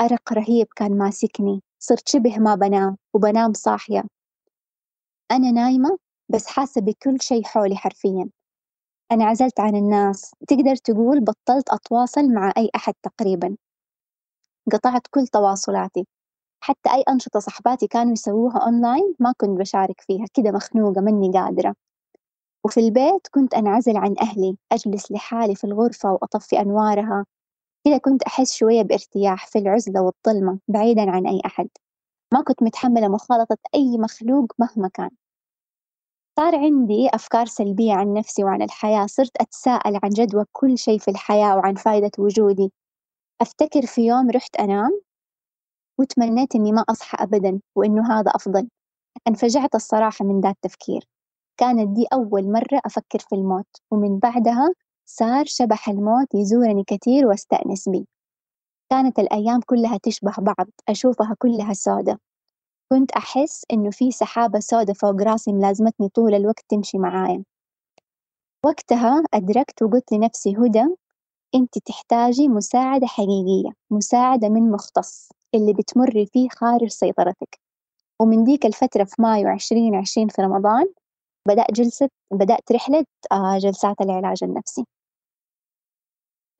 أرق 0.00 0.32
رهيب 0.32 0.66
كان 0.76 0.98
ماسكني. 0.98 1.62
صرت 1.78 2.08
شبه 2.08 2.38
ما 2.38 2.54
بنام 2.54 2.96
وبنام 3.14 3.52
صاحية. 3.52 4.04
أنا 5.30 5.50
نايمة 5.50 5.98
بس 6.28 6.46
حاسة 6.46 6.80
بكل 6.80 7.16
شيء 7.20 7.44
حولي 7.44 7.76
حرفيا. 7.76 8.30
أنا 9.12 9.24
عزلت 9.24 9.60
عن 9.60 9.76
الناس. 9.76 10.34
تقدر 10.48 10.76
تقول 10.76 11.20
بطلت 11.20 11.68
أتواصل 11.70 12.32
مع 12.34 12.52
أي 12.58 12.70
أحد 12.76 12.94
تقريبا. 13.02 13.56
قطعت 14.72 15.02
كل 15.10 15.26
تواصلاتي. 15.26 16.06
حتى 16.64 16.90
أي 16.94 17.02
أنشطة 17.08 17.40
صحباتي 17.40 17.86
كانوا 17.86 18.12
يسووها 18.12 18.58
أونلاين 18.58 19.14
ما 19.18 19.34
كنت 19.36 19.58
بشارك 19.60 20.00
فيها. 20.00 20.24
كده 20.34 20.50
مخنوقة 20.52 21.00
مني 21.00 21.30
قادرة. 21.32 21.74
وفي 22.64 22.80
البيت 22.80 23.26
كنت 23.30 23.54
أنعزل 23.54 23.96
عن 23.96 24.14
أهلي 24.22 24.56
أجلس 24.72 25.12
لحالي 25.12 25.54
في 25.54 25.64
الغرفة 25.64 26.12
وأطفي 26.12 26.60
أنوارها. 26.60 27.26
كده 27.86 27.98
كنت 27.98 28.22
أحس 28.22 28.52
شوية 28.54 28.82
بارتياح 28.82 29.46
في 29.46 29.58
العزلة 29.58 30.02
والظلمة 30.02 30.58
بعيدا 30.68 31.10
عن 31.10 31.26
أي 31.26 31.40
أحد. 31.46 31.68
ما 32.34 32.42
كنت 32.42 32.62
متحملة 32.62 33.08
مخالطة 33.08 33.56
أي 33.74 33.98
مخلوق 33.98 34.52
مهما 34.58 34.88
كان. 34.94 35.10
صار 36.38 36.56
عندي 36.56 37.08
أفكار 37.14 37.46
سلبية 37.46 37.92
عن 37.92 38.14
نفسي 38.14 38.44
وعن 38.44 38.62
الحياة 38.62 39.06
صرت 39.06 39.36
أتساءل 39.40 39.98
عن 40.02 40.10
جدوى 40.10 40.44
كل 40.52 40.78
شيء 40.78 40.98
في 40.98 41.10
الحياة 41.10 41.56
وعن 41.56 41.74
فائدة 41.74 42.10
وجودي. 42.18 42.72
أفتكر 43.40 43.86
في 43.86 44.06
يوم 44.06 44.30
رحت 44.30 44.56
أنام 44.56 45.00
وتمنيت 45.98 46.54
إني 46.54 46.72
ما 46.72 46.84
أصحى 46.88 47.24
أبدا 47.24 47.60
وإنه 47.76 48.20
هذا 48.20 48.30
أفضل. 48.30 48.68
أنفجعت 49.28 49.74
الصراحة 49.74 50.24
من 50.24 50.40
ذا 50.40 50.50
التفكير. 50.50 51.04
كانت 51.60 51.88
دي 51.96 52.06
أول 52.12 52.52
مرة 52.52 52.80
أفكر 52.86 53.18
في 53.18 53.34
الموت 53.34 53.76
ومن 53.90 54.18
بعدها 54.18 54.74
صار 55.06 55.44
شبح 55.44 55.88
الموت 55.88 56.34
يزورني 56.34 56.84
كثير 56.84 57.26
واستأنس 57.26 57.88
بي 57.88 58.06
كانت 58.90 59.18
الأيام 59.18 59.60
كلها 59.66 59.98
تشبه 60.02 60.32
بعض 60.38 60.66
أشوفها 60.88 61.36
كلها 61.38 61.72
سودة. 61.72 62.20
كنت 62.92 63.12
أحس 63.12 63.64
إنه 63.72 63.90
في 63.90 64.10
سحابة 64.10 64.60
سودة 64.60 64.92
فوق 64.92 65.22
راسي 65.22 65.52
ملازمتني 65.52 66.08
طول 66.08 66.34
الوقت 66.34 66.64
تمشي 66.68 66.98
معايا. 66.98 67.44
وقتها 68.66 69.22
أدركت 69.34 69.82
وقلت 69.82 70.12
لنفسي 70.12 70.56
هدى 70.56 70.84
أنت 71.54 71.78
تحتاجي 71.78 72.48
مساعدة 72.48 73.06
حقيقية 73.06 73.70
مساعدة 73.90 74.48
من 74.48 74.70
مختص 74.70 75.28
اللي 75.54 75.72
بتمري 75.72 76.26
فيه 76.26 76.48
خارج 76.48 76.88
سيطرتك. 76.88 77.60
ومن 78.20 78.44
ديك 78.44 78.66
الفترة 78.66 79.04
في 79.04 79.22
مايو 79.22 79.48
عشرين 79.48 79.94
عشرين 79.94 80.28
في 80.28 80.42
رمضان 80.42 80.86
بدأت 81.48 81.72
جلسة 81.72 82.08
بدأت 82.32 82.72
رحلة 82.72 83.04
آه، 83.32 83.58
جلسات 83.58 84.00
العلاج 84.00 84.38
النفسي 84.44 84.84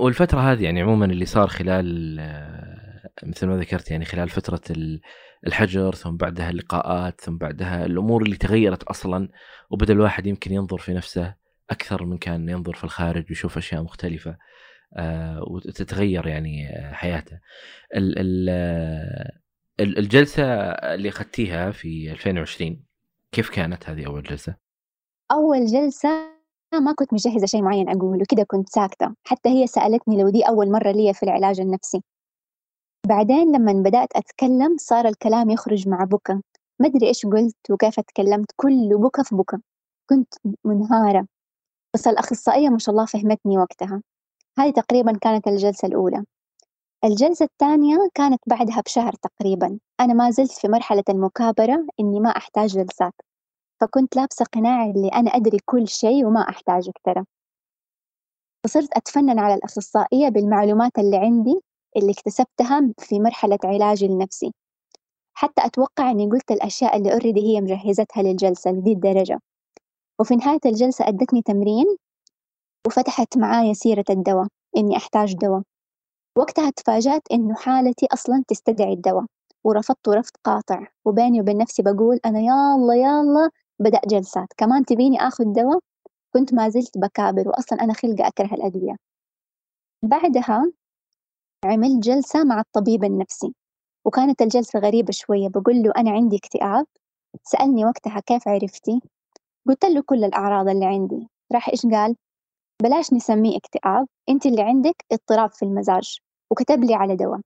والفترة 0.01 0.41
هذه 0.41 0.65
يعني 0.65 0.81
عموما 0.81 1.07
اللي 1.07 1.27
صار 1.27 1.49
خلال 1.49 2.17
آه، 2.21 3.11
مثل 3.23 3.47
ما 3.47 3.57
ذكرت 3.57 3.91
يعني 3.91 4.05
خلال 4.05 4.29
فترة 4.29 4.61
الحجر 5.47 5.95
ثم 5.95 6.17
بعدها 6.17 6.51
اللقاءات 6.51 7.21
ثم 7.21 7.39
بعدها 7.39 7.87
الأمور 7.87 8.23
اللي 8.23 8.37
تغيرت 8.37 8.83
أصلا 8.83 9.29
وبدأ 9.71 9.93
الواحد 9.93 10.27
يمكن 10.27 10.53
ينظر 10.53 10.79
في 10.79 10.93
نفسه 10.93 11.35
أكثر 11.71 12.05
من 12.05 12.19
كان 12.19 12.49
ينظر 12.49 12.75
في 12.75 12.85
الخارج 12.85 13.25
ويشوف 13.31 13.59
أشياء 13.59 13.83
مختلفة 13.83 14.37
آه، 14.97 15.43
وتتغير 15.43 16.27
يعني 16.27 16.69
حياته 16.93 17.41
الجلسة 19.81 20.45
اللي 20.71 21.09
أخذتيها 21.09 21.71
في 21.71 22.13
2020 22.13 22.85
كيف 23.33 23.51
كانت 23.51 23.89
هذه 23.89 24.07
أول 24.07 24.23
جلسة؟ 24.23 24.70
أول 25.33 25.67
جلسة 25.67 26.09
ما 26.75 26.93
كنت 26.93 27.13
مجهزة 27.13 27.47
شيء 27.47 27.63
معين 27.63 27.89
أقوله 27.89 28.25
كده 28.29 28.43
كنت 28.43 28.69
ساكتة. 28.69 29.15
حتى 29.27 29.49
هي 29.49 29.67
سألتني 29.67 30.23
لو 30.23 30.29
دي 30.29 30.43
أول 30.43 30.71
مرة 30.73 30.91
لي 30.91 31.15
في 31.15 31.23
العلاج 31.23 31.61
النفسي. 31.61 32.03
بعدين 33.09 33.57
لما 33.57 33.73
بدأت 33.73 34.09
أتكلم 34.17 34.77
صار 34.79 35.09
الكلام 35.09 35.51
يخرج 35.51 35.89
مع 35.89 36.05
بكى 36.05 36.41
ما 36.81 36.87
أدري 36.87 37.07
إيش 37.09 37.27
قلت 37.27 37.57
وكيف 37.71 37.99
اتكلمت 37.99 38.53
كله 38.57 38.99
بكى 38.99 39.25
في 39.25 39.35
بكى 39.37 39.57
كنت 40.11 40.35
منهارة. 40.65 41.27
بس 41.95 42.07
الأخصائية 42.07 42.69
ما 42.69 42.79
شاء 42.79 42.93
الله 42.93 43.07
فهمتني 43.07 43.59
وقتها. 43.59 44.03
هذه 44.59 44.71
تقريبا 44.71 45.13
كانت 45.13 45.49
الجلسة 45.49 45.89
الأولى. 45.89 46.25
الجلسة 47.05 47.45
الثانية 47.45 48.09
كانت 48.15 48.41
بعدها 48.47 48.81
بشهر 48.81 49.13
تقريبا. 49.13 49.79
أنا 50.01 50.15
ما 50.15 50.31
زلت 50.31 50.53
في 50.53 50.69
مرحلة 50.69 51.05
المكابرة 51.09 51.87
إني 52.01 52.21
ما 52.21 52.31
أحتاج 52.31 52.69
جلسات. 52.71 53.15
فكنت 53.81 54.17
لابسة 54.17 54.45
قناع 54.45 54.85
اللي 54.85 55.09
أنا 55.09 55.31
أدري 55.31 55.59
كل 55.65 55.89
شيء 55.89 56.27
وما 56.27 56.41
أحتاجك 56.41 56.99
ترى. 57.05 57.25
فصرت 58.65 58.89
أتفنن 58.97 59.39
على 59.39 59.55
الأخصائية 59.55 60.29
بالمعلومات 60.29 60.99
اللي 60.99 61.17
عندي 61.17 61.61
اللي 61.97 62.11
اكتسبتها 62.13 62.93
في 62.99 63.21
مرحلة 63.21 63.59
علاجي 63.65 64.07
النفسي. 64.07 64.53
حتى 65.35 65.67
أتوقع 65.67 66.11
إني 66.11 66.31
قلت 66.31 66.51
الأشياء 66.51 66.97
اللي 66.97 67.13
أوريدي 67.13 67.41
هي 67.41 67.61
مجهزتها 67.61 68.23
للجلسة 68.23 68.71
لدي 68.71 68.93
الدرجة. 68.93 69.41
وفي 70.21 70.37
نهاية 70.37 70.61
الجلسة 70.67 71.09
أدتني 71.09 71.43
تمرين 71.43 71.97
وفتحت 72.87 73.39
معايا 73.39 73.73
سيرة 73.73 74.05
الدواء 74.11 74.47
إني 74.77 74.97
أحتاج 74.97 75.35
دواء. 75.35 75.63
وقتها 76.39 76.71
تفاجأت 76.71 77.23
إنه 77.33 77.55
حالتي 77.55 78.07
أصلا 78.13 78.45
تستدعي 78.49 78.93
الدواء 78.93 79.25
ورفضت 79.65 80.09
رفض 80.09 80.33
قاطع. 80.45 80.87
وبيني 81.05 81.41
وبين 81.41 81.59
نفسي 81.59 81.83
بقول 81.83 82.21
أنا 82.27 82.39
يلا 82.41 82.95
يلا 82.95 83.51
بدأ 83.81 84.01
جلسات. 84.07 84.49
كمان 84.57 84.85
تبيني 84.85 85.21
آخذ 85.21 85.45
دواء 85.45 85.79
كنت 86.35 86.55
ما 86.55 86.69
زلت 86.69 86.99
بكابر 86.99 87.49
وأصلا 87.49 87.85
أنا 87.85 87.93
خلقة 87.93 88.27
أكره 88.29 88.55
الأدوية. 88.55 88.97
بعدها 90.03 90.73
عملت 91.65 92.05
جلسة 92.05 92.45
مع 92.45 92.61
الطبيب 92.61 93.05
النفسي 93.05 93.55
وكانت 94.05 94.43
الجلسة 94.43 94.79
غريبة 94.79 95.13
شوية. 95.13 95.49
بقول 95.49 95.83
له 95.83 95.93
أنا 95.97 96.11
عندي 96.11 96.37
اكتئاب. 96.37 96.87
سألني 97.43 97.85
وقتها 97.85 98.21
كيف 98.21 98.49
عرفتي؟ 98.49 99.01
قلت 99.69 99.85
له 99.85 100.03
كل 100.07 100.25
الأعراض 100.25 100.69
اللي 100.69 100.87
عندي. 100.87 101.29
راح 101.53 101.69
إيش 101.69 101.87
قال؟ 101.87 102.17
بلاش 102.83 103.13
نسميه 103.13 103.57
اكتئاب 103.57 104.07
أنت 104.29 104.47
اللي 104.47 104.63
عندك 104.63 105.05
اضطراب 105.13 105.51
في 105.51 105.65
المزاج 105.65 106.19
وكتب 106.51 106.85
لي 106.85 106.95
على 106.95 107.17
دواء. 107.17 107.41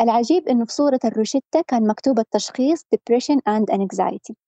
العجيب 0.00 0.48
إنه 0.48 0.64
في 0.64 0.72
صورة 0.72 1.00
الروشتة 1.04 1.62
كان 1.68 1.86
مكتوب 1.86 2.18
التشخيص 2.18 2.82
depression 2.82 3.36
and 3.48 3.74
anxiety. 3.78 4.43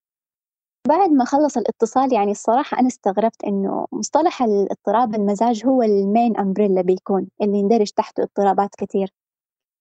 بعد 0.87 1.11
ما 1.11 1.24
خلص 1.24 1.57
الاتصال 1.57 2.12
يعني 2.14 2.30
الصراحة 2.30 2.78
أنا 2.80 2.87
استغربت 2.89 3.45
إنه 3.45 3.87
مصطلح 3.93 4.43
الاضطراب 4.43 5.14
المزاج 5.14 5.66
هو 5.66 5.82
المين 5.82 6.37
أمبريلا 6.37 6.82
بيكون 6.82 7.28
اللي 7.43 7.59
يندرج 7.59 7.91
تحته 7.91 8.22
اضطرابات 8.22 8.70
كثير 8.78 9.09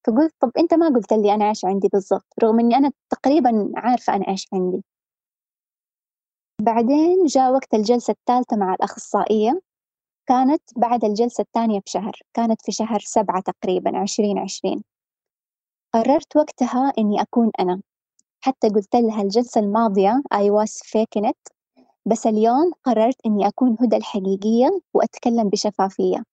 فقلت 0.07 0.33
طب 0.39 0.51
أنت 0.59 0.73
ما 0.73 0.89
قلت 0.89 1.13
لي 1.13 1.33
أنا 1.33 1.49
إيش 1.49 1.65
عندي 1.65 1.87
بالضبط 1.93 2.25
رغم 2.43 2.59
إني 2.59 2.75
أنا 2.75 2.91
تقريبا 3.09 3.71
عارفة 3.75 4.15
أنا 4.15 4.27
إيش 4.27 4.47
عندي. 4.53 4.83
بعدين 6.61 7.25
جاء 7.25 7.51
وقت 7.53 7.73
الجلسة 7.73 8.11
الثالثة 8.11 8.57
مع 8.57 8.73
الأخصائية 8.73 9.61
كانت 10.27 10.61
بعد 10.77 11.05
الجلسة 11.05 11.41
الثانية 11.41 11.79
بشهر 11.79 12.19
كانت 12.33 12.61
في 12.61 12.71
شهر 12.71 12.99
سبعة 12.99 13.41
تقريبا 13.41 13.97
عشرين 13.97 14.37
عشرين. 14.37 14.83
قررت 15.93 16.35
وقتها 16.35 16.93
إني 16.97 17.21
أكون 17.21 17.51
أنا. 17.59 17.81
حتى 18.45 18.69
قلت 18.69 18.95
لها 18.95 19.21
الجلسة 19.21 19.61
الماضية 19.61 20.21
I 20.33 20.37
was 20.37 20.71
faking 20.71 21.29
it 21.29 21.53
بس 22.05 22.27
اليوم 22.27 22.71
قررت 22.83 23.15
إني 23.25 23.47
أكون 23.47 23.77
هدى 23.79 23.95
الحقيقية 23.97 24.79
وأتكلم 24.93 25.49
بشفافية. 25.49 26.23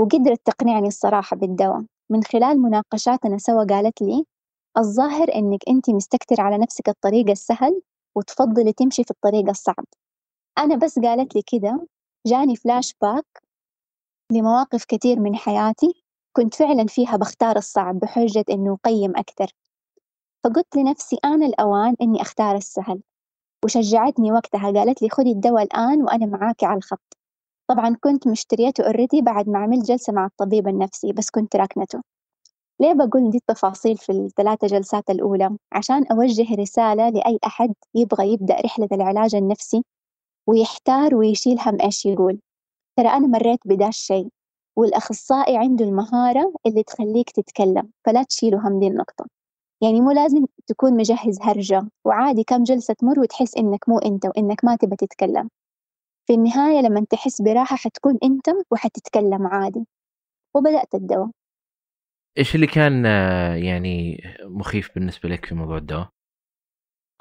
وقدرت 0.00 0.40
تقنعني 0.44 0.88
الصراحة 0.88 1.36
بالدواء 1.36 1.84
من 2.10 2.22
خلال 2.24 2.62
مناقشاتنا 2.62 3.38
سوا 3.38 3.64
قالت 3.64 4.02
لي 4.02 4.24
الظاهر 4.78 5.34
إنك 5.34 5.60
أنت 5.68 5.90
مستكتر 5.90 6.40
على 6.40 6.58
نفسك 6.58 6.88
الطريق 6.88 7.30
السهل 7.30 7.82
وتفضلي 8.16 8.72
تمشي 8.72 9.04
في 9.04 9.10
الطريق 9.10 9.48
الصعب. 9.48 9.84
أنا 10.58 10.76
بس 10.76 10.98
قالت 10.98 11.34
لي 11.36 11.42
كده 11.46 11.86
جاني 12.26 12.56
فلاش 12.56 12.94
باك 13.02 13.42
لمواقف 14.32 14.84
كتير 14.84 15.20
من 15.20 15.36
حياتي 15.36 16.04
كنت 16.36 16.54
فعلا 16.54 16.86
فيها 16.86 17.16
بختار 17.16 17.56
الصعب 17.56 17.98
بحجة 17.98 18.44
إنه 18.50 18.78
قيم 18.84 19.16
أكتر 19.16 19.46
فقلت 20.46 20.76
لنفسي 20.76 21.18
آن 21.24 21.42
الأوان 21.42 21.96
إني 22.02 22.22
أختار 22.22 22.56
السهل 22.56 23.02
وشجعتني 23.64 24.32
وقتها 24.32 24.72
قالت 24.72 25.02
لي 25.02 25.08
خذي 25.08 25.32
الدواء 25.32 25.62
الآن 25.62 26.02
وأنا 26.02 26.26
معاكي 26.26 26.66
على 26.66 26.76
الخط. 26.76 27.16
طبعا 27.70 27.96
كنت 28.00 28.28
مشتريته 28.28 28.86
اوريدي 28.86 29.22
بعد 29.22 29.48
ما 29.48 29.58
عملت 29.58 29.86
جلسة 29.86 30.12
مع 30.12 30.26
الطبيب 30.26 30.68
النفسي 30.68 31.12
بس 31.12 31.30
كنت 31.30 31.56
راكنته. 31.56 32.02
ليه 32.80 32.92
بقول 32.92 33.30
دي 33.30 33.38
التفاصيل 33.38 33.96
في 33.96 34.12
الثلاثة 34.12 34.66
جلسات 34.66 35.10
الأولى؟ 35.10 35.56
عشان 35.72 36.06
أوجه 36.06 36.54
رسالة 36.54 37.08
لأي 37.08 37.38
أحد 37.46 37.74
يبغى 37.94 38.32
يبدأ 38.32 38.60
رحلة 38.64 38.88
العلاج 38.92 39.34
النفسي 39.34 39.84
ويحتار 40.48 41.14
ويشيل 41.14 41.60
هم 41.60 41.80
إيش 41.80 42.06
يقول. 42.06 42.40
ترى 42.98 43.08
أنا 43.08 43.26
مريت 43.26 43.60
بدا 43.64 43.88
الشيء 43.88 44.28
والأخصائي 44.78 45.56
عنده 45.56 45.84
المهارة 45.84 46.52
اللي 46.66 46.82
تخليك 46.82 47.30
تتكلم 47.30 47.90
فلا 48.06 48.22
تشيلوا 48.22 48.60
هم 48.60 48.80
دي 48.80 48.86
النقطة. 48.86 49.26
يعني 49.82 50.00
مو 50.00 50.10
لازم 50.10 50.46
تكون 50.66 50.96
مجهز 50.96 51.38
هرجة 51.42 51.88
وعادي 52.04 52.44
كم 52.44 52.62
جلسة 52.62 52.94
تمر 52.94 53.20
وتحس 53.20 53.56
إنك 53.56 53.88
مو 53.88 53.98
أنت 53.98 54.26
وإنك 54.26 54.64
ما 54.64 54.76
تبى 54.76 54.96
تتكلم. 54.96 55.50
في 56.26 56.34
النهاية 56.34 56.80
لما 56.80 57.06
تحس 57.10 57.42
براحة 57.42 57.76
حتكون 57.76 58.18
أنت 58.24 58.46
وحتتكلم 58.70 59.46
عادي. 59.46 59.86
وبدأت 60.54 60.94
الدواء. 60.94 61.30
إيش 62.38 62.54
اللي 62.54 62.66
كان 62.66 63.04
يعني 63.64 64.22
مخيف 64.44 64.94
بالنسبة 64.94 65.28
لك 65.28 65.46
في 65.46 65.54
موضوع 65.54 65.76
الدواء؟ 65.76 66.08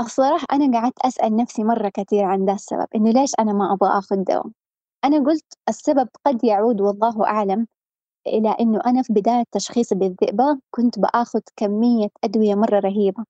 الصراحة 0.01 0.45
أنا 0.51 0.79
قعدت 0.79 0.99
أسأل 1.05 1.35
نفسي 1.35 1.63
مرة 1.63 1.89
كثير 1.89 2.23
عن 2.23 2.45
ذا 2.45 2.53
السبب 2.53 2.87
إنه 2.95 3.11
ليش 3.11 3.31
أنا 3.39 3.53
ما 3.53 3.73
أبغى 3.73 3.97
آخذ 3.97 4.23
دواء؟ 4.23 4.47
أنا 5.03 5.25
قلت 5.25 5.53
السبب 5.69 6.09
قد 6.25 6.43
يعود 6.43 6.81
والله 6.81 7.25
أعلم 7.25 7.67
إلى 8.27 8.55
إنه 8.59 8.79
أنا 8.85 9.01
في 9.01 9.13
بداية 9.13 9.43
تشخيصي 9.51 9.95
بالذئبة 9.95 10.59
كنت 10.71 10.99
بآخذ 10.99 11.39
كمية 11.55 12.07
أدوية 12.23 12.55
مرة 12.55 12.79
رهيبة. 12.79 13.25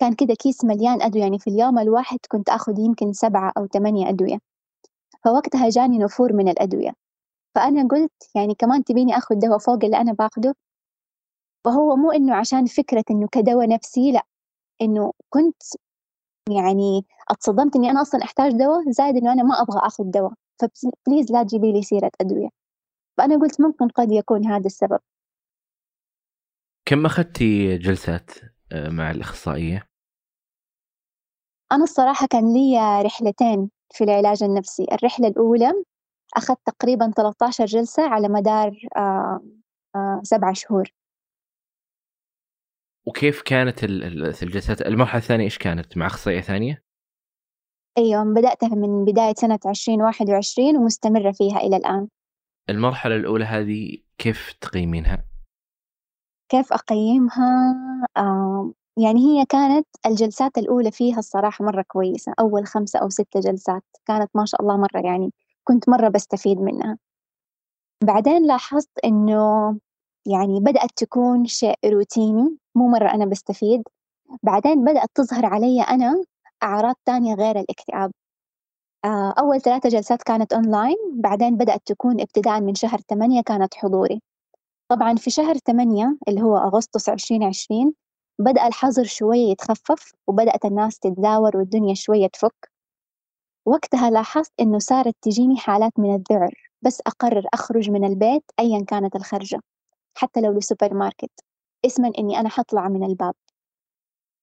كان 0.00 0.14
كده 0.14 0.34
كيس 0.34 0.64
مليان 0.64 1.02
أدوية 1.02 1.22
يعني 1.22 1.38
في 1.38 1.50
اليوم 1.50 1.78
الواحد 1.78 2.18
كنت 2.28 2.48
آخذ 2.48 2.78
يمكن 2.78 3.12
سبعة 3.12 3.52
أو 3.58 3.66
ثمانية 3.66 4.08
أدوية. 4.08 4.38
فوقتها 5.24 5.68
جاني 5.68 5.98
نفور 5.98 6.32
من 6.32 6.48
الأدوية. 6.48 6.92
فأنا 7.54 7.88
قلت 7.88 8.12
يعني 8.34 8.54
كمان 8.54 8.84
تبيني 8.84 9.16
آخذ 9.18 9.34
دواء 9.38 9.58
فوق 9.58 9.84
اللي 9.84 9.96
أنا 9.96 10.12
باخده؟ 10.12 10.54
فهو 11.64 11.96
مو 11.96 12.10
إنه 12.12 12.34
عشان 12.36 12.66
فكرة 12.66 13.04
إنه 13.10 13.28
كدواء 13.32 13.68
نفسي 13.68 14.12
لأ. 14.12 14.22
إنه 14.82 15.12
كنت 15.30 15.62
يعني 16.50 17.06
اتصدمت 17.30 17.76
إني 17.76 17.90
أنا 17.90 18.02
أصلا 18.02 18.22
أحتاج 18.24 18.52
دواء 18.52 18.90
زائد 18.90 19.16
إنه 19.16 19.32
أنا 19.32 19.42
ما 19.42 19.62
أبغى 19.62 19.78
آخذ 19.86 20.04
دواء. 20.04 20.32
فبليز 20.60 21.32
لا 21.32 21.42
تجيبي 21.42 21.72
لي 21.72 21.82
سيرة 21.82 22.10
أدوية. 22.20 22.48
فأنا 23.16 23.40
قلت 23.40 23.60
ممكن 23.60 23.88
قد 23.88 24.12
يكون 24.12 24.46
هذا 24.46 24.66
السبب. 24.66 24.98
كم 26.88 27.06
أخذتي 27.06 27.78
جلسات 27.78 28.30
آه، 28.72 28.88
مع 28.88 29.10
الأخصائية؟ 29.10 29.88
أنا 31.72 31.82
الصراحة 31.82 32.26
كان 32.26 32.54
لي 32.54 33.02
رحلتين 33.02 33.70
في 33.92 34.04
العلاج 34.04 34.42
النفسي. 34.42 34.86
الرحلة 34.92 35.28
الأولى 35.28 35.72
أخذت 36.36 36.58
تقريبا 36.64 37.10
13 37.10 37.64
جلسة 37.64 38.08
على 38.08 38.28
مدار 38.28 38.88
آه 38.96 39.40
آه 39.96 40.20
سبعة 40.22 40.52
شهور. 40.52 40.92
وكيف 43.06 43.42
كانت 43.42 43.84
الجلسات؟ 44.42 44.82
المرحلة 44.82 45.20
الثانية 45.20 45.44
إيش 45.44 45.58
كانت؟ 45.58 45.96
مع 45.96 46.06
أخصائية 46.06 46.40
ثانية؟ 46.40 46.82
أيوة 47.98 48.24
بدأتها 48.24 48.74
من 48.74 49.04
بداية 49.04 49.34
سنة 49.34 49.58
2021 49.66 50.76
ومستمرة 50.76 51.32
فيها 51.32 51.56
إلى 51.56 51.76
الآن. 51.76 52.08
المرحلة 52.70 53.16
الأولى 53.16 53.44
هذه 53.44 53.98
كيف 54.18 54.52
تقيمينها؟ 54.60 55.24
كيف 56.48 56.72
أقيمها؟ 56.72 57.74
آه 58.16 58.72
يعني 58.98 59.20
هي 59.20 59.44
كانت 59.44 59.86
الجلسات 60.06 60.58
الأولى 60.58 60.90
فيها 60.90 61.18
الصراحة 61.18 61.64
مرة 61.64 61.84
كويسة 61.88 62.32
أول 62.40 62.66
خمسة 62.66 62.98
أو 62.98 63.08
ستة 63.08 63.40
جلسات 63.40 63.82
كانت 64.06 64.30
ما 64.34 64.44
شاء 64.44 64.62
الله 64.62 64.76
مرة 64.76 65.00
يعني 65.04 65.32
كنت 65.64 65.88
مرة 65.88 66.08
بستفيد 66.08 66.58
منها 66.58 66.98
بعدين 68.04 68.46
لاحظت 68.46 68.90
إنه 69.04 69.70
يعني 70.26 70.60
بدأت 70.60 70.90
تكون 70.96 71.46
شيء 71.46 71.74
روتيني 71.86 72.58
مو 72.74 72.88
مرة 72.88 73.08
أنا 73.14 73.26
بستفيد 73.26 73.82
بعدين 74.42 74.84
بدأت 74.84 75.10
تظهر 75.14 75.46
علي 75.46 75.82
أنا 75.82 76.24
أعراض 76.62 76.94
تانية 77.04 77.34
غير 77.34 77.60
الاكتئاب 77.60 78.12
أول 79.38 79.60
ثلاثة 79.60 79.88
جلسات 79.88 80.22
كانت 80.22 80.52
أونلاين 80.52 80.96
بعدين 81.14 81.56
بدأت 81.56 81.82
تكون 81.86 82.20
ابتداء 82.20 82.60
من 82.60 82.74
شهر 82.74 83.00
ثمانية 83.10 83.40
كانت 83.40 83.74
حضوري. 83.74 84.22
طبعا 84.88 85.14
في 85.16 85.30
شهر 85.30 85.54
ثمانية 85.58 86.18
اللي 86.28 86.42
هو 86.42 86.56
أغسطس 86.56 87.08
عشرين 87.08 87.42
عشرين 87.42 87.94
بدأ 88.38 88.66
الحظر 88.66 89.04
شوية 89.04 89.50
يتخفف 89.50 90.12
وبدأت 90.26 90.64
الناس 90.64 90.98
تتزاور 90.98 91.56
والدنيا 91.56 91.94
شوية 91.94 92.26
تفك. 92.26 92.70
وقتها 93.66 94.10
لاحظت 94.10 94.52
إنه 94.60 94.78
صارت 94.78 95.14
تجيني 95.22 95.56
حالات 95.56 95.92
من 95.98 96.14
الذعر 96.14 96.54
بس 96.82 97.00
أقرر 97.06 97.46
أخرج 97.54 97.90
من 97.90 98.04
البيت 98.04 98.44
أيا 98.60 98.84
كانت 98.84 99.16
الخرجة 99.16 99.60
حتى 100.14 100.40
لو 100.40 100.52
لسوبر 100.52 100.94
ماركت 100.94 101.30
اسما 101.86 102.12
إني 102.18 102.40
أنا 102.40 102.48
حطلع 102.48 102.88
من 102.88 103.04
الباب. 103.04 103.34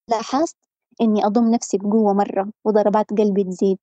لاحظت 0.09 0.57
إني 1.01 1.25
أضم 1.25 1.51
نفسي 1.51 1.77
بقوة 1.77 2.13
مرة 2.13 2.51
وضربات 2.65 3.09
قلبي 3.09 3.43
تزيد. 3.43 3.79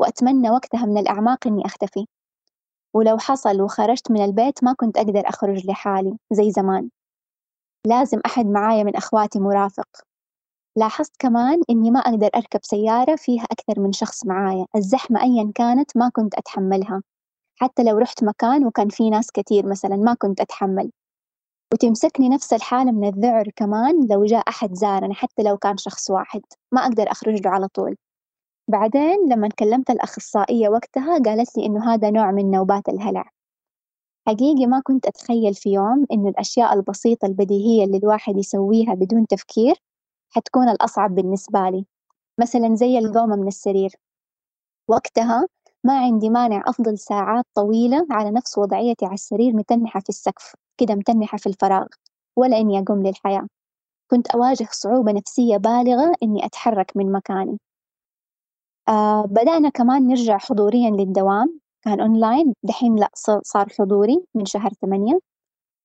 وأتمنى 0.00 0.50
وقتها 0.50 0.86
من 0.86 0.98
الأعماق 0.98 1.46
إني 1.46 1.66
أختفي. 1.66 2.06
ولو 2.94 3.18
حصل 3.18 3.62
وخرجت 3.62 4.10
من 4.10 4.24
البيت 4.24 4.64
ما 4.64 4.72
كنت 4.72 4.96
أقدر 4.98 5.22
أخرج 5.28 5.66
لحالي 5.66 6.18
زي 6.32 6.50
زمان. 6.50 6.90
لازم 7.86 8.20
أحد 8.26 8.46
معايا 8.46 8.84
من 8.84 8.96
أخواتي 8.96 9.40
مرافق. 9.40 9.88
لاحظت 10.76 11.12
كمان 11.18 11.62
إني 11.70 11.90
ما 11.90 12.00
أقدر 12.00 12.30
أركب 12.36 12.60
سيارة 12.62 13.16
فيها 13.16 13.44
أكثر 13.44 13.80
من 13.80 13.92
شخص 13.92 14.26
معايا. 14.26 14.66
الزحمة 14.76 15.22
أيا 15.22 15.52
كانت 15.54 15.96
ما 15.96 16.08
كنت 16.08 16.34
أتحملها. 16.34 17.02
حتى 17.60 17.82
لو 17.84 17.98
رحت 17.98 18.24
مكان 18.24 18.66
وكان 18.66 18.88
في 18.88 19.10
ناس 19.10 19.30
كتير 19.30 19.66
مثلا 19.66 19.96
ما 19.96 20.14
كنت 20.14 20.40
أتحمل. 20.40 20.90
وتمسكني 21.72 22.28
نفس 22.28 22.52
الحالة 22.52 22.92
من 22.92 23.08
الذعر 23.08 23.50
كمان 23.56 24.06
لو 24.10 24.24
جاء 24.24 24.48
أحد 24.48 24.74
زارنا 24.74 25.14
حتى 25.14 25.42
لو 25.42 25.56
كان 25.56 25.76
شخص 25.76 26.10
واحد. 26.10 26.42
ما 26.72 26.80
أقدر 26.80 27.10
أخرج 27.10 27.42
له 27.44 27.50
على 27.50 27.68
طول. 27.68 27.96
بعدين 28.68 29.28
لما 29.32 29.48
كلمت 29.48 29.90
الأخصائية 29.90 30.68
وقتها 30.68 31.18
قالت 31.24 31.58
لي 31.58 31.66
إنه 31.66 31.94
هذا 31.94 32.10
نوع 32.10 32.30
من 32.30 32.50
نوبات 32.50 32.88
الهلع. 32.88 33.30
حقيقي 34.28 34.66
ما 34.66 34.80
كنت 34.84 35.06
أتخيل 35.06 35.54
في 35.54 35.70
يوم 35.72 36.06
إنه 36.12 36.28
الأشياء 36.28 36.74
البسيطة 36.74 37.26
البديهية 37.26 37.84
اللي 37.84 37.96
الواحد 37.98 38.36
يسويها 38.38 38.94
بدون 38.94 39.26
تفكير 39.26 39.74
حتكون 40.30 40.68
الأصعب 40.68 41.14
بالنسبة 41.14 41.70
لي 41.70 41.86
مثلا 42.40 42.74
زي 42.74 42.98
القومة 42.98 43.36
من 43.36 43.48
السرير. 43.48 43.90
وقتها 44.88 45.48
ما 45.84 45.98
عندي 45.98 46.30
مانع 46.30 46.62
أفضل 46.66 46.98
ساعات 46.98 47.44
طويلة 47.54 48.06
على 48.10 48.30
نفس 48.30 48.58
وضعيتي 48.58 49.04
على 49.06 49.14
السرير 49.14 49.52
متنحة 49.56 50.00
في 50.00 50.08
السقف 50.08 50.54
كده 50.80 50.94
متنحة 50.94 51.38
في 51.38 51.46
الفراغ 51.48 51.86
ولا 52.36 52.58
إني 52.58 52.78
أقوم 52.78 53.06
للحياة. 53.06 53.48
كنت 54.10 54.30
أواجه 54.30 54.68
صعوبة 54.72 55.12
نفسية 55.12 55.56
بالغة 55.56 56.12
إني 56.22 56.46
أتحرك 56.46 56.96
من 56.96 57.12
مكاني. 57.12 57.58
آه 58.88 59.22
بدأنا 59.26 59.68
كمان 59.68 60.06
نرجع 60.06 60.38
حضوريا 60.38 60.90
للدوام 60.90 61.60
كان 61.84 62.00
أونلاين 62.00 62.54
دحين 62.62 62.96
لأ 62.96 63.10
صار 63.44 63.68
حضوري 63.78 64.24
من 64.34 64.44
شهر 64.46 64.72
ثمانية. 64.82 65.18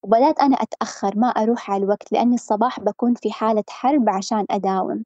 وبدأت 0.03 0.39
أنا 0.39 0.55
أتأخر 0.55 1.17
ما 1.19 1.27
أروح 1.27 1.71
على 1.71 1.83
الوقت 1.83 2.11
لأني 2.11 2.35
الصباح 2.35 2.79
بكون 2.79 3.13
في 3.15 3.31
حالة 3.31 3.63
حرب 3.69 4.09
عشان 4.09 4.45
أداوم. 4.51 5.03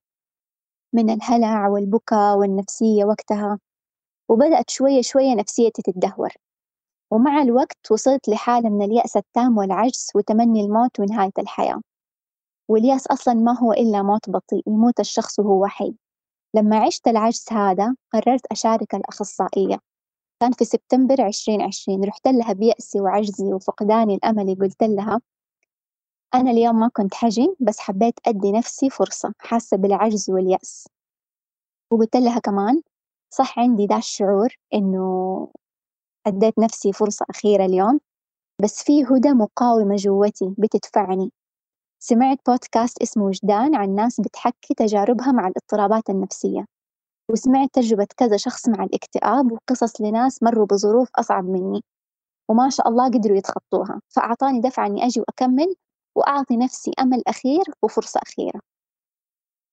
من 0.93 1.09
الهلع 1.09 1.67
والبكاء 1.67 2.37
والنفسية 2.37 3.05
وقتها. 3.05 3.59
وبدأت 4.29 4.69
شوية 4.69 5.01
شوية 5.01 5.35
نفسيتي 5.35 5.81
تتدهور. 5.81 6.33
ومع 7.11 7.41
الوقت 7.41 7.91
وصلت 7.91 8.29
لحالة 8.29 8.69
من 8.69 8.81
اليأس 8.81 9.17
التام 9.17 9.57
والعجز 9.57 10.11
وتمني 10.15 10.61
الموت 10.61 10.99
ونهاية 10.99 11.31
الحياة. 11.39 11.81
واليأس 12.69 13.07
أصلا 13.07 13.33
ما 13.33 13.59
هو 13.59 13.73
إلا 13.73 14.01
موت 14.03 14.29
بطيء 14.29 14.63
يموت 14.67 14.99
الشخص 14.99 15.39
وهو 15.39 15.67
حي. 15.67 15.95
لما 16.57 16.77
عشت 16.77 17.07
العجز 17.07 17.45
هذا 17.51 17.95
قررت 18.13 18.45
أشارك 18.51 18.95
الأخصائية. 18.95 19.79
كان 20.41 20.51
في 20.51 20.65
سبتمبر 20.65 21.21
عشرين 21.21 21.61
عشرين 21.61 22.03
رحت 22.03 22.27
لها 22.27 22.53
بيأسي 22.53 23.01
وعجزي 23.01 23.53
وفقداني 23.53 24.15
الأمل 24.15 24.55
قلت 24.61 24.83
لها 24.83 25.21
أنا 26.35 26.51
اليوم 26.51 26.79
ما 26.79 26.89
كنت 26.93 27.13
حجي 27.13 27.55
بس 27.59 27.79
حبيت 27.79 28.13
أدي 28.27 28.51
نفسي 28.51 28.89
فرصة 28.89 29.33
حاسة 29.39 29.77
بالعجز 29.77 30.29
واليأس. 30.29 30.87
وقلت 31.91 32.15
لها 32.15 32.39
كمان 32.39 32.81
صح 33.29 33.59
عندي 33.59 33.85
دا 33.87 33.97
الشعور 33.97 34.49
إنه 34.73 35.47
أديت 36.27 36.59
نفسي 36.59 36.93
فرصة 36.93 37.25
أخيرة 37.29 37.65
اليوم 37.65 37.99
بس 38.63 38.83
في 38.83 39.03
هدى 39.03 39.29
مقاومة 39.33 39.95
جوتي 39.95 40.55
بتدفعني. 40.57 41.31
سمعت 41.99 42.37
بودكاست 42.47 43.01
اسمه 43.01 43.23
وجدان 43.23 43.75
عن 43.75 43.95
ناس 43.95 44.21
بتحكي 44.21 44.73
تجاربها 44.77 45.31
مع 45.31 45.47
الاضطرابات 45.47 46.09
النفسية 46.09 46.65
وسمعت 47.31 47.69
تجربة 47.73 48.07
كذا 48.17 48.37
شخص 48.37 48.69
مع 48.69 48.83
الاكتئاب 48.83 49.51
وقصص 49.51 50.01
لناس 50.01 50.43
مروا 50.43 50.65
بظروف 50.65 51.09
أصعب 51.15 51.43
مني 51.45 51.81
وما 52.49 52.69
شاء 52.69 52.87
الله 52.89 53.05
قدروا 53.05 53.37
يتخطوها 53.37 54.01
فأعطاني 54.09 54.59
دفعة 54.59 54.87
إني 54.87 55.05
أجي 55.05 55.19
وأكمل 55.19 55.75
وأعطي 56.17 56.57
نفسي 56.57 56.91
أمل 56.99 57.23
أخير 57.27 57.63
وفرصة 57.83 58.19
أخيرة. 58.27 58.59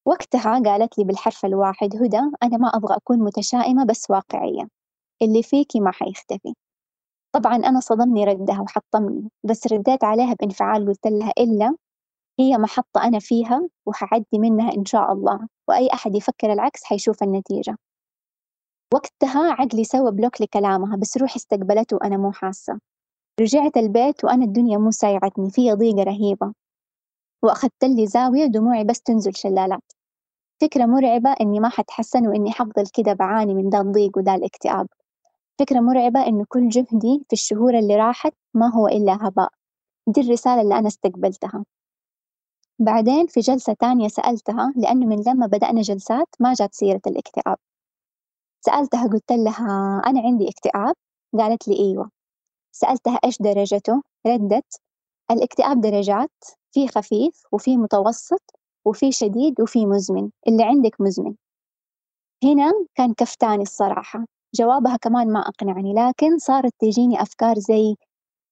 وقتها 0.07 0.62
قالت 0.64 0.99
لي 0.99 1.05
بالحرف 1.05 1.45
الواحد 1.45 1.97
هدى 1.97 2.20
أنا 2.43 2.57
ما 2.57 2.68
أبغى 2.68 2.97
أكون 2.97 3.18
متشائمة 3.18 3.85
بس 3.85 4.11
واقعية 4.11 4.68
اللي 5.22 5.43
فيكي 5.43 5.81
ما 5.81 5.93
حيختفي. 5.93 6.55
طبعا 7.35 7.57
أنا 7.57 7.81
صدمني 7.81 8.25
ردها 8.25 8.61
وحطمني 8.61 9.31
بس 9.45 9.66
رديت 9.72 10.05
عليها 10.05 10.35
بانفعال 10.41 10.87
قلت 10.87 11.07
لها 11.07 11.33
إلا 11.39 11.77
هي 12.41 12.59
محطة 12.59 13.05
أنا 13.05 13.18
فيها 13.18 13.68
وحعدي 13.87 14.26
منها 14.39 14.72
إن 14.76 14.85
شاء 14.85 15.12
الله 15.12 15.49
وأي 15.68 15.89
أحد 15.93 16.14
يفكر 16.14 16.53
العكس 16.53 16.85
حيشوف 16.85 17.22
النتيجة. 17.22 17.76
وقتها 18.95 19.53
عقلي 19.53 19.85
سوى 19.85 20.11
بلوك 20.11 20.41
لكلامها 20.41 20.97
بس 20.97 21.16
روحي 21.16 21.37
استقبلته 21.37 21.97
وأنا 21.97 22.16
مو 22.16 22.32
حاسة. 22.32 22.80
رجعت 23.41 23.76
البيت 23.76 24.24
وأنا 24.24 24.45
الدنيا 24.45 24.78
مو 24.78 24.91
سايعتني 24.91 25.51
في 25.51 25.72
ضيقة 25.72 26.03
رهيبة. 26.03 26.53
وأخذت 27.43 27.85
لي 27.85 28.07
زاوية 28.07 28.47
دموعي 28.47 28.85
بس 28.85 29.01
تنزل 29.03 29.37
شلالات. 29.37 29.93
فكرة 30.62 30.87
مرعبة 30.87 31.32
إني 31.41 31.61
ما 31.61 31.68
حتحسن 31.68 32.26
وإني 32.28 32.53
حفضل 32.53 32.85
كده 32.95 33.12
بعاني 33.12 33.55
من 33.55 33.70
دا 33.70 33.80
الضيق 33.80 34.18
ودا 34.18 34.35
الاكتئاب. 34.35 34.87
فكرة 35.61 35.80
مرعبة 35.80 36.26
إنه 36.26 36.45
كل 36.49 36.68
جهدي 36.68 37.24
في 37.28 37.32
الشهور 37.32 37.78
اللي 37.78 37.97
راحت 37.97 38.32
ما 38.55 38.74
هو 38.74 38.89
إلا 38.89 39.28
هباء. 39.28 39.49
دي 40.09 40.20
الرسالة 40.20 40.62
اللي 40.62 40.78
أنا 40.78 40.89
استقبلتها. 40.89 41.64
بعدين 42.79 43.27
في 43.27 43.41
جلسة 43.41 43.72
تانية 43.72 44.09
سألتها 44.09 44.72
لأنه 44.77 45.07
من 45.07 45.22
لما 45.27 45.47
بدأنا 45.47 45.81
جلسات 45.83 46.29
ما 46.41 46.55
جات 46.55 46.75
سيرة 46.75 47.01
الاكتئاب. 47.07 47.57
سألتها 48.61 49.07
قلت 49.09 49.33
لها 49.33 50.03
أنا 50.07 50.20
عندي 50.20 50.49
اكتئاب؟ 50.49 50.95
قالت 51.39 51.68
لي 51.68 51.79
أيوة. 51.79 52.11
سألتها 52.72 53.18
إيش 53.25 53.39
درجته؟ 53.43 54.03
ردت 54.27 54.81
الاكتئاب 55.31 55.81
درجات 55.81 56.31
في 56.72 56.89
خفيف 56.89 57.43
وفي 57.53 57.77
متوسط 57.77 58.43
وفي 58.85 59.12
شديد 59.12 59.61
وفي 59.61 59.87
مزمن 59.87 60.31
اللي 60.49 60.64
عندك 60.64 61.01
مزمن. 61.01 61.35
هنا 62.45 62.72
كان 62.95 63.14
كفتاني 63.14 63.62
الصراحة. 63.62 64.27
جوابها 64.55 64.97
كمان 64.97 65.33
ما 65.33 65.41
أقنعني 65.41 65.95
لكن 65.95 66.39
صارت 66.39 66.72
تجيني 66.79 67.22
أفكار 67.22 67.59
زي 67.59 67.97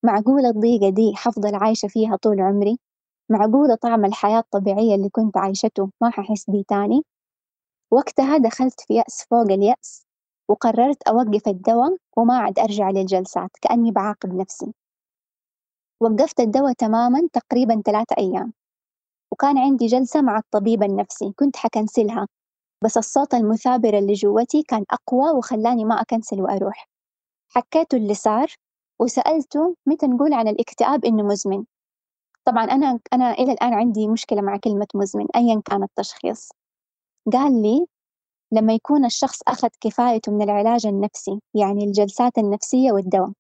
معقولة 0.05 0.51
الضيقة 0.51 0.89
دي 0.89 1.13
حفضل 1.17 1.55
عايشة 1.55 1.89
فيها 1.89 2.17
طول 2.17 2.41
عمري؟ 2.41 2.79
معقولة 3.31 3.75
طعم 3.75 4.05
الحياة 4.05 4.39
الطبيعية 4.39 4.95
اللي 4.95 5.09
كنت 5.09 5.37
عايشته 5.37 5.91
ما 6.01 6.11
ححس 6.11 6.51
بيه 6.51 6.63
تاني؟ 6.69 7.03
وقتها 7.93 8.39
دخلت 8.39 8.81
في 8.81 8.95
يأس 8.95 9.25
فوق 9.31 9.51
اليأس 9.53 10.07
وقررت 10.49 11.03
أوقف 11.03 11.49
الدواء 11.49 11.97
وما 12.17 12.39
عاد 12.39 12.59
أرجع 12.59 12.91
للجلسات 12.91 13.51
كأني 13.63 13.91
بعاقب 13.91 14.35
نفسي. 14.35 14.75
وقفت 16.01 16.41
الدواء 16.41 16.73
تماما 16.73 17.29
تقريبا 17.33 17.83
ثلاثة 17.87 18.17
أيام. 18.19 18.53
وكان 19.33 19.59
عندي 19.59 19.87
جلسة 19.87 20.23
مع 20.23 20.39
الطبيب 20.39 20.83
النفسي 20.83 21.33
كنت 21.37 21.57
حكنسلها 21.57 22.27
بس 22.85 22.97
الصوت 22.99 23.35
المثابر 23.35 23.99
اللي 23.99 24.13
جوتي 24.13 24.63
كان 24.63 24.85
أقوى 24.91 25.31
وخلاني 25.39 25.85
ما 25.85 26.01
أكنسل 26.01 26.41
وأروح. 26.43 26.89
حكيته 27.49 27.97
اللي 27.97 28.15
صار 28.15 28.55
وسألته 29.01 29.77
متى 29.87 30.07
نقول 30.07 30.33
عن 30.33 30.49
الاكتئاب 30.49 31.05
إنه 31.05 31.23
مزمن. 31.23 31.65
طبعا 32.45 32.65
أنا 32.65 32.99
أنا 33.13 33.33
إلى 33.33 33.53
الآن 33.53 33.75
عندي 33.75 34.09
مشكلة 34.09 34.41
مع 34.43 34.57
كلمة 34.57 34.87
مزمن 34.95 35.27
أيا 35.37 35.63
كان 35.65 35.83
التشخيص. 35.83 36.49
قال 37.33 37.63
لي 37.63 37.87
لما 38.53 38.75
يكون 38.75 39.05
الشخص 39.05 39.41
أخذ 39.49 39.69
كفايته 39.81 40.33
من 40.33 40.43
العلاج 40.43 40.87
النفسي 40.87 41.41
يعني 41.55 41.85
الجلسات 41.85 42.39
النفسية 42.39 42.93
والدواء 42.93 43.33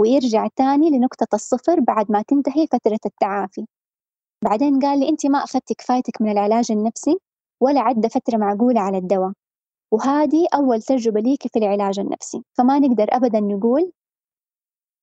ويرجع 0.00 0.48
تاني 0.56 0.90
لنقطة 0.90 1.26
الصفر 1.34 1.80
بعد 1.80 2.12
ما 2.12 2.22
تنتهي 2.22 2.66
فترة 2.66 2.98
التعافي. 3.06 3.66
بعدين 4.44 4.78
قال 4.80 5.00
لي 5.00 5.08
أنت 5.08 5.26
ما 5.26 5.38
أخذتي 5.38 5.74
كفايتك 5.74 6.22
من 6.22 6.30
العلاج 6.32 6.72
النفسي 6.72 7.18
ولا 7.62 7.80
عدى 7.80 8.08
فترة 8.08 8.36
معقولة 8.38 8.80
على 8.80 8.98
الدواء. 8.98 9.32
وهذه 9.92 10.46
أول 10.54 10.82
تجربة 10.82 11.20
ليكي 11.20 11.48
في 11.48 11.58
العلاج 11.58 12.00
النفسي. 12.00 12.42
فما 12.58 12.78
نقدر 12.78 13.06
أبدا 13.10 13.40
نقول 13.40 13.92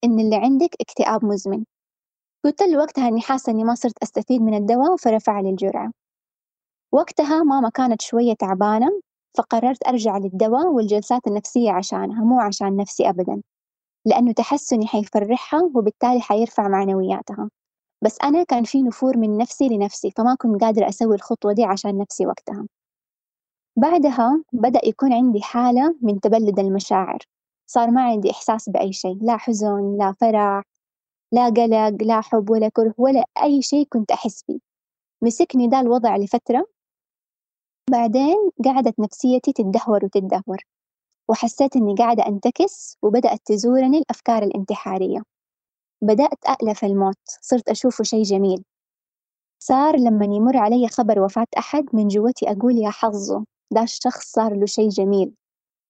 إن 0.03 0.19
اللي 0.19 0.35
عندك 0.35 0.69
اكتئاب 0.81 1.25
مزمن. 1.25 1.63
قلت 2.45 2.61
له 2.61 2.77
وقتها 2.77 3.07
إني 3.07 3.21
حاسة 3.21 3.51
إني 3.51 3.63
ما 3.63 3.75
صرت 3.75 4.03
أستفيد 4.03 4.41
من 4.41 4.53
الدواء 4.53 4.95
فرفع 4.95 5.39
لي 5.39 5.49
الجرعة. 5.49 5.91
وقتها 6.93 7.43
ماما 7.43 7.69
كانت 7.69 8.01
شوية 8.01 8.33
تعبانة 8.33 9.01
فقررت 9.37 9.87
أرجع 9.87 10.17
للدواء 10.17 10.67
والجلسات 10.67 11.27
النفسية 11.27 11.71
عشانها 11.71 12.23
مو 12.23 12.39
عشان 12.39 12.77
نفسي 12.77 13.09
أبدا 13.09 13.41
لأنه 14.05 14.31
تحسني 14.31 14.87
حيفرحها 14.87 15.61
وبالتالي 15.75 16.21
حيرفع 16.21 16.67
معنوياتها. 16.67 17.49
بس 18.03 18.17
أنا 18.23 18.43
كان 18.43 18.63
في 18.63 18.83
نفور 18.83 19.17
من 19.17 19.37
نفسي 19.37 19.69
لنفسي 19.69 20.11
فما 20.11 20.35
كنت 20.35 20.63
قادرة 20.63 20.89
أسوي 20.89 21.15
الخطوة 21.15 21.53
دي 21.53 21.63
عشان 21.63 21.97
نفسي 21.97 22.25
وقتها. 22.27 22.67
بعدها 23.77 24.43
بدأ 24.53 24.79
يكون 24.85 25.13
عندي 25.13 25.41
حالة 25.41 25.95
من 26.01 26.19
تبلد 26.19 26.59
المشاعر 26.59 27.17
صار 27.67 27.91
ما 27.91 28.01
عندي 28.03 28.31
إحساس 28.31 28.69
بأي 28.69 28.93
شيء 28.93 29.17
لا 29.21 29.37
حزن 29.37 29.97
لا 29.97 30.11
فرح 30.11 30.63
لا 31.33 31.45
قلق 31.49 32.03
لا 32.03 32.21
حب 32.21 32.49
ولا 32.49 32.69
كره 32.69 32.93
ولا 32.97 33.25
أي 33.43 33.61
شيء 33.61 33.87
كنت 33.89 34.11
أحس 34.11 34.43
فيه. 34.43 34.59
مسكني 35.23 35.67
ده 35.67 35.79
الوضع 35.79 36.17
لفترة. 36.17 36.67
بعدين 37.89 38.35
قعدت 38.65 38.99
نفسيتي 38.99 39.53
تتدهور 39.53 40.05
وتتدهور 40.05 40.57
وحسيت 41.29 41.75
إني 41.75 41.95
قاعدة 41.95 42.27
أنتكس 42.27 42.97
وبدأت 43.01 43.39
تزورني 43.45 43.97
الأفكار 43.97 44.43
الانتحارية. 44.43 45.23
بدأت 46.03 46.45
أألف 46.49 46.85
الموت 46.85 47.17
صرت 47.41 47.69
أشوفه 47.69 48.03
شيء 48.03 48.23
جميل. 48.23 48.63
صار 49.59 49.95
لما 49.97 50.25
يمر 50.25 50.57
علي 50.57 50.87
خبر 50.87 51.19
وفاة 51.19 51.47
أحد 51.57 51.85
من 51.93 52.07
جوتي 52.07 52.51
أقول 52.51 52.77
يا 52.77 52.89
حظه 52.89 53.45
ده 53.71 53.81
الشخص 53.83 54.31
صار 54.31 54.53
له 54.55 54.65
شيء 54.65 54.89
جميل 54.89 55.35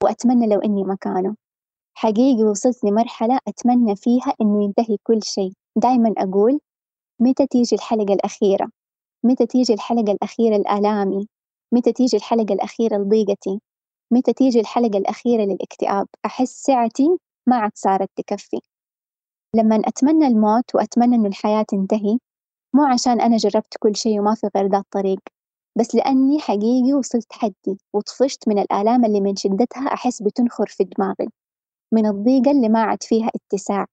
وأتمنى 0.03 0.47
لو 0.47 0.59
إني 0.59 0.83
مكانه. 0.83 1.35
حقيقي 1.95 2.43
وصلت 2.43 2.83
لمرحلة 2.83 3.39
أتمنى 3.47 3.95
فيها 3.95 4.33
إنه 4.41 4.63
ينتهي 4.63 4.97
كل 5.03 5.19
شيء. 5.23 5.51
دايما 5.75 6.13
أقول 6.17 6.59
متى 7.21 7.47
تيجي 7.47 7.75
الحلقة 7.75 8.13
الأخيرة؟ 8.13 8.69
متى 9.23 9.45
تيجي 9.45 9.73
الحلقة 9.73 10.11
الأخيرة 10.11 10.57
لآلامي 10.57 11.27
متى 11.73 11.93
تيجي 11.93 12.17
الحلقة 12.17 12.53
الأخيرة 12.53 12.97
لضيقتي؟ 12.97 13.61
متى 14.11 14.33
تيجي 14.33 14.59
الحلقة 14.59 14.97
الأخيرة 14.97 15.43
للاكتئاب؟ 15.43 16.07
أحس 16.25 16.63
سعتي 16.63 17.17
ما 17.47 17.55
عاد 17.55 17.71
صارت 17.75 18.09
تكفي. 18.15 18.59
لما 19.55 19.75
أتمنى 19.85 20.27
الموت 20.27 20.75
وأتمنى 20.75 21.15
إنه 21.15 21.27
الحياة 21.27 21.63
تنتهي 21.63 22.17
مو 22.75 22.83
عشان 22.83 23.21
أنا 23.21 23.37
جربت 23.37 23.77
كل 23.79 23.95
شيء 23.95 24.19
وما 24.19 24.35
في 24.35 24.49
غير 24.55 24.67
ذا 24.67 24.77
الطريق 24.77 25.19
بس 25.77 25.95
لأني 25.95 26.39
حقيقي 26.39 26.93
وصلت 26.93 27.33
حدي 27.33 27.77
وطفشت 27.93 28.47
من 28.47 28.59
الآلام 28.59 29.05
اللي 29.05 29.21
من 29.21 29.35
شدتها 29.35 29.93
أحس 29.93 30.21
بتنخر 30.23 30.65
في 30.67 30.83
دماغي. 30.83 31.27
من 31.93 32.05
الضيقة 32.05 32.51
اللي 32.51 32.69
ما 32.69 32.83
عاد 32.83 33.03
فيها 33.03 33.31
اتساع 33.35 33.85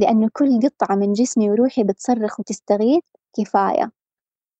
لأنه 0.00 0.28
كل 0.32 0.60
قطعة 0.60 0.96
من 0.96 1.12
جسمي 1.12 1.50
وروحي 1.50 1.84
بتصرخ 1.84 2.40
وتستغيث 2.40 3.02
كفاية. 3.36 3.92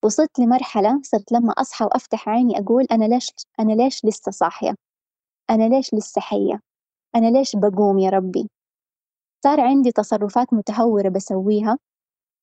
وصلت 0.05 0.39
لمرحلة 0.39 1.01
صرت 1.03 1.33
لما 1.33 1.53
أصحى 1.53 1.85
وأفتح 1.85 2.29
عيني 2.29 2.59
أقول 2.59 2.87
أنا 2.93 3.05
ليش 3.05 3.31
أنا 3.61 3.73
ليش 3.73 4.05
لسه 4.05 4.31
صاحية؟ 4.33 4.75
أنا 5.51 5.69
ليش 5.69 5.95
لسه 5.95 6.21
حية؟ 6.21 6.61
أنا 7.17 7.27
ليش 7.39 7.57
بقوم 7.57 7.99
يا 7.99 8.11
ربي؟ 8.11 8.51
صار 9.45 9.61
عندي 9.61 9.93
تصرفات 9.93 10.55
متهورة 10.55 11.09
بسويها. 11.09 11.79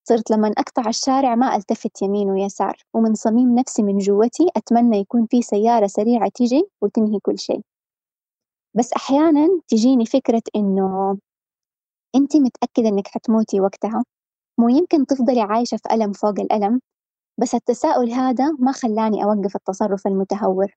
صرت 0.10 0.32
لما 0.32 0.48
أقطع 0.58 0.90
الشارع 0.90 1.36
ما 1.36 1.56
ألتفت 1.56 2.02
يمين 2.02 2.30
ويسار 2.32 2.78
ومن 2.94 3.14
صميم 3.14 3.56
نفسي 3.60 3.84
من 3.84 3.98
جوتي 3.98 4.50
أتمنى 4.58 4.98
يكون 4.98 5.26
في 5.26 5.42
سيارة 5.42 5.88
سريعة 5.88 6.30
تيجي 6.36 6.64
وتنهي 6.82 7.20
كل 7.20 7.40
شيء. 7.40 7.62
بس 8.78 8.94
أحيانا 8.94 9.62
تجيني 9.68 10.06
فكرة 10.06 10.42
إنه 10.56 11.18
أنت 12.16 12.36
متأكدة 12.36 12.90
إنك 12.90 13.08
حتموتي 13.08 13.62
وقتها 13.62 14.04
مو 14.60 14.70
يمكن 14.70 15.06
تفضلي 15.06 15.42
عايشة 15.42 15.78
في 15.78 15.94
ألم 15.94 16.12
فوق 16.14 16.40
الألم 16.40 16.82
بس 17.40 17.56
التساؤل 17.56 18.12
هذا 18.12 18.52
ما 18.60 18.72
خلاني 18.72 19.24
أوقف 19.24 19.56
التصرف 19.56 20.08
المتهور. 20.08 20.76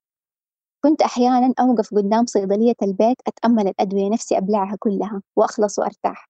كنت 0.84 1.03
أحيانا 1.03 1.55
أوقف 1.61 1.95
قدام 1.95 2.26
صيدلية 2.26 2.74
البيت 2.82 3.16
أتأمل 3.26 3.68
الأدوية 3.68 4.09
نفسي 4.11 4.38
أبلعها 4.38 4.76
كلها 4.80 5.22
وأخلص 5.36 5.78
وأرتاح. 5.78 6.28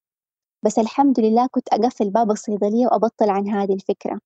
بس 0.64 0.78
الحمد 0.78 1.20
لله 1.20 1.46
كنت 1.50 1.68
أقفل 1.68 2.10
باب 2.10 2.30
الصيدلية 2.30 2.86
وأبطل 2.86 3.30
عن 3.30 3.48
هذه 3.48 3.74
الفكرة. 3.74 4.20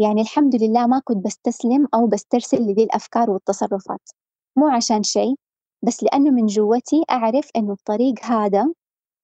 يعني 0.00 0.20
الحمد 0.20 0.62
لله 0.62 0.86
ما 0.86 1.00
كنت 1.04 1.24
بستسلم 1.24 1.88
أو 1.94 2.06
بسترسل 2.06 2.58
لدي 2.62 2.84
الأفكار 2.84 3.30
والتصرفات. 3.30 4.10
مو 4.56 4.68
عشان 4.68 5.02
شيء 5.02 5.34
بس 5.82 6.02
لأنه 6.02 6.30
من 6.30 6.46
جوتي 6.46 7.04
أعرف 7.10 7.50
إنه 7.56 7.72
الطريق 7.72 8.24
هذا 8.24 8.72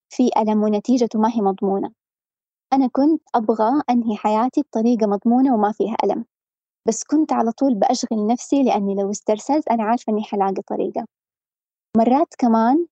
في 0.08 0.30
ألم 0.36 0.62
ونتيجته 0.62 1.18
ما 1.18 1.28
هي 1.28 1.40
مضمونة. 1.40 1.92
أنا 2.72 2.88
كنت 2.92 3.22
أبغى 3.34 3.82
أنهي 3.90 4.16
حياتي 4.16 4.62
بطريقة 4.62 5.06
مضمونة 5.06 5.54
وما 5.54 5.72
فيها 5.72 5.96
ألم. 6.04 6.24
بس 6.88 7.04
كنت 7.04 7.32
على 7.32 7.52
طول 7.52 7.74
بأشغل 7.74 8.26
نفسي 8.26 8.62
لأني 8.62 8.94
لو 8.94 9.10
استرسلت 9.10 9.68
أنا 9.68 9.84
عارفة 9.84 10.12
إني 10.12 10.22
حلاقي 10.22 10.62
طريقة. 10.66 11.06
مرات 11.96 12.34
كمان 12.38 12.86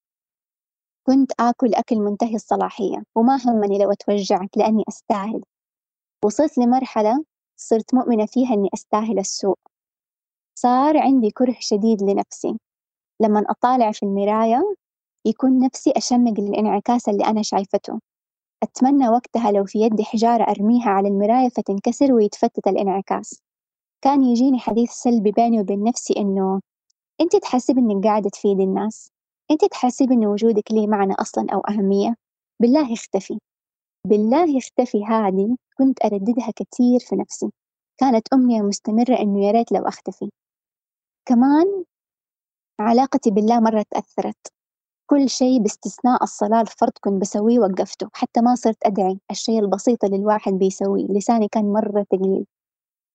كنت 1.07 1.33
آكل 1.41 1.75
أكل 1.75 1.97
منتهي 1.97 2.35
الصلاحية 2.35 3.05
وما 3.15 3.39
همني 3.47 3.79
لو 3.79 3.93
أتوجعت 3.93 4.57
لأني 4.57 4.85
أستاهل. 4.89 5.43
وصلت 6.25 6.59
لمرحلة 6.59 7.25
صرت 7.57 7.95
مؤمنة 7.95 8.27
فيها 8.27 8.55
إني 8.55 8.69
أستاهل 8.75 9.19
السوء. 9.19 9.59
صار 10.59 10.99
عندي 10.99 11.31
كره 11.31 11.57
شديد 11.61 12.03
لنفسي. 12.03 12.59
لما 13.23 13.45
أطالع 13.51 13.93
في 13.93 14.03
المراية 14.03 14.75
يكون 15.27 15.59
نفسي 15.59 15.93
أشمق 15.97 16.41
للانعكاس 16.41 17.09
اللي 17.09 17.25
أنا 17.25 17.43
شايفته. 17.43 18.01
أتمنى 18.63 19.09
وقتها 19.09 19.53
لو 19.53 19.65
في 19.65 19.79
يدي 19.81 20.05
حجارة 20.05 20.43
أرميها 20.51 20.89
على 20.91 21.09
المراية 21.09 21.49
فتنكسر 21.49 22.13
ويتفتت 22.13 22.67
الانعكاس. 22.69 23.43
كان 24.05 24.25
يجيني 24.25 24.59
حديث 24.59 24.91
سلبي 24.91 25.33
بيني 25.33 25.61
وبين 25.61 25.85
نفسي 25.85 26.15
إنه 26.17 26.61
أنت 27.21 27.37
تحسب 27.37 27.79
إنك 27.79 28.05
قاعدة 28.05 28.31
تفيد 28.31 28.61
الناس. 28.61 29.11
أنت 29.51 29.65
تحسب 29.65 30.13
إن 30.13 30.27
وجودك 30.27 30.73
ليه 30.73 30.87
معنى 30.87 31.15
أصلا 31.15 31.47
أو 31.55 31.61
أهمية. 31.61 32.15
بالله 32.63 32.93
اختفي 32.93 33.39
بالله 34.07 34.59
اختفي 34.59 35.05
هذه 35.05 35.57
كنت 35.79 36.05
أرددها 36.05 36.51
كثير 36.57 37.01
في 37.01 37.17
نفسي. 37.17 37.51
كانت 38.01 38.33
أمنية 38.33 38.63
مستمرة 38.63 39.19
إنه 39.21 39.47
يا 39.47 39.51
ريت 39.53 39.73
لو 39.73 39.89
أختفي. 39.89 40.31
كمان 41.29 41.85
علاقتي 42.81 43.31
بالله 43.31 43.61
مرة 43.61 43.85
تأثرت. 43.91 44.53
كل 45.11 45.29
شيء 45.29 45.59
باستثناء 45.63 46.23
الصلاة 46.23 46.61
الفرض 46.61 46.93
كنت 47.01 47.21
بسويه 47.21 47.59
وقفته 47.59 48.09
حتى 48.13 48.41
ما 48.41 48.55
صرت 48.55 48.87
أدعي 48.87 49.21
الشيء 49.31 49.59
البسيط 49.61 50.05
اللي 50.05 50.17
الواحد 50.17 50.53
بيسويه. 50.53 51.07
لساني 51.07 51.49
كان 51.49 51.73
مرة 51.73 52.07
ثقيل 52.11 52.47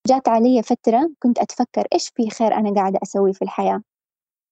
جات 0.08 0.28
علي 0.30 0.64
فترة 0.64 1.12
كنت 1.24 1.40
أتفكر 1.40 1.88
إيش 1.94 2.10
في 2.10 2.30
خير 2.30 2.54
أنا 2.54 2.74
قاعدة 2.74 3.00
أسويه 3.04 3.32
في 3.34 3.42
الحياة. 3.42 3.82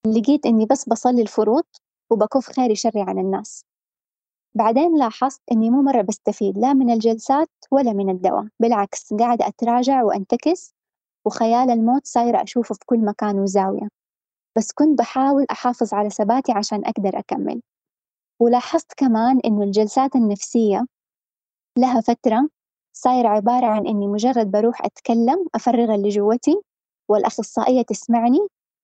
لقيت 0.07 0.45
إني 0.45 0.65
بس 0.65 0.89
بصلي 0.89 1.21
الفروض 1.21 1.63
وبكف 2.11 2.51
خيري 2.51 2.75
شري 2.75 3.01
عن 3.01 3.19
الناس. 3.19 3.65
بعدين 4.55 4.97
لاحظت 4.97 5.41
إني 5.51 5.69
مو 5.69 5.81
مرة 5.81 6.01
بستفيد 6.01 6.57
لا 6.57 6.73
من 6.73 6.89
الجلسات 6.89 7.49
ولا 7.71 7.93
من 7.93 8.09
الدواء 8.09 8.47
بالعكس 8.59 9.13
قاعدة 9.13 9.47
أتراجع 9.47 10.03
وأنتكس 10.03 10.73
وخيال 11.25 11.71
الموت 11.71 12.07
صايرة 12.07 12.43
أشوفه 12.43 12.75
في 12.75 12.85
كل 12.85 13.05
مكان 13.05 13.39
وزاوية. 13.39 13.87
بس 14.57 14.71
كنت 14.71 14.99
بحاول 14.99 15.45
أحافظ 15.51 15.93
على 15.93 16.09
ثباتي 16.09 16.51
عشان 16.51 16.85
أقدر 16.85 17.19
أكمل. 17.19 17.61
ولاحظت 18.41 18.93
كمان 18.97 19.39
إنه 19.45 19.63
الجلسات 19.63 20.15
النفسية 20.15 20.85
لها 21.77 22.01
فترة 22.01 22.49
صاير 22.93 23.27
عبارة 23.27 23.65
عن 23.65 23.87
إني 23.87 24.07
مجرد 24.07 24.51
بروح 24.51 24.85
أتكلم 24.85 25.45
أفرغ 25.55 25.95
اللي 25.95 26.09
جوتي 26.09 26.61
والأخصائية 27.09 27.81
تسمعني 27.81 28.39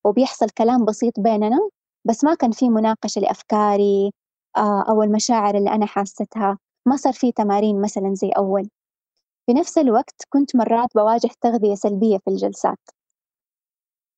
وبيحصل 0.06 0.50
كلام 0.50 0.86
بسيط 0.86 1.20
بيننا 1.20 1.70
بس 2.06 2.24
ما 2.24 2.36
كان 2.36 2.52
في 2.52 2.70
مناقشة 2.70 3.22
لأفكاري 3.22 4.12
آه، 4.58 4.84
أو 4.90 5.04
المشاعر 5.04 5.58
اللي 5.58 5.70
أنا 5.70 5.86
حاستها. 5.86 6.58
ما 6.88 6.96
صار 6.96 7.14
في 7.14 7.32
تمارين 7.32 7.82
مثلا 7.82 8.14
زي 8.16 8.30
أول. 8.30 8.70
في 9.46 9.54
نفس 9.54 9.78
الوقت 9.78 10.22
كنت 10.30 10.56
مرات 10.56 10.90
بواجه 10.96 11.30
تغذية 11.42 11.76
سلبية 11.76 12.18
في 12.18 12.30
الجلسات. 12.32 12.80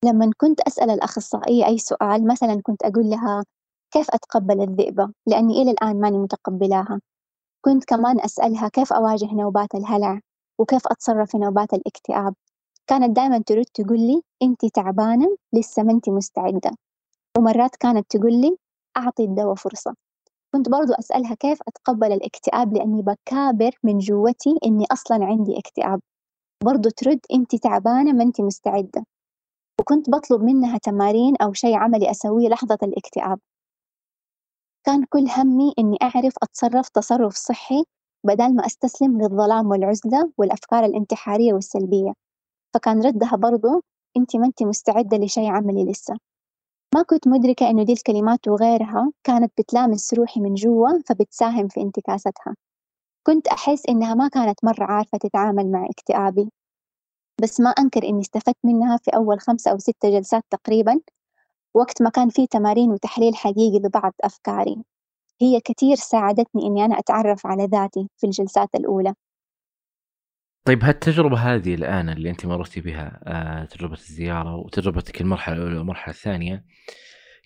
لما 0.06 0.30
كنت 0.36 0.60
أسأل 0.60 0.90
الأخصائية 0.90 1.66
أي 1.66 1.78
سؤال 1.78 2.26
مثلا 2.26 2.60
كنت 2.62 2.82
أقول 2.82 3.10
لها 3.10 3.44
كيف 3.90 4.06
أتقبل 4.10 4.62
الذئبة؟ 4.62 5.12
لأني 5.26 5.62
إلى 5.62 5.70
الآن 5.70 6.00
ماني 6.00 6.18
متقبلاها. 6.18 7.00
كنت 7.64 7.84
كمان 7.84 8.20
أسألها 8.20 8.68
كيف 8.68 8.92
أواجه 8.92 9.34
نوبات 9.34 9.74
الهلع؟ 9.74 10.20
وكيف 10.58 10.86
أتصرف 10.86 11.30
في 11.30 11.38
نوبات 11.38 11.74
الاكتئاب؟ 11.74 12.34
كانت 12.86 13.16
دائما 13.16 13.38
ترد 13.46 13.64
تقول 13.74 13.98
لي 14.00 14.22
أنت 14.42 14.66
تعبانة 14.74 15.36
لسه 15.52 15.82
ما 15.82 15.92
أنت 15.92 16.08
مستعدة. 16.08 16.70
ومرات 17.38 17.76
كانت 17.76 18.16
تقول 18.16 18.32
لي 18.40 18.56
أعطي 18.96 19.24
الدواء 19.24 19.54
فرصة. 19.54 19.94
كنت 20.54 20.68
برضو 20.68 20.92
أسألها 20.92 21.34
كيف 21.34 21.58
أتقبل 21.68 22.12
الاكتئاب؟ 22.12 22.74
لأني 22.74 23.02
بكابر 23.02 23.70
من 23.84 23.98
جوتي 23.98 24.58
إني 24.66 24.86
أصلا 24.92 25.24
عندي 25.24 25.58
اكتئاب. 25.58 26.00
برضو 26.64 26.88
ترد 26.90 27.20
أنت 27.34 27.56
تعبانة 27.56 28.12
ما 28.12 28.22
أنت 28.24 28.40
مستعدة. 28.40 29.04
وكنت 29.80 30.10
بطلب 30.10 30.42
منها 30.42 30.78
تمارين 30.78 31.36
أو 31.42 31.52
شيء 31.52 31.74
عملي 31.76 32.10
أسويه 32.10 32.48
لحظة 32.48 32.78
الاكتئاب. 32.82 33.38
كان 34.86 35.04
كل 35.04 35.26
همي 35.38 35.74
إني 35.78 35.96
أعرف 36.02 36.34
أتصرف 36.42 36.88
تصرف 36.88 37.34
صحي 37.36 37.84
بدل 38.26 38.54
ما 38.56 38.66
أستسلم 38.66 39.20
للظلام 39.22 39.66
والعزلة 39.66 40.32
والأفكار 40.38 40.84
الانتحارية 40.84 41.52
والسلبية. 41.52 42.12
فكان 42.74 43.02
ردها 43.02 43.36
برضو 43.36 43.82
أنت 44.16 44.36
ما 44.36 44.46
أنت 44.46 44.62
مستعدة 44.62 45.16
لشيء 45.16 45.50
عملي 45.50 45.84
لسه 45.90 46.14
ما 46.94 47.02
كنت 47.02 47.28
مدركة 47.28 47.70
إنه 47.70 47.82
دي 47.84 47.92
الكلمات 47.92 48.48
وغيرها 48.48 49.12
كانت 49.24 49.52
بتلامس 49.58 50.14
روحي 50.14 50.40
من 50.40 50.54
جوا 50.54 50.88
فبتساهم 51.08 51.68
في 51.68 51.80
انتكاستها 51.80 52.56
كنت 53.26 53.48
أحس 53.48 53.86
إنها 53.88 54.14
ما 54.14 54.28
كانت 54.28 54.64
مرة 54.64 54.84
عارفة 54.84 55.18
تتعامل 55.18 55.70
مع 55.70 55.86
اكتئابي. 55.90 56.50
بس 57.42 57.60
ما 57.60 57.70
أنكر 57.70 58.02
إني 58.02 58.20
استفدت 58.20 58.56
منها 58.64 58.96
في 58.96 59.10
أول 59.10 59.40
خمسة 59.40 59.70
أو 59.70 59.78
ستة 59.78 60.10
جلسات 60.10 60.44
تقريبا 60.50 61.00
وقت 61.74 62.02
ما 62.02 62.10
كان 62.10 62.28
في 62.28 62.46
تمارين 62.46 62.90
وتحليل 62.90 63.36
حقيقي 63.36 63.78
لبعض 63.78 64.12
أفكاري. 64.24 64.76
هي 65.42 65.60
كتير 65.60 65.96
ساعدتني 65.96 66.66
إني 66.66 66.84
أنا 66.84 66.98
أتعرف 66.98 67.46
على 67.46 67.64
ذاتي 67.64 68.08
في 68.16 68.26
الجلسات 68.26 68.68
الأولى. 68.74 69.14
طيب 70.64 70.84
هالتجربة 70.84 71.38
هذه 71.38 71.74
الآن 71.74 72.08
اللي 72.08 72.30
أنت 72.30 72.46
مررتي 72.46 72.80
بها 72.80 73.20
آه، 73.26 73.64
تجربة 73.64 73.94
الزيارة 73.94 74.56
وتجربتك 74.56 75.20
المرحلة 75.20 75.56
الأولى 75.56 75.78
والمرحلة 75.78 76.14
الثانية 76.14 76.64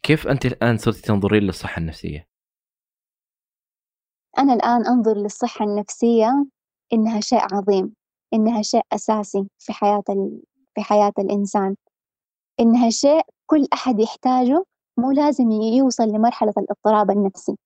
كيف 0.03 0.29
أنت 0.29 0.47
الآن 0.47 0.79
صرتي 0.79 1.03
تنظرين 1.03 1.43
للصحة 1.43 1.81
النفسية؟ 1.81 2.27
أنا 4.39 4.55
الآن 4.55 4.87
أنظر 4.87 5.17
للصحة 5.17 5.65
النفسية 5.65 6.47
إنها 6.93 7.21
شيء 7.21 7.55
عظيم. 7.55 7.95
إنها 8.35 8.63
شيء 8.63 8.83
أساسي 8.93 9.47
في 9.59 9.73
حياة 9.73 10.03
ال... 10.09 10.41
في 10.75 10.83
حياة 10.83 11.13
الإنسان. 11.19 11.77
إنها 12.61 12.91
شيء 12.91 13.23
كل 13.47 13.67
أحد 13.73 14.01
يحتاجه 14.01 14.65
مو 14.99 15.11
لازم 15.11 15.51
يوصل 15.51 16.09
لمرحلة 16.09 16.53
الاضطراب 16.59 17.11
النفسي. 17.11 17.57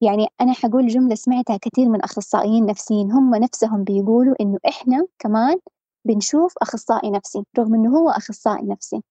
يعني 0.00 0.26
أنا 0.40 0.52
حقول 0.52 0.86
جملة 0.86 1.14
سمعتها 1.14 1.56
كثير 1.56 1.88
من 1.88 2.02
أخصائيين 2.02 2.66
نفسيين 2.66 3.12
هم 3.12 3.34
نفسهم 3.34 3.84
بيقولوا 3.84 4.34
إنه 4.40 4.58
إحنا 4.68 5.06
كمان 5.18 5.56
بنشوف 6.04 6.54
أخصائي 6.62 7.10
نفسي 7.10 7.44
رغم 7.58 7.74
إنه 7.74 7.98
هو 7.98 8.10
أخصائي 8.10 8.66
نفسي. 8.66 9.02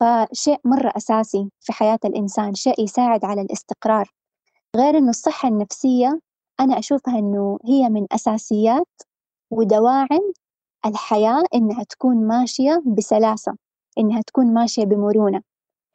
فشيء 0.00 0.60
مرة 0.64 0.92
أساسي 0.96 1.50
في 1.60 1.72
حياة 1.72 1.98
الإنسان 2.04 2.54
شيء 2.54 2.84
يساعد 2.84 3.24
على 3.24 3.40
الاستقرار. 3.40 4.10
غير 4.76 4.98
إنه 4.98 5.10
الصحة 5.10 5.48
النفسية 5.48 6.20
أنا 6.60 6.78
أشوفها 6.78 7.18
إنه 7.18 7.58
هي 7.64 7.88
من 7.88 8.06
أساسيات 8.12 8.88
ودواعم 9.50 10.32
الحياة 10.86 11.42
إنها 11.54 11.84
تكون 11.84 12.26
ماشية 12.26 12.82
بسلاسة 12.96 13.56
إنها 13.98 14.22
تكون 14.22 14.54
ماشية 14.54 14.84
بمرونة 14.84 15.42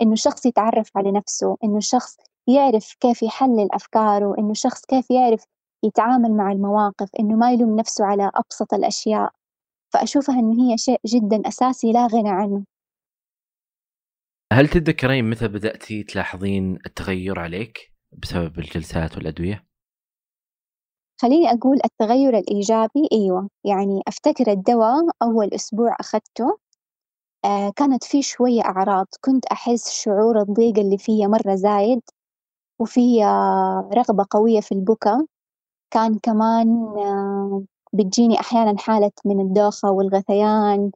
إنه 0.01 0.13
الشخص 0.13 0.45
يتعرف 0.45 0.97
على 0.97 1.11
نفسه 1.11 1.57
إنه 1.63 1.77
الشخص 1.77 2.17
يعرف 2.47 2.95
كيف 2.99 3.23
يحلل 3.23 3.67
أفكاره 3.73 4.35
إنه 4.39 4.51
الشخص 4.51 4.85
كيف 4.85 5.11
يعرف 5.11 5.43
يتعامل 5.83 6.31
مع 6.37 6.51
المواقف 6.51 7.09
إنه 7.19 7.35
ما 7.35 7.51
يلوم 7.51 7.75
نفسه 7.75 8.05
على 8.05 8.31
أبسط 8.35 8.73
الأشياء 8.73 9.31
فأشوفها 9.93 10.39
إنه 10.39 10.63
هي 10.63 10.77
شيء 10.77 10.99
جدا 11.05 11.47
أساسي 11.47 11.91
لا 11.91 12.07
غنى 12.07 12.29
عنه 12.29 12.63
هل 14.53 14.67
تتذكرين 14.67 15.29
متى 15.29 15.47
بدأتي 15.47 16.03
تلاحظين 16.03 16.79
التغير 16.85 17.39
عليك 17.39 17.91
بسبب 18.11 18.59
الجلسات 18.59 19.17
والأدوية؟ 19.17 19.70
خليني 21.21 21.51
أقول 21.51 21.79
التغير 21.85 22.37
الإيجابي 22.37 23.07
أيوة 23.11 23.49
يعني 23.65 24.01
أفتكر 24.07 24.51
الدواء 24.51 25.05
أول 25.21 25.53
أسبوع 25.53 25.95
أخذته 25.99 26.57
آه 27.45 27.71
كانت 27.75 28.03
في 28.03 28.21
شوية 28.21 28.61
أعراض 28.61 29.07
كنت 29.21 29.45
أحس 29.45 29.89
شعور 29.91 30.41
الضيق 30.41 30.79
اللي 30.79 30.97
فيا 30.97 31.27
مرة 31.27 31.55
زايد 31.55 32.01
وفي 32.79 33.23
رغبة 33.93 34.25
قوية 34.31 34.59
في 34.61 34.71
البكاء 34.71 35.25
كان 35.93 36.19
كمان 36.23 36.67
آه 36.97 37.63
بتجيني 37.93 38.39
أحيانا 38.39 38.77
حالة 38.79 39.11
من 39.25 39.41
الدوخة 39.41 39.91
والغثيان 39.91 40.91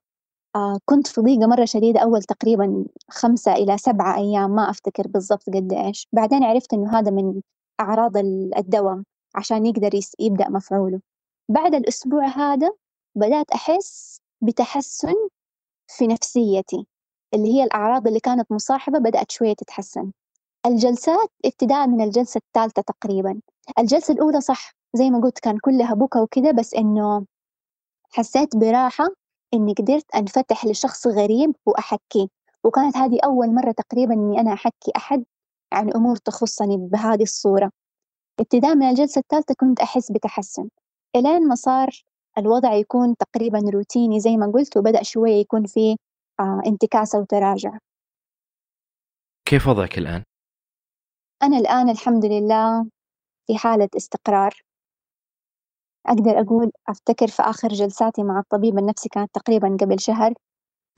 آه 0.55 0.79
كنت 0.85 1.07
في 1.07 1.21
ضيقة 1.21 1.47
مرة 1.47 1.65
شديدة 1.65 1.99
أول 2.01 2.23
تقريبا 2.23 2.85
خمسة 3.09 3.53
إلى 3.53 3.77
سبعة 3.77 4.17
أيام 4.17 4.51
ما 4.51 4.69
أفتكر 4.69 5.07
بالضبط 5.07 5.43
قد 5.49 5.73
إيش. 5.73 6.07
بعدين 6.13 6.43
عرفت 6.43 6.73
إنه 6.73 6.99
هذا 6.99 7.11
من 7.11 7.41
أعراض 7.81 8.17
الدواء. 8.57 9.03
عشان 9.35 9.65
يقدر 9.65 9.99
يبدأ 10.19 10.49
مفعوله. 10.49 11.01
بعد 11.49 11.75
الأسبوع 11.75 12.25
هذا 12.25 12.71
بدأت 13.15 13.51
أحس 13.51 14.21
بتحسن 14.41 15.13
في 15.87 16.07
نفسيتي 16.07 16.87
اللي 17.33 17.53
هي 17.53 17.63
الأعراض 17.63 18.07
اللي 18.07 18.19
كانت 18.19 18.51
مصاحبة 18.51 18.99
بدأت 18.99 19.31
شوية 19.31 19.53
تتحسن. 19.53 20.11
الجلسات 20.65 21.29
ابتداء 21.45 21.87
من 21.87 22.01
الجلسة 22.01 22.37
الثالثة 22.47 22.81
تقريبا. 22.81 23.41
الجلسة 23.79 24.13
الأولى 24.13 24.41
صح 24.41 24.75
زي 24.93 25.09
ما 25.09 25.19
قلت 25.21 25.39
كان 25.39 25.57
كلها 25.57 25.93
بكى 25.93 26.19
وكذا 26.19 26.51
بس 26.51 26.73
إنه 26.73 27.25
حسيت 28.09 28.55
براحة 28.57 29.07
إني 29.53 29.73
قدرت 29.73 30.15
أنفتح 30.15 30.65
لشخص 30.65 31.07
غريب 31.07 31.55
وأحكيه. 31.65 32.27
وكانت 32.63 32.97
هذه 32.97 33.19
أول 33.25 33.53
مرة 33.53 33.71
تقريبا 33.71 34.13
إني 34.13 34.39
أنا 34.39 34.53
أحكي 34.53 34.91
أحد 34.97 35.23
عن 35.73 35.93
أمور 35.95 36.15
تخصني 36.15 36.77
بهذه 36.77 37.23
الصورة. 37.23 37.71
ابتداء 38.39 38.75
من 38.75 38.89
الجلسة 38.89 39.19
الثالثة 39.19 39.55
كنت 39.59 39.79
أحس 39.79 40.11
بتحسن. 40.11 40.69
إلين 41.15 41.47
ما 41.47 41.55
صار 41.55 42.03
الوضع 42.37 42.73
يكون 42.73 43.15
تقريبا 43.17 43.59
روتيني 43.73 44.19
زي 44.19 44.37
ما 44.37 44.51
قلت 44.51 44.77
وبدأ 44.77 45.03
شوية 45.03 45.35
يكون 45.35 45.65
فيه 45.65 45.95
آه 46.39 46.61
انتكاسة 46.67 47.19
وتراجع. 47.19 47.77
كيف 49.45 49.67
وضعك 49.67 49.97
الآن؟ 49.97 50.23
أنا 51.43 51.57
الآن 51.57 51.89
الحمد 51.89 52.25
لله 52.25 52.87
في 53.47 53.57
حالة 53.57 53.89
استقرار. 53.97 54.61
أقدر 56.07 56.39
أقول 56.39 56.71
أفتكر 56.87 57.27
في 57.27 57.41
آخر 57.43 57.67
جلساتي 57.67 58.23
مع 58.23 58.39
الطبيب 58.39 58.77
النفسي 58.77 59.09
كانت 59.09 59.29
تقريبا 59.33 59.77
قبل 59.81 59.99
شهر 59.99 60.33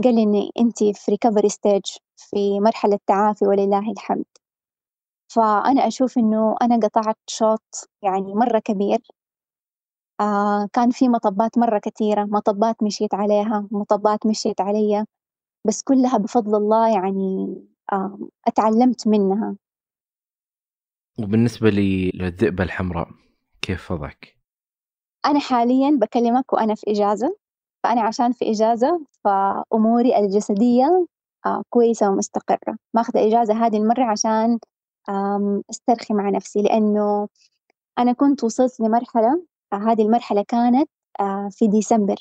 قال 0.04 0.16
لي 0.16 0.24
إني 0.24 0.52
أنت 0.60 0.84
في 0.84 1.12
recovery 1.12 1.50
stage 1.50 1.82
في 2.16 2.60
مرحلة 2.60 3.00
تعافي 3.08 3.46
ولله 3.46 3.92
الحمد. 3.92 4.26
فأنا 5.28 5.88
أشوف 5.88 6.18
إنه 6.18 6.56
أنا 6.62 6.80
قطعت 6.84 7.18
شوط 7.28 7.90
يعني 8.04 8.34
مرة 8.36 8.60
كبير. 8.60 9.00
آه 10.22 10.68
كان 10.74 10.90
في 10.92 11.10
مطبات 11.10 11.58
مرة 11.58 11.80
كثيرة 11.80 12.24
مطبات 12.24 12.84
مشيت 12.84 13.14
عليها 13.14 13.68
مطبات 13.72 14.26
مشيت 14.26 14.62
علي 14.62 15.06
بس 15.68 15.84
كلها 15.84 16.18
بفضل 16.18 16.56
الله 16.56 16.94
يعني 16.94 17.56
آه 17.94 18.20
أتعلمت 18.48 19.08
منها. 19.08 19.56
وبالنسبة 21.20 21.70
لي 21.70 22.12
للذئبة 22.16 22.64
الحمراء 22.64 23.10
كيف 23.62 23.92
وضعك؟ 23.92 24.38
أنا 25.26 25.40
حاليا 25.40 25.98
بكلمك 26.02 26.54
وأنا 26.54 26.76
في 26.76 26.92
إجازة 26.92 27.38
فأنا 27.84 28.02
عشان 28.02 28.32
في 28.32 28.52
إجازة 28.52 29.06
فأموري 29.24 30.18
الجسدية 30.18 31.08
آه 31.46 31.64
كويسة 31.70 32.10
ومستقرة. 32.12 32.78
ماخذة 32.94 33.28
إجازة 33.28 33.66
هذه 33.66 33.78
المرة 33.78 34.04
عشان 34.04 34.60
استرخي 35.70 36.14
مع 36.14 36.30
نفسي 36.30 36.62
لأنه 36.62 37.28
أنا 38.00 38.14
كنت 38.14 38.44
وصلت 38.44 38.80
لمرحلة 38.80 39.44
هذه 39.74 40.02
المرحلة 40.02 40.46
كانت 40.48 40.90
في 41.52 41.68
ديسمبر. 41.68 42.16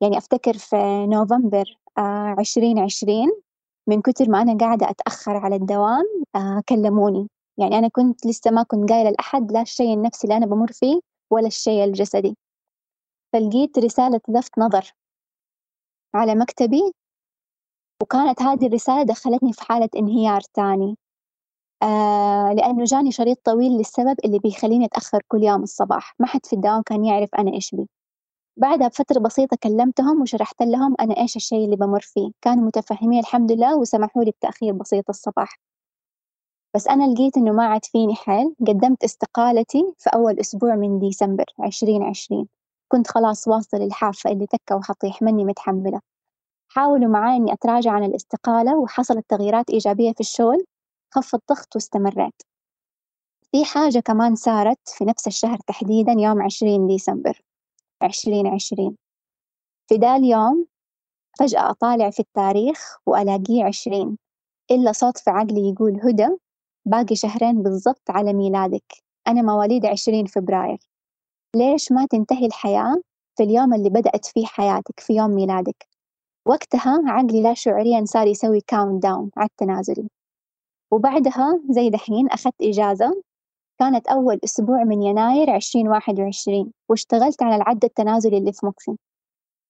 يعني 0.00 0.18
أفتكر 0.18 0.58
في 0.58 1.06
نوفمبر 1.06 1.78
عشرين 2.38 2.78
عشرين 2.78 3.30
من 3.86 4.02
كتر 4.02 4.28
ما 4.28 4.42
أنا 4.42 4.58
قاعدة 4.58 4.90
أتأخر 4.90 5.36
على 5.36 5.56
الدوام 5.56 6.04
كلموني. 6.68 7.28
يعني 7.58 7.78
أنا 7.78 7.88
كنت 7.88 8.26
لسه 8.26 8.50
ما 8.50 8.62
كنت 8.62 8.90
قايلة 8.90 9.10
لأحد 9.10 9.52
لا 9.52 9.62
الشيء 9.62 9.94
النفسي 9.94 10.24
اللي 10.24 10.36
أنا 10.36 10.46
بمر 10.46 10.72
فيه 10.72 11.00
ولا 11.30 11.46
الشيء 11.46 11.84
الجسدي. 11.84 12.36
فلقيت 13.32 13.78
رسالة 13.78 14.20
لفت 14.28 14.58
نظر 14.58 14.92
على 16.14 16.34
مكتبي 16.34 16.92
وكانت 18.02 18.42
هذه 18.42 18.66
الرسالة 18.66 19.02
دخلتني 19.02 19.52
في 19.52 19.62
حالة 19.62 19.88
انهيار 19.96 20.40
تاني. 20.40 20.96
آه 21.84 22.52
لأنه 22.52 22.84
جاني 22.84 23.12
شريط 23.12 23.38
طويل 23.44 23.72
للسبب 23.72 24.16
اللي 24.24 24.38
بيخليني 24.38 24.84
أتأخر 24.84 25.22
كل 25.28 25.42
يوم 25.42 25.62
الصباح. 25.62 26.14
ما 26.18 26.26
حد 26.26 26.46
في 26.46 26.52
الدوام 26.52 26.82
كان 26.82 27.04
يعرف 27.04 27.28
أنا 27.38 27.52
إيش 27.52 27.74
بي. 27.74 27.88
بعدها 28.56 28.88
بفترة 28.88 29.20
بسيطة 29.20 29.56
كلمتهم 29.62 30.22
وشرحت 30.22 30.62
لهم 30.62 30.94
أنا 31.00 31.16
إيش 31.18 31.36
الشيء 31.36 31.64
اللي 31.64 31.76
بمر 31.76 32.00
فيه. 32.00 32.30
كانوا 32.42 32.64
متفهمين 32.66 33.20
الحمد 33.20 33.52
لله 33.52 33.76
وسمحوا 33.78 34.24
لي 34.24 34.30
بتأخير 34.30 34.72
بسيط 34.72 35.04
الصباح. 35.08 35.58
بس 36.74 36.88
أنا 36.88 37.12
لقيت 37.14 37.36
إنه 37.36 37.52
ما 37.52 37.66
عاد 37.66 37.84
فيني 37.84 38.14
حيل 38.14 38.54
قدمت 38.68 39.04
استقالتي 39.04 39.94
في 39.98 40.10
أول 40.14 40.40
أسبوع 40.40 40.74
من 40.74 40.98
ديسمبر 40.98 41.44
عشرين 41.60 42.02
عشرين. 42.02 42.48
كنت 42.92 43.08
خلاص 43.10 43.48
واصل 43.48 43.76
الحافة 43.76 44.30
اللي 44.30 44.46
تكة 44.46 44.76
وحطيح 44.76 45.22
مني 45.22 45.44
متحملة. 45.44 46.00
حاولوا 46.68 47.08
معاي 47.08 47.36
إني 47.36 47.52
أتراجع 47.52 47.90
عن 47.92 48.04
الاستقالة 48.04 48.78
وحصلت 48.78 49.24
تغييرات 49.28 49.70
إيجابية 49.70 50.12
في 50.12 50.20
الشغل. 50.20 50.64
خف 51.14 51.34
الضغط 51.34 51.74
واستمريت 51.74 52.42
في 53.52 53.64
حاجة 53.64 53.98
كمان 53.98 54.34
صارت 54.34 54.78
في 54.88 55.04
نفس 55.04 55.26
الشهر 55.26 55.58
تحديدا 55.66 56.12
يوم 56.12 56.42
عشرين 56.42 56.86
ديسمبر 56.86 57.42
عشرين 58.02 58.46
عشرين. 58.46 58.96
في 59.88 59.96
دا 59.96 60.16
اليوم 60.16 60.66
فجأة 61.38 61.70
أطالع 61.70 62.10
في 62.10 62.20
التاريخ 62.20 62.96
وألاقيه 63.06 63.64
عشرين 63.64 64.18
إلا 64.70 64.92
صوت 64.92 65.18
في 65.18 65.30
عقلي 65.30 65.68
يقول 65.68 66.00
هدى 66.02 66.28
باقي 66.84 67.16
شهرين 67.16 67.62
بالضبط 67.62 68.10
على 68.10 68.32
ميلادك 68.32 68.92
أنا 69.28 69.42
مواليد 69.42 69.86
عشرين 69.86 70.26
فبراير. 70.26 70.78
ليش 71.56 71.92
ما 71.92 72.06
تنتهي 72.06 72.46
الحياة 72.46 73.02
في 73.36 73.42
اليوم 73.42 73.74
اللي 73.74 73.90
بدأت 73.90 74.26
فيه 74.26 74.46
حياتك 74.46 75.00
في 75.00 75.12
يوم 75.12 75.30
ميلادك؟ 75.30 75.88
وقتها 76.46 77.02
عقلي 77.06 77.42
لا 77.42 77.54
شعوريا 77.54 78.04
صار 78.04 78.26
يسوي 78.26 78.60
countdown 78.60 79.30
العد 79.36 79.48
التنازلي 79.48 80.08
وبعدها 80.94 81.60
زي 81.70 81.90
دحين 81.90 82.28
أخذت 82.28 82.62
إجازة 82.62 83.22
كانت 83.78 84.08
أول 84.08 84.40
أسبوع 84.44 84.84
من 84.84 85.02
يناير 85.02 85.50
عشرين 85.50 85.88
واحد 85.88 86.20
وعشرين 86.20 86.72
واشتغلت 86.88 87.42
على 87.42 87.56
العد 87.56 87.84
التنازلي 87.84 88.38
اللي 88.38 88.52
في 88.52 88.66
مخي. 88.66 88.96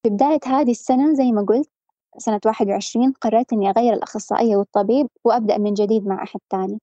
في 0.02 0.10
بداية 0.10 0.40
هذه 0.46 0.70
السنة 0.70 1.14
زي 1.14 1.32
ما 1.32 1.42
قلت 1.42 1.70
سنة 2.18 2.40
واحد 2.46 2.68
وعشرين 2.68 3.12
قررت 3.12 3.52
إني 3.52 3.70
أغير 3.70 3.92
الأخصائية 3.92 4.56
والطبيب 4.56 5.08
وأبدأ 5.24 5.58
من 5.58 5.74
جديد 5.74 6.06
مع 6.06 6.22
أحد 6.22 6.40
تاني. 6.50 6.80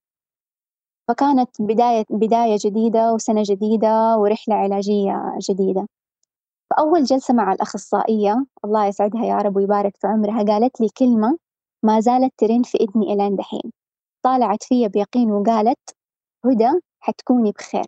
فكانت 1.08 1.62
بداية 1.62 2.06
بداية 2.10 2.58
جديدة 2.66 3.14
وسنة 3.14 3.44
جديدة 3.46 4.18
ورحلة 4.18 4.56
علاجية 4.56 5.38
جديدة. 5.50 5.88
فأول 6.70 7.04
جلسة 7.04 7.34
مع 7.34 7.54
الأخصائية 7.54 8.46
الله 8.66 8.86
يسعدها 8.86 9.26
يا 9.26 9.38
رب 9.38 9.56
ويبارك 9.56 9.98
في 9.98 10.08
عمرها 10.08 10.44
قالت 10.44 10.82
لي 10.82 10.88
كلمة 10.98 11.38
ما 11.84 12.00
زالت 12.00 12.34
ترن 12.38 12.64
في 12.64 12.78
إذني 12.78 13.14
إلى 13.14 13.36
دحين. 13.36 13.81
طالعت 14.24 14.64
فيا 14.64 14.88
بيقين 14.88 15.32
وقالت 15.32 15.96
هدى 16.46 16.82
حتكوني 17.00 17.52
بخير. 17.52 17.86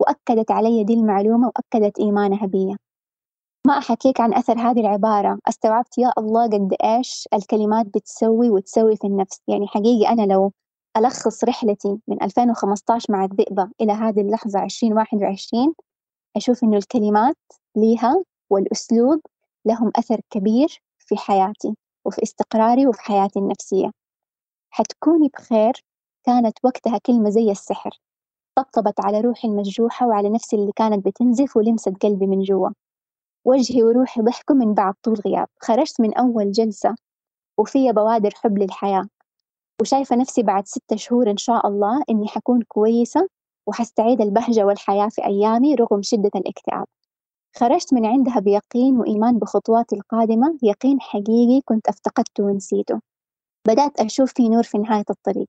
وأكدت 0.00 0.50
علي 0.50 0.84
دي 0.84 0.94
المعلومة 0.94 1.46
وأكدت 1.56 1.98
إيمانها 1.98 2.46
بي 2.46 2.76
ما 3.66 3.78
أحكيك 3.78 4.20
عن 4.20 4.34
أثر 4.34 4.58
هذه 4.58 4.80
العبارة. 4.80 5.38
استوعبت 5.48 5.98
يا 5.98 6.12
الله 6.18 6.44
قد 6.46 6.74
إيش 6.84 7.28
الكلمات 7.34 7.86
بتسوي 7.86 8.50
وتسوي 8.50 8.96
في 8.96 9.06
النفس. 9.06 9.40
يعني 9.48 9.66
حقيقي 9.66 10.12
أنا 10.12 10.22
لو 10.32 10.52
ألخص 10.96 11.44
رحلتي 11.44 11.98
من 12.08 12.22
2015 12.22 13.12
مع 13.12 13.24
الذئبة 13.24 13.70
إلى 13.80 13.92
هذه 13.92 14.20
اللحظة 14.20 14.64
2021 14.64 15.74
أشوف 16.36 16.64
إنه 16.64 16.76
الكلمات 16.76 17.36
ليها 17.76 18.24
والأسلوب 18.50 19.20
لهم 19.66 19.92
أثر 19.96 20.20
كبير 20.30 20.82
في 20.98 21.16
حياتي 21.16 21.76
وفي 22.04 22.22
استقراري 22.22 22.86
وفي 22.86 23.00
حياتي 23.02 23.38
النفسية. 23.38 23.90
حتكوني 24.70 25.28
بخير 25.28 25.72
كانت 26.26 26.58
وقتها 26.64 26.98
كلمة 26.98 27.30
زي 27.30 27.50
السحر 27.50 27.90
طبطبت 28.58 29.00
على 29.00 29.20
روحي 29.20 29.48
المجروحة 29.48 30.06
وعلى 30.06 30.28
نفسي 30.30 30.56
اللي 30.56 30.72
كانت 30.76 31.06
بتنزف 31.06 31.56
ولمست 31.56 31.94
قلبي 32.02 32.26
من 32.26 32.42
جوا. 32.42 32.70
وجهي 33.44 33.82
وروحي 33.82 34.20
ضحكوا 34.20 34.56
من 34.56 34.74
بعد 34.74 34.94
طول 35.02 35.14
غياب 35.26 35.48
خرجت 35.60 36.00
من 36.00 36.14
أول 36.14 36.52
جلسة 36.52 36.94
وفي 37.58 37.92
بوادر 37.92 38.30
حب 38.34 38.58
للحياة. 38.58 39.08
وشايفة 39.80 40.16
نفسي 40.16 40.42
بعد 40.42 40.66
ستة 40.66 40.96
شهور 40.96 41.30
إن 41.30 41.36
شاء 41.36 41.66
الله 41.68 42.02
إني 42.10 42.28
حكون 42.28 42.62
كويسة 42.68 43.28
وحستعيد 43.66 44.20
البهجة 44.20 44.64
والحياة 44.66 45.08
في 45.08 45.24
أيامي 45.24 45.74
رغم 45.74 46.02
شدة 46.02 46.30
الاكتئاب. 46.36 46.86
خرجت 47.56 47.94
من 47.94 48.06
عندها 48.06 48.40
بيقين 48.40 48.98
وإيمان 49.00 49.38
بخطواتي 49.38 49.96
القادمة 49.96 50.58
يقين 50.62 51.00
حقيقي 51.00 51.60
كنت 51.64 51.88
أفتقدته 51.88 52.44
ونسيته. 52.44 53.00
بدأت 53.68 54.00
أشوف 54.00 54.32
في 54.32 54.48
نور 54.48 54.62
في 54.62 54.78
نهاية 54.78 55.04
الطريق 55.10 55.48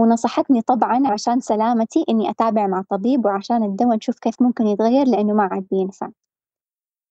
ونصحتني 0.00 0.62
طبعا 0.62 1.08
عشان 1.12 1.40
سلامتي 1.40 2.04
إني 2.08 2.30
أتابع 2.30 2.66
مع 2.66 2.82
طبيب 2.90 3.24
وعشان 3.24 3.62
الدواء 3.64 3.96
نشوف 3.96 4.18
كيف 4.18 4.42
ممكن 4.42 4.66
يتغير 4.66 5.06
لأنه 5.06 5.34
ما 5.34 5.42
عاد 5.42 5.66
بينفع. 5.70 6.10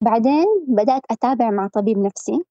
بعدين 0.04 0.46
بدأت 0.68 1.02
أتابع 1.12 1.50
مع 1.52 1.68
طبيب 1.68 1.98
نفسي 1.98 2.44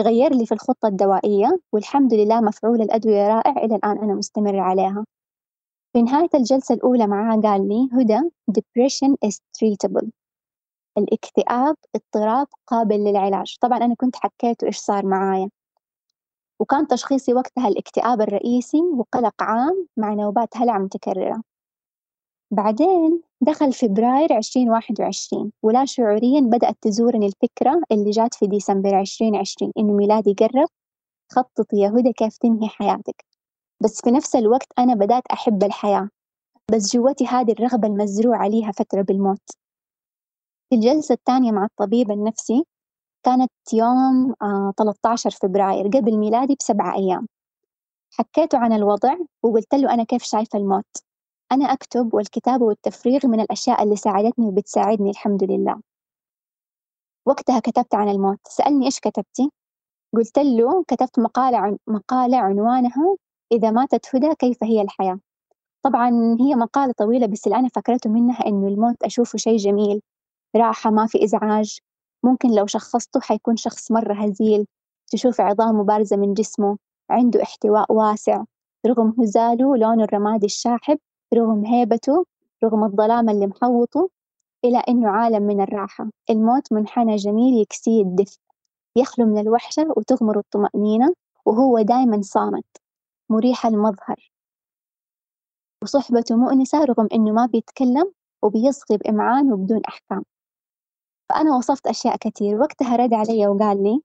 غير 0.00 0.34
لي 0.34 0.46
في 0.46 0.52
الخطة 0.52 0.88
الدوائية 0.88 1.60
والحمد 1.72 2.14
لله 2.14 2.40
مفعول 2.40 2.82
الأدوية 2.82 3.28
رائع 3.28 3.64
إلى 3.64 3.76
الآن 3.76 3.98
أنا 3.98 4.14
مستمرة 4.14 4.60
عليها. 4.60 5.04
في 5.92 6.02
نهاية 6.02 6.28
الجلسة 6.34 6.74
الأولى 6.74 7.06
معاه 7.06 7.36
قال 7.36 7.68
لي 7.68 7.88
هدى 7.92 8.20
depression 8.58 9.28
is 9.28 9.34
treatable. 9.58 10.08
الاكتئاب 10.98 11.76
اضطراب 11.94 12.46
قابل 12.66 12.96
للعلاج. 13.04 13.56
طبعا 13.60 13.78
أنا 13.78 13.94
كنت 13.94 14.16
حكيت 14.16 14.64
إيش 14.64 14.76
صار 14.78 15.06
معايا. 15.06 15.50
وكان 16.60 16.86
تشخيصي 16.86 17.34
وقتها 17.34 17.68
الاكتئاب 17.68 18.20
الرئيسي 18.20 18.80
وقلق 18.80 19.42
عام 19.42 19.86
مع 19.96 20.14
نوبات 20.14 20.56
هلع 20.56 20.78
متكررة. 20.78 21.42
بعدين 22.50 23.22
دخل 23.40 23.72
فبراير 23.72 24.36
2021 24.38 25.52
ولا 25.62 25.84
شعوريا 25.84 26.40
بدأت 26.40 26.76
تزورني 26.80 27.26
الفكرة 27.26 27.82
اللي 27.92 28.10
جات 28.10 28.34
في 28.34 28.46
ديسمبر 28.46 29.00
2020 29.00 29.72
إنه 29.78 29.92
ميلادي 29.92 30.34
قرب. 30.34 30.68
خططي 31.32 31.76
يا 31.76 31.88
هدى 31.88 32.12
كيف 32.12 32.36
تنهي 32.36 32.68
حياتك. 32.68 33.24
بس 33.82 34.00
في 34.04 34.10
نفس 34.10 34.36
الوقت 34.36 34.68
أنا 34.78 34.94
بدأت 34.94 35.26
أحب 35.32 35.62
الحياة. 35.62 36.08
بس 36.72 36.96
جوتي 36.96 37.26
هذه 37.26 37.52
الرغبة 37.52 37.88
المزروعة 37.88 38.48
ليها 38.48 38.72
فترة 38.72 39.02
بالموت. 39.02 39.50
في 40.70 40.76
الجلسة 40.76 41.12
الثانية 41.14 41.52
مع 41.52 41.64
الطبيب 41.64 42.10
النفسي 42.10 42.64
كانت 43.22 43.50
يوم 43.72 44.34
آه 44.42 44.72
13 44.78 45.30
فبراير 45.30 45.86
قبل 45.88 46.16
ميلادي 46.18 46.56
بسبعة 46.60 46.94
أيام. 46.96 47.28
حكيته 48.12 48.58
عن 48.58 48.72
الوضع 48.72 49.16
وقلت 49.42 49.74
له 49.74 49.94
أنا 49.94 50.04
كيف 50.04 50.22
شايفة 50.22 50.58
الموت. 50.58 50.96
أنا 51.52 51.64
أكتب 51.72 52.14
والكتابة 52.14 52.64
والتفريغ 52.64 53.26
من 53.26 53.40
الأشياء 53.40 53.82
اللي 53.82 53.96
ساعدتني 53.96 54.46
وبتساعدني 54.46 55.10
الحمد 55.10 55.44
لله. 55.44 55.80
وقتها 57.26 57.60
كتبت 57.60 57.94
عن 57.94 58.08
الموت. 58.08 58.38
سألني 58.48 58.86
إيش 58.86 59.00
كتبتي؟ 59.00 59.50
قلت 60.14 60.38
له 60.38 60.84
كتبت 60.88 61.18
مقالة 61.18 61.58
عن 61.58 61.76
مقالة 61.86 62.36
عنوانها 62.38 63.16
إذا 63.52 63.70
ماتت 63.70 64.16
هدى 64.16 64.34
كيف 64.34 64.64
هي 64.64 64.82
الحياة. 64.82 65.20
طبعا 65.82 66.36
هي 66.40 66.54
مقالة 66.54 66.92
طويلة 66.98 67.26
بس 67.26 67.46
اللي 67.46 67.58
أنا 67.58 67.68
فكرته 67.68 68.10
منها 68.10 68.46
إنه 68.46 68.68
الموت 68.68 69.02
أشوفه 69.02 69.38
شيء 69.38 69.56
جميل. 69.56 70.02
راحة 70.56 70.90
ما 70.90 71.06
في 71.06 71.24
إزعاج. 71.24 71.80
ممكن 72.24 72.54
لو 72.54 72.66
شخصته 72.66 73.20
حيكون 73.20 73.56
شخص 73.56 73.90
مرة 73.92 74.14
هزيل 74.14 74.66
تشوف 75.12 75.40
عظامه 75.40 75.84
بارزة 75.84 76.16
من 76.16 76.34
جسمه 76.34 76.78
عنده 77.10 77.42
احتواء 77.42 77.92
واسع 77.92 78.44
رغم 78.86 79.14
هزاله 79.20 79.76
لونه 79.76 80.04
الرمادي 80.04 80.46
الشاحب 80.46 80.98
رغم 81.34 81.64
هيبته 81.66 82.24
رغم 82.64 82.84
الظلام 82.84 83.30
اللي 83.30 83.46
محوطه 83.46 84.10
إلى 84.64 84.78
إنه 84.88 85.08
عالم 85.08 85.42
من 85.42 85.60
الراحة. 85.60 86.10
الموت 86.30 86.72
منحنى 86.72 87.16
جميل 87.16 87.62
يكسيه 87.62 88.02
الدفء. 88.02 88.38
يخلو 88.96 89.26
من 89.26 89.38
الوحشة 89.38 89.94
وتغمر 89.96 90.38
الطمأنينة 90.38 91.14
وهو 91.46 91.80
دايما 91.80 92.22
صامت. 92.22 92.64
مريح 93.30 93.66
المظهر. 93.66 94.30
وصحبته 95.82 96.36
مؤنسة 96.36 96.84
رغم 96.84 97.08
إنه 97.14 97.32
ما 97.32 97.46
بيتكلم 97.46 98.12
وبيصغي 98.42 98.96
بإمعان 98.98 99.52
وبدون 99.52 99.80
أحكام. 99.88 100.24
فأنا 101.30 101.56
وصفت 101.56 101.86
أشياء 101.86 102.16
كتير. 102.16 102.60
وقتها 102.60 102.96
رد 102.96 103.14
علي 103.14 103.46
وقال 103.46 103.82
لي 103.82 104.00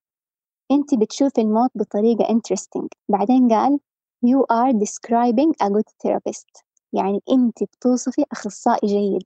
أنت 0.71 0.95
بتشوفي 0.95 1.41
الموت 1.41 1.69
بطريقة 1.75 2.23
interesting. 2.25 2.87
بعدين 3.09 3.47
قال 3.47 3.79
you 4.25 4.39
are 4.51 4.73
describing 4.73 5.67
a 5.67 5.69
good 5.69 5.89
therapist. 6.03 6.63
يعني 6.93 7.21
أنت 7.31 7.63
بتوصفي 7.63 8.25
أخصائي 8.31 8.87
جيد. 8.87 9.23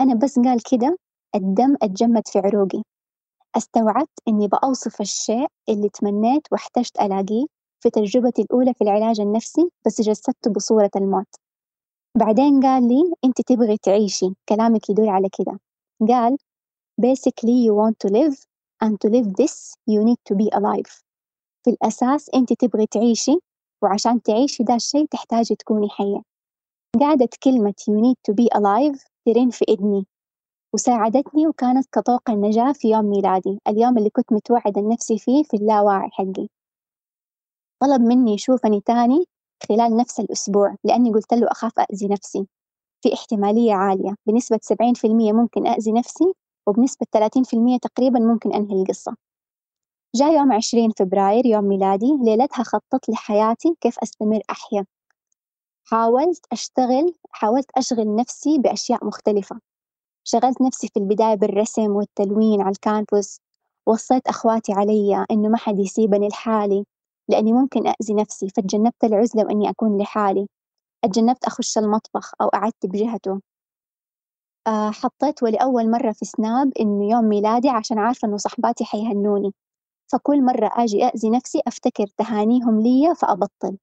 أنا 0.00 0.14
بس 0.14 0.38
قال 0.38 0.62
كده 0.70 0.98
الدم 1.34 1.76
اتجمد 1.82 2.28
في 2.28 2.38
عروقي. 2.38 2.82
استوعبت 3.56 4.18
إني 4.28 4.48
بأوصف 4.48 5.00
الشيء 5.00 5.46
اللي 5.68 5.88
تمنيت 5.88 6.42
واحتجت 6.52 7.00
ألاقيه 7.00 7.46
في 7.80 7.90
تجربتي 7.90 8.42
الأولى 8.42 8.74
في 8.74 8.84
العلاج 8.84 9.20
النفسي 9.20 9.70
بس 9.86 10.00
جسدته 10.00 10.50
بصورة 10.52 10.90
الموت. 10.96 11.34
بعدين 12.18 12.60
قال 12.60 12.88
لي 12.88 13.14
أنت 13.24 13.40
تبغي 13.40 13.76
تعيشي. 13.76 14.26
كلامك 14.48 14.90
يدل 14.90 15.08
على 15.08 15.28
كده. 15.38 15.60
قال 16.08 16.38
basically 17.00 17.56
you 17.66 17.74
want 17.74 17.96
to 18.00 18.08
live 18.08 18.36
and 18.82 19.00
to 19.00 19.08
live 19.08 19.28
this 19.36 19.74
you 19.86 20.04
need 20.04 20.20
to 20.28 20.34
be 20.34 20.48
alive. 20.52 21.02
في 21.64 21.70
الأساس 21.70 22.30
أنت 22.34 22.52
تبغي 22.52 22.86
تعيشي 22.86 23.38
وعشان 23.82 24.22
تعيشي 24.22 24.62
ده 24.64 24.74
الشيء 24.74 25.06
تحتاجي 25.06 25.54
تكوني 25.54 25.88
حية. 25.88 26.22
قعدت 27.00 27.34
كلمة 27.42 27.74
you 27.90 27.94
need 27.94 28.16
to 28.30 28.34
be 28.34 28.48
alive 28.58 29.04
ترن 29.26 29.50
في 29.50 29.64
إذني 29.68 30.06
وساعدتني 30.74 31.46
وكانت 31.46 31.86
كطوق 31.92 32.30
النجاة 32.30 32.72
في 32.72 32.90
يوم 32.90 33.04
ميلادي 33.04 33.58
اليوم 33.68 33.98
اللي 33.98 34.10
كنت 34.10 34.32
متوعدة 34.32 34.80
لنفسي 34.80 35.18
فيه 35.18 35.42
في 35.42 35.56
اللاواعي 35.56 36.08
حقي. 36.12 36.48
طلب 37.82 38.00
مني 38.00 38.34
يشوفني 38.34 38.80
تاني 38.80 39.24
خلال 39.68 39.96
نفس 39.96 40.20
الأسبوع 40.20 40.76
لأني 40.84 41.10
قلت 41.12 41.34
له 41.34 41.46
أخاف 41.50 41.72
أذي 41.78 42.08
نفسي. 42.08 42.46
في 43.02 43.14
احتمالية 43.14 43.72
عالية 43.74 44.14
بنسبة 44.26 44.58
70% 44.62 45.32
ممكن 45.32 45.66
أذي 45.66 45.92
نفسي 45.92 46.34
وبنسبة 46.68 47.06
30% 47.12 47.78
تقريبا 47.82 48.20
ممكن 48.20 48.52
أنهي 48.52 48.82
القصة. 48.82 49.16
جاء 50.14 50.32
يوم 50.32 50.52
20 50.52 50.90
فبراير 50.90 51.46
يوم 51.46 51.64
ميلادي 51.64 52.18
ليلتها 52.22 52.62
خطط 52.62 53.08
لحياتي 53.08 53.74
كيف 53.80 53.98
أستمر 53.98 54.40
أحيا 54.50 54.86
حاولت 55.84 56.46
أشتغل 56.52 57.14
حاولت 57.30 57.66
أشغل 57.76 58.14
نفسي 58.16 58.58
بأشياء 58.58 59.04
مختلفة. 59.06 59.60
شغلت 60.24 60.62
نفسي 60.62 60.88
في 60.88 61.00
البداية 61.00 61.34
بالرسم 61.34 61.90
والتلوين 61.90 62.60
على 62.60 62.70
الكانفوس 62.70 63.40
وصيت 63.86 64.26
أخواتي 64.28 64.72
علي 64.72 65.26
إنه 65.30 65.48
ما 65.48 65.56
حد 65.56 65.78
يسيبني 65.78 66.28
لحالي 66.28 66.84
لأني 67.28 67.52
ممكن 67.52 67.86
أذي 67.86 68.14
نفسي 68.14 68.48
فتجنبت 68.48 69.04
العزلة 69.04 69.44
وإني 69.44 69.70
أكون 69.70 69.98
لحالي. 70.02 70.48
أتجنبت 71.04 71.44
أخش 71.44 71.78
المطبخ 71.78 72.32
أو 72.40 72.48
قعدت 72.48 72.86
بجهته 72.86 73.40
حطيت 74.90 75.42
ولأول 75.42 75.90
مرة 75.90 76.12
في 76.12 76.24
سناب 76.24 76.72
إنه 76.80 77.10
يوم 77.10 77.24
ميلادي 77.24 77.68
عشان 77.68 77.98
عارفة 77.98 78.28
إنه 78.28 78.36
صحباتي 78.36 78.84
حيهنوني. 78.84 79.54
فكل 80.12 80.44
مرة 80.44 80.70
أجي 80.72 81.04
أذي 81.04 81.30
نفسي 81.30 81.62
أفتكر 81.66 82.06
تهانيهم 82.06 82.80
لي 82.80 83.14
فأبطل. 83.14 83.78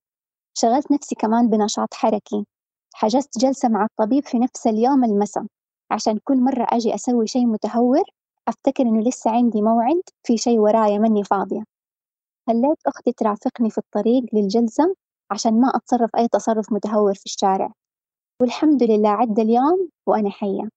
شغلت 0.57 0.91
نفسي 0.91 1.15
كمان 1.15 1.49
بنشاط 1.49 1.93
حركي. 1.93 2.45
حجزت 2.93 3.37
جلسة 3.39 3.69
مع 3.69 3.85
الطبيب 3.85 4.23
في 4.25 4.39
نفس 4.39 4.67
اليوم 4.67 5.03
المساء. 5.03 5.45
عشان 5.91 6.19
كل 6.23 6.41
مرة 6.41 6.67
أجي 6.69 6.95
أسوي 6.95 7.27
شيء 7.27 7.45
متهور 7.47 8.03
أفتكر 8.47 8.83
إنه 8.83 9.01
لسه 9.01 9.31
عندي 9.31 9.61
موعد 9.61 10.01
في 10.23 10.37
شيء 10.37 10.59
ورايا 10.59 10.97
مني 10.99 11.23
فاضية. 11.23 11.63
خليت 12.47 12.77
أختي 12.87 13.11
ترافقني 13.11 13.69
في 13.69 13.77
الطريق 13.77 14.23
للجلسة 14.33 14.95
عشان 15.31 15.61
ما 15.61 15.67
أتصرف 15.75 16.09
أي 16.17 16.27
تصرف 16.27 16.73
متهور 16.73 17.13
في 17.13 17.25
الشارع. 17.25 17.71
والحمد 18.41 18.83
لله 18.83 19.09
عدى 19.09 19.41
اليوم 19.41 19.89
وأنا 20.07 20.29
حية. 20.29 20.74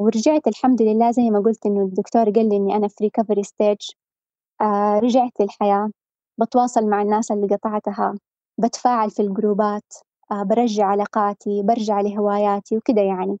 ورجعت 0.00 0.46
الحمد 0.46 0.82
لله 0.82 1.10
زي 1.10 1.30
ما 1.30 1.40
قلت 1.40 1.66
إنه 1.66 1.80
الدكتور 1.82 2.30
قال 2.30 2.48
لي 2.48 2.56
إني 2.56 2.76
أنا 2.76 2.88
في 2.88 3.04
recovery 3.04 3.42
stage 3.42 3.76
آه 4.60 4.98
رجعت 4.98 5.32
للحياة 5.40 5.90
بتواصل 6.40 6.86
مع 6.90 7.02
الناس 7.02 7.32
اللي 7.32 7.46
قطعتها 7.56 8.14
بتفاعل 8.60 9.10
في 9.10 9.22
ال 9.22 9.32
groupات 9.32 9.94
آه 10.32 10.42
برجع 10.42 10.86
علاقاتي 10.86 11.62
برجع 11.62 12.00
لهواياتي 12.00 12.76
وكده 12.76 13.02
يعني. 13.02 13.38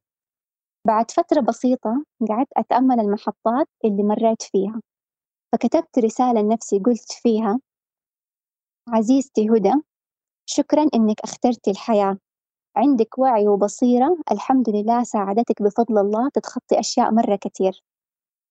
بعد 0.86 1.10
فترة 1.10 1.40
بسيطة 1.40 2.04
قعدت 2.30 2.48
أتأمل 2.56 3.00
المحطات 3.00 3.68
اللي 3.84 4.02
مريت 4.02 4.42
فيها. 4.42 4.80
فكتبت 5.52 5.98
رسالة 5.98 6.42
لنفسي 6.42 6.78
قلت 6.78 7.12
فيها 7.12 7.60
عزيزتي 8.88 9.48
هدى 9.50 9.72
شكرا 10.46 10.86
إنك 10.94 11.20
أخترتي 11.24 11.70
الحياة. 11.70 12.18
عندك 12.76 13.18
وعي 13.18 13.48
وبصيرة 13.48 14.16
الحمد 14.32 14.70
لله 14.70 15.02
ساعدتك 15.02 15.62
بفضل 15.62 15.98
الله 15.98 16.28
تتخطي 16.28 16.80
أشياء 16.80 17.10
مرة 17.12 17.36
كتير 17.36 17.82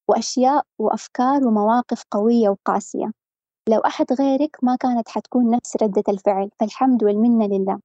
وأشياء 0.09 0.63
وأفكار 0.80 1.47
ومواقف 1.47 2.03
قوية 2.11 2.49
وقاسية. 2.49 3.11
لو 3.70 3.80
أحد 3.80 4.05
غيرك 4.13 4.57
ما 4.63 4.76
كانت 4.76 5.09
حتكون 5.09 5.49
نفس 5.49 5.78
ردة 5.84 6.03
الفعل 6.09 6.49
فالحمد 6.59 7.03
والمنة 7.03 7.45
لله. 7.45 7.80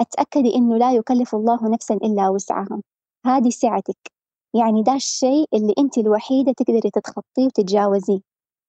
أتأكدي 0.00 0.54
إنه 0.54 0.76
لا 0.76 0.92
يكلف 0.92 1.34
الله 1.34 1.68
نفسا 1.68 1.94
إلا 1.94 2.28
وسعها. 2.28 2.82
هذه 3.26 3.50
سعتك. 3.50 4.12
يعني 4.54 4.82
ده 4.82 4.94
الشيء 4.94 5.46
اللي 5.54 5.74
أنت 5.78 5.98
الوحيدة 5.98 6.52
تقدري 6.52 6.90
تتخطيه 6.90 7.46
وتتجاوزيه 7.46 8.20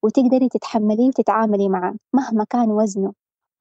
وتقدري 0.04 0.50
تتحمليه 0.50 1.08
وتتعاملي 1.08 1.70
معاه 1.70 1.96
مهما 2.16 2.44
كان 2.44 2.72
وزنه. 2.72 3.14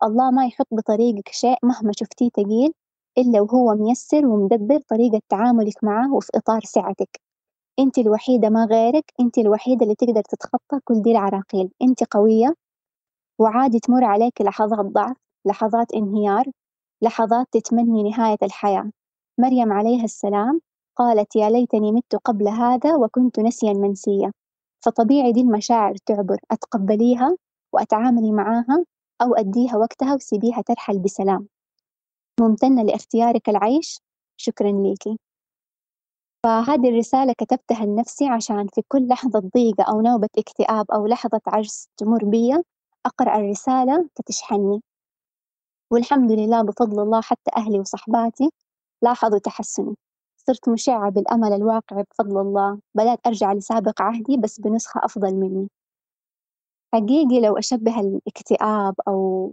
الله 0.02 0.30
ما 0.30 0.46
يحط 0.46 0.66
بطريقك 0.72 1.28
شيء 1.28 1.56
مهما 1.62 1.92
شفتيه 1.98 2.28
تقيل 2.28 2.72
إلا 3.18 3.40
وهو 3.40 3.74
ميسر 3.74 4.26
ومدبر 4.26 4.80
طريقة 4.88 5.20
تعاملك 5.28 5.84
معاه 5.84 6.14
وفي 6.14 6.30
إطار 6.34 6.60
سعتك. 6.64 7.20
أنت 7.80 7.98
الوحيدة 7.98 8.48
ما 8.50 8.64
غيرك 8.64 9.04
أنت 9.20 9.38
الوحيدة 9.38 9.82
اللي 9.84 9.94
تقدر 9.94 10.22
تتخطى 10.22 10.80
كل 10.84 11.02
دي 11.02 11.10
العراقيل. 11.12 11.70
أنت 11.82 12.04
قوية 12.04 12.54
وعادي 13.40 13.80
تمر 13.80 14.04
عليك 14.04 14.42
لحظات 14.42 14.86
ضعف 14.86 15.16
لحظات 15.46 15.92
انهيار 15.94 16.44
لحظات 17.02 17.46
تتمني 17.52 18.02
نهاية 18.10 18.38
الحياة. 18.42 18.90
مريم 19.40 19.72
عليها 19.72 20.04
السلام 20.04 20.60
قالت 20.96 21.36
يا 21.36 21.50
ليتني 21.50 21.92
مت 21.92 22.16
قبل 22.24 22.48
هذا 22.48 22.96
وكنت 22.96 23.40
نسيا 23.40 23.72
منسيا 23.72 24.32
فطبيعي 24.84 25.32
دي 25.32 25.40
المشاعر 25.40 25.94
تعبر. 26.06 26.36
أتقبليها 26.50 27.36
وأتعاملي 27.74 28.32
معاها 28.32 28.84
أو 29.22 29.34
أديها 29.34 29.76
وقتها 29.76 30.14
وسيبيها 30.14 30.62
ترحل 30.62 30.98
بسلام. 30.98 31.48
ممتنة 32.40 32.82
لاختيارك 32.82 33.48
العيش. 33.48 33.98
شكرا 34.36 34.72
ليكي 34.72 35.18
فهذه 36.44 36.88
الرسالة 36.88 37.32
كتبتها 37.38 37.86
لنفسي 37.86 38.26
عشان 38.26 38.66
في 38.74 38.82
كل 38.88 39.08
لحظة 39.08 39.50
ضيقة 39.54 39.84
أو 39.84 40.00
نوبة 40.00 40.28
اكتئاب 40.38 40.90
أو 40.90 41.06
لحظة 41.06 41.40
عجز 41.46 41.88
تمر 41.96 42.24
بيا 42.24 42.62
أقرأ 43.06 43.36
الرسالة 43.36 44.08
فتشحنني 44.16 44.80
والحمد 45.92 46.32
لله 46.32 46.62
بفضل 46.62 47.02
الله 47.02 47.20
حتى 47.20 47.50
أهلي 47.56 47.80
وصحباتي 47.80 48.50
لاحظوا 49.02 49.38
تحسني. 49.38 49.96
صرت 50.36 50.68
مشعة 50.68 51.10
بالأمل 51.10 51.52
الواقعي 51.52 52.04
بفضل 52.10 52.40
الله. 52.40 52.80
بدأت 52.94 53.26
أرجع 53.26 53.52
لسابق 53.52 54.02
عهدي 54.02 54.36
بس 54.36 54.60
بنسخة 54.60 55.00
أفضل 55.04 55.34
مني. 55.34 55.68
حقيقي 56.94 57.40
لو 57.40 57.58
أشبه 57.58 58.00
الاكتئاب 58.00 58.94
أو 59.08 59.52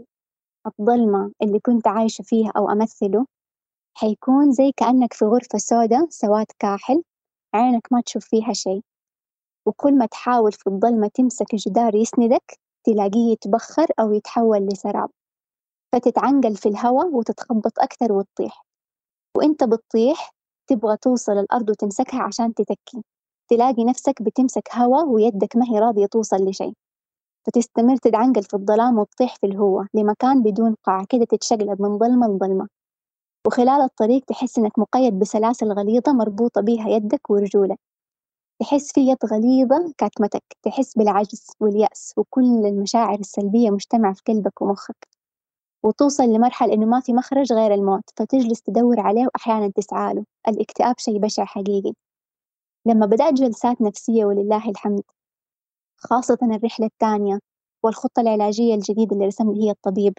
الظلمة 0.67 1.31
اللي 1.41 1.59
كنت 1.59 1.87
عايشة 1.87 2.21
فيها 2.21 2.51
أو 2.57 2.69
أمثله 2.69 3.25
حيكون 3.97 4.51
زي 4.51 4.71
كأنك 4.77 5.13
في 5.13 5.25
غرفة 5.25 5.57
سوداء 5.57 6.09
سواد 6.09 6.45
كاحل 6.59 7.03
عينك 7.53 7.87
ما 7.91 8.01
تشوف 8.01 8.25
فيها 8.25 8.53
شي 8.53 8.81
وكل 9.67 9.97
ما 9.97 10.05
تحاول 10.05 10.51
في 10.51 10.67
الظلمة 10.67 11.07
تمسك 11.07 11.55
جدار 11.55 11.95
يسندك 11.95 12.59
تلاقيه 12.85 13.31
يتبخر 13.31 13.87
أو 13.99 14.13
يتحول 14.13 14.67
لسراب. 14.67 15.09
فتتعنقل 15.95 16.55
في 16.55 16.69
الهواء 16.69 17.07
وتتخبط 17.07 17.79
أكثر 17.79 18.11
وتطيح. 18.13 18.65
وإنت 19.37 19.63
بتطيح 19.63 20.31
تبغى 20.69 20.97
توصل 20.97 21.31
الأرض 21.31 21.69
وتمسكها 21.69 22.21
عشان 22.23 22.53
تتكي. 22.53 23.03
تلاقي 23.49 23.83
نفسك 23.85 24.21
بتمسك 24.21 24.75
هوا 24.75 25.03
ويدك 25.03 25.55
ما 25.57 25.65
هي 25.65 25.79
راضية 25.79 26.05
توصل 26.05 26.37
لشيء. 26.49 26.73
فتستمر 27.47 27.97
تتعنقل 27.97 28.43
في 28.43 28.53
الظلام 28.53 28.99
وتطيح 28.99 29.35
في 29.35 29.45
الهواء 29.47 29.87
لمكان 29.93 30.43
بدون 30.43 30.75
قاع 30.83 31.03
كده 31.09 31.25
تتشقلب 31.25 31.81
من 31.81 31.97
ظلمة 31.97 32.27
لظلمة. 32.27 32.67
وخلال 33.47 33.81
الطريق 33.81 34.25
تحس 34.25 34.57
إنك 34.57 34.79
مقيد 34.79 35.19
بسلاسل 35.19 35.71
غليظة 35.71 36.13
مربوطة 36.13 36.61
بيها 36.61 36.89
يدك 36.89 37.29
ورجولك. 37.29 37.79
تحس 38.61 38.93
في 38.93 39.01
يد 39.01 39.17
غليظة 39.25 39.93
كاتمتك 39.97 40.43
تحس 40.63 40.97
بالعجز 40.97 41.47
واليأس 41.59 42.13
وكل 42.17 42.65
المشاعر 42.65 43.19
السلبية 43.19 43.69
مجتمعة 43.69 44.13
في 44.13 44.21
قلبك 44.27 44.61
ومخك. 44.61 45.07
وتوصل 45.85 46.23
لمرحلة 46.23 46.73
إنه 46.73 46.85
ما 46.85 46.99
في 46.99 47.13
مخرج 47.13 47.53
غير 47.53 47.73
الموت 47.73 48.03
فتجلس 48.15 48.61
تدور 48.61 48.99
عليه 48.99 49.25
وأحيانا 49.25 49.71
تسعى 49.75 50.13
له. 50.13 50.25
الاكتئاب 50.47 50.99
شيء 50.99 51.19
بشع 51.19 51.45
حقيقي. 51.45 51.93
لما 52.87 53.05
بدأت 53.05 53.33
جلسات 53.33 53.81
نفسية 53.81 54.25
ولله 54.25 54.69
الحمد 54.69 55.03
خاصة 55.97 56.37
الرحلة 56.43 56.85
الثانية 56.85 57.39
والخطة 57.83 58.19
العلاجية 58.19 58.75
الجديدة 58.75 59.13
اللي 59.15 59.25
رسم 59.25 59.51
لي 59.51 59.63
هي 59.63 59.71
الطبيب. 59.71 60.13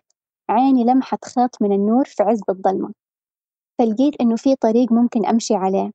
عيني 0.51 0.85
لمحت 0.85 1.25
خيط 1.25 1.63
من 1.63 1.73
النور 1.73 2.05
في 2.05 2.23
عز 2.23 2.41
الظلمة. 2.49 2.93
فلقيت 3.79 4.21
إنه 4.21 4.37
في 4.37 4.57
طريق 4.57 4.93
ممكن 4.93 5.27
أمشي 5.27 5.55
عليه. 5.55 5.91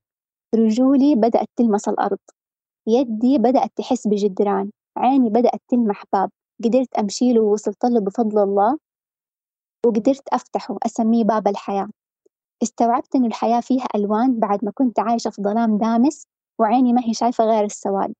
رجولي 0.55 1.15
بدأت 1.15 1.47
تلمس 1.55 1.87
الأرض. 1.89 2.17
يدي 2.87 3.37
بدأت 3.37 3.71
تحس 3.75 4.07
بجدران. 4.07 4.71
عيني 4.97 5.29
بدأت 5.29 5.61
تلمح 5.67 6.03
باب. 6.13 6.29
قدرت 6.63 6.93
أمشي 6.99 7.33
له 7.33 7.41
ووصلت 7.41 7.85
له 7.85 7.99
بفضل 7.99 8.43
الله 8.43 8.77
وقدرت 9.85 10.27
أفتحه 10.33 10.77
أسميه 10.85 11.23
باب 11.23 11.47
الحياة. 11.47 11.89
استوعبت 12.63 13.15
إنه 13.15 13.27
الحياة 13.27 13.59
فيها 13.59 13.87
ألوان 13.95 14.39
بعد 14.39 14.65
ما 14.65 14.71
كنت 14.71 14.99
عايشة 14.99 15.29
في 15.29 15.41
ظلام 15.41 15.77
دامس 15.77 16.27
وعيني 16.59 16.93
ما 16.93 17.01
هي 17.05 17.13
شايفة 17.13 17.43
غير 17.43 17.65
السواد. 17.65 18.13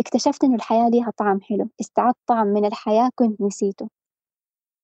اكتشفت 0.00 0.44
إنه 0.44 0.54
الحياة 0.54 0.88
ليها 0.88 1.12
طعم 1.16 1.40
حلو. 1.40 1.68
استعدت 1.80 2.16
طعم 2.26 2.46
من 2.46 2.64
الحياة 2.64 3.10
كنت 3.14 3.40
نسيته. 3.40 3.88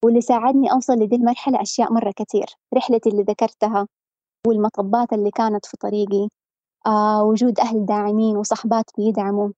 واللي 0.04 0.20
ساعدني 0.20 0.72
أوصل 0.72 0.92
لدي 0.92 1.16
المرحلة 1.16 1.62
أشياء 1.62 1.92
مرة 1.92 2.12
كتير 2.16 2.46
رحلتي 2.74 3.08
اللي 3.10 3.22
ذكرتها 3.22 3.88
والمطبات 4.46 5.12
اللي 5.12 5.30
كانت 5.30 5.66
في 5.66 5.76
طريقي 5.76 6.28
آه 6.86 7.24
وجود 7.24 7.60
أهل 7.60 7.86
داعمين 7.86 8.36
وصحبات 8.36 8.84
بيدعموا. 8.98 9.50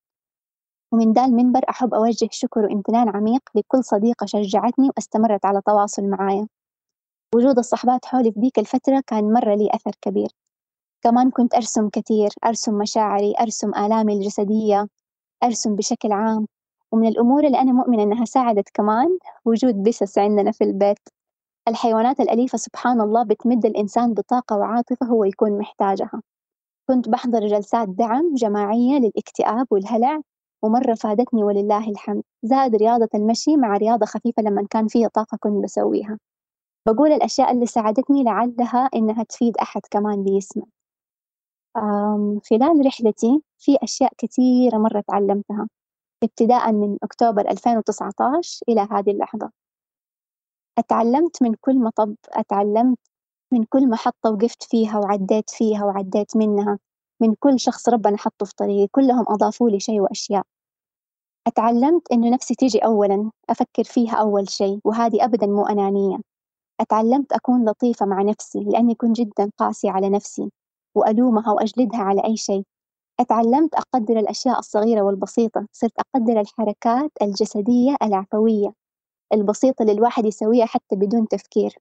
ومن 0.92 1.12
دا 1.12 1.24
المنبر 1.24 1.61
أحب 1.70 1.94
أوجه 1.94 2.28
شكر 2.32 2.61
وامتنان 2.61 3.09
عميق 3.09 3.42
لكل 3.54 3.84
صديقة 3.84 4.26
شجعتني 4.26 4.90
واستمرت 4.96 5.44
على 5.44 5.61
تواصل 5.66 6.04
معايا. 6.04 6.48
وجود 7.34 7.59
الصحبات 7.59 8.04
حولي 8.04 8.32
في 8.32 8.40
ديك 8.40 8.59
الفترة 8.59 9.02
كان 9.06 9.32
مرة 9.32 9.54
لي 9.54 9.68
أثر 9.74 9.92
كبير. 10.02 10.28
كمان 11.04 11.30
كنت 11.30 11.54
أرسم 11.54 11.88
كتير 11.88 12.30
أرسم 12.44 12.78
مشاعري 12.78 13.34
أرسم 13.40 13.74
آلامي 13.74 14.12
الجسدية. 14.12 14.88
أرسم 15.43 15.76
بشكل 15.76 16.12
عام. 16.12 16.47
ومن 16.93 17.09
الأمور 17.09 17.47
اللي 17.47 17.59
أنا 17.61 17.72
مؤمنة 17.72 18.03
إنها 18.03 18.24
ساعدت 18.24 18.68
كمان 18.74 19.18
وجود 19.45 19.82
بسس 19.82 20.18
عندنا 20.18 20.53
في 20.53 20.64
البيت. 20.64 20.99
الحيوانات 21.68 22.20
الأليفة 22.20 22.59
سبحان 22.59 23.01
الله 23.01 23.24
بتمد 23.24 23.66
الإنسان 23.66 24.14
بطاقة 24.14 24.57
وعاطفة 24.57 25.07
هو 25.07 25.24
يكون 25.24 25.59
محتاجها. 25.59 26.22
كنت 26.89 27.09
بحضر 27.09 27.47
جلسات 27.47 27.89
دعم 27.89 28.34
جماعية 28.34 28.99
للاكتئاب 28.99 29.66
والهلع 29.70 30.20
ومرة 30.62 30.95
فادتني 30.95 31.45
ولله 31.45 31.91
الحمد. 31.91 32.22
زاد 32.43 32.74
رياضة 32.74 33.09
المشي 33.14 33.57
مع 33.57 33.76
رياضة 33.76 34.07
خفيفة 34.07 34.43
لما 34.43 34.66
كان 34.70 34.86
فيها 34.89 35.09
طاقة 35.09 35.39
كنت 35.41 35.64
بسويها. 35.64 36.18
بقول 36.89 37.12
الأشياء 37.12 37.53
اللي 37.53 37.66
ساعدتني 37.66 38.24
لعلها 38.24 38.89
إنها 38.95 39.22
تفيد 39.22 39.57
أحد 39.57 39.80
كمان 39.91 40.25
بيسمع. 40.25 40.64
خلال 42.50 42.86
رحلتي 42.86 43.42
في 43.58 43.76
أشياء 43.82 44.12
كثيرة 44.18 44.78
مرة 44.78 45.00
تعلمتها 45.08 45.68
ابتداء 46.24 46.72
من 46.72 46.96
أكتوبر 47.03 47.50
2019 47.50 48.61
إلى 48.68 48.80
هذه 48.90 49.11
اللحظة. 49.11 49.50
أتعلمت 50.78 51.42
من 51.42 51.54
كل 51.61 51.78
مطب 51.80 52.14
أتعلمت 52.28 52.99
من 53.53 53.64
كل 53.64 53.88
محطة 53.90 54.30
وقفت 54.30 54.62
فيها 54.62 54.99
وعديت 54.99 55.50
فيها 55.50 55.84
وعديت 55.84 56.36
منها 56.36 56.78
من 57.22 57.34
كل 57.40 57.61
شخص 57.61 57.88
ربنا 57.88 58.16
حطه 58.16 58.46
في 58.46 58.54
طريقي 58.57 58.88
كلهم 58.92 59.24
أضافوا 59.28 59.70
لي 59.70 59.80
شيء 59.80 60.00
وأشياء. 60.00 60.42
أتعلمت 61.46 62.12
إنه 62.12 62.30
نفسي 62.30 62.54
تيجي 62.54 62.78
أولا 62.78 63.30
أفكر 63.50 63.84
فيها 63.84 64.14
أول 64.16 64.50
شيء 64.50 64.80
وهذه 64.84 65.24
أبدا 65.24 65.46
مو 65.46 65.66
أنانية. 65.66 66.18
أتعلمت 66.80 67.32
أكون 67.32 67.68
لطيفة 67.70 68.07
مع 68.07 68.22
نفسي 68.22 68.61
لأني 68.61 68.95
كنت 68.95 69.16
جدا 69.20 69.50
قاسية 69.58 69.90
على 69.90 70.11
نفسي. 70.11 70.50
وألومها 70.99 71.53
وأجلدها 71.53 72.00
على 72.00 72.25
أي 72.25 72.37
شيء. 72.37 72.64
أتعلمت 73.20 73.75
أقدر 73.75 74.18
الأشياء 74.20 74.58
الصغيرة 74.58 75.03
والبسيطة 75.03 75.66
صرت 75.72 75.92
أقدر 76.16 76.41
الحركات 76.41 77.12
الجسدية 77.22 77.96
العفوية 78.03 78.72
البسيطة 79.34 79.83
اللي 79.83 79.92
الواحد 79.92 80.26
يسويها 80.26 80.66
حتى 80.66 80.96
بدون 80.96 81.29
تفكير. 81.29 81.75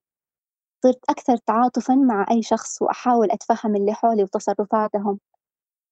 صرت 0.85 0.99
أكثر 1.10 1.38
تعاطفًا 1.38 1.95
مع 1.95 2.26
أي 2.31 2.44
شخص 2.44 2.81
وأحاول 2.81 3.31
أتفهم 3.31 3.76
اللي 3.76 3.94
حولي 3.94 4.23
وتصرفاتهم، 4.23 5.19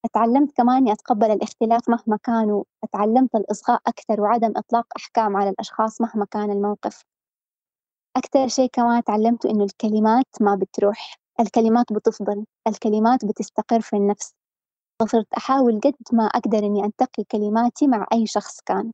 أتعلمت 0.05 0.51
كمان 0.57 0.89
أتقبل 0.89 1.31
الاختلاف 1.31 1.89
مهما 1.89 2.17
كان 2.23 2.63
واتعلمت 2.83 3.35
الإصغاء 3.35 3.81
أكثر 3.87 4.21
وعدم 4.21 4.53
إطلاق 4.57 4.87
أحكام 4.97 5.37
على 5.37 5.49
الأشخاص 5.49 6.01
مهما 6.01 6.25
كان 6.31 6.51
الموقف، 6.51 7.03
أكتر 8.17 8.47
شي 8.47 8.67
كمان 8.67 8.97
اتعلمته 8.97 9.49
إنه 9.49 9.63
الكلمات 9.63 10.25
ما 10.41 10.55
بتروح، 10.55 11.15
الكلمات 11.39 11.93
بتفضل، 11.93 12.45
الكلمات 12.67 13.25
بتستقر 13.25 13.81
في 13.81 13.95
النفس، 13.95 14.33
فصرت 15.01 15.33
أحاول 15.37 15.79
قد 15.79 15.95
ما 16.13 16.23
أقدر 16.25 16.59
إني 16.59 16.85
أنتقي 16.85 17.23
كلماتي 17.31 17.87
مع 17.87 18.07
أي 18.13 18.27
شخص 18.27 18.61
كان، 18.61 18.91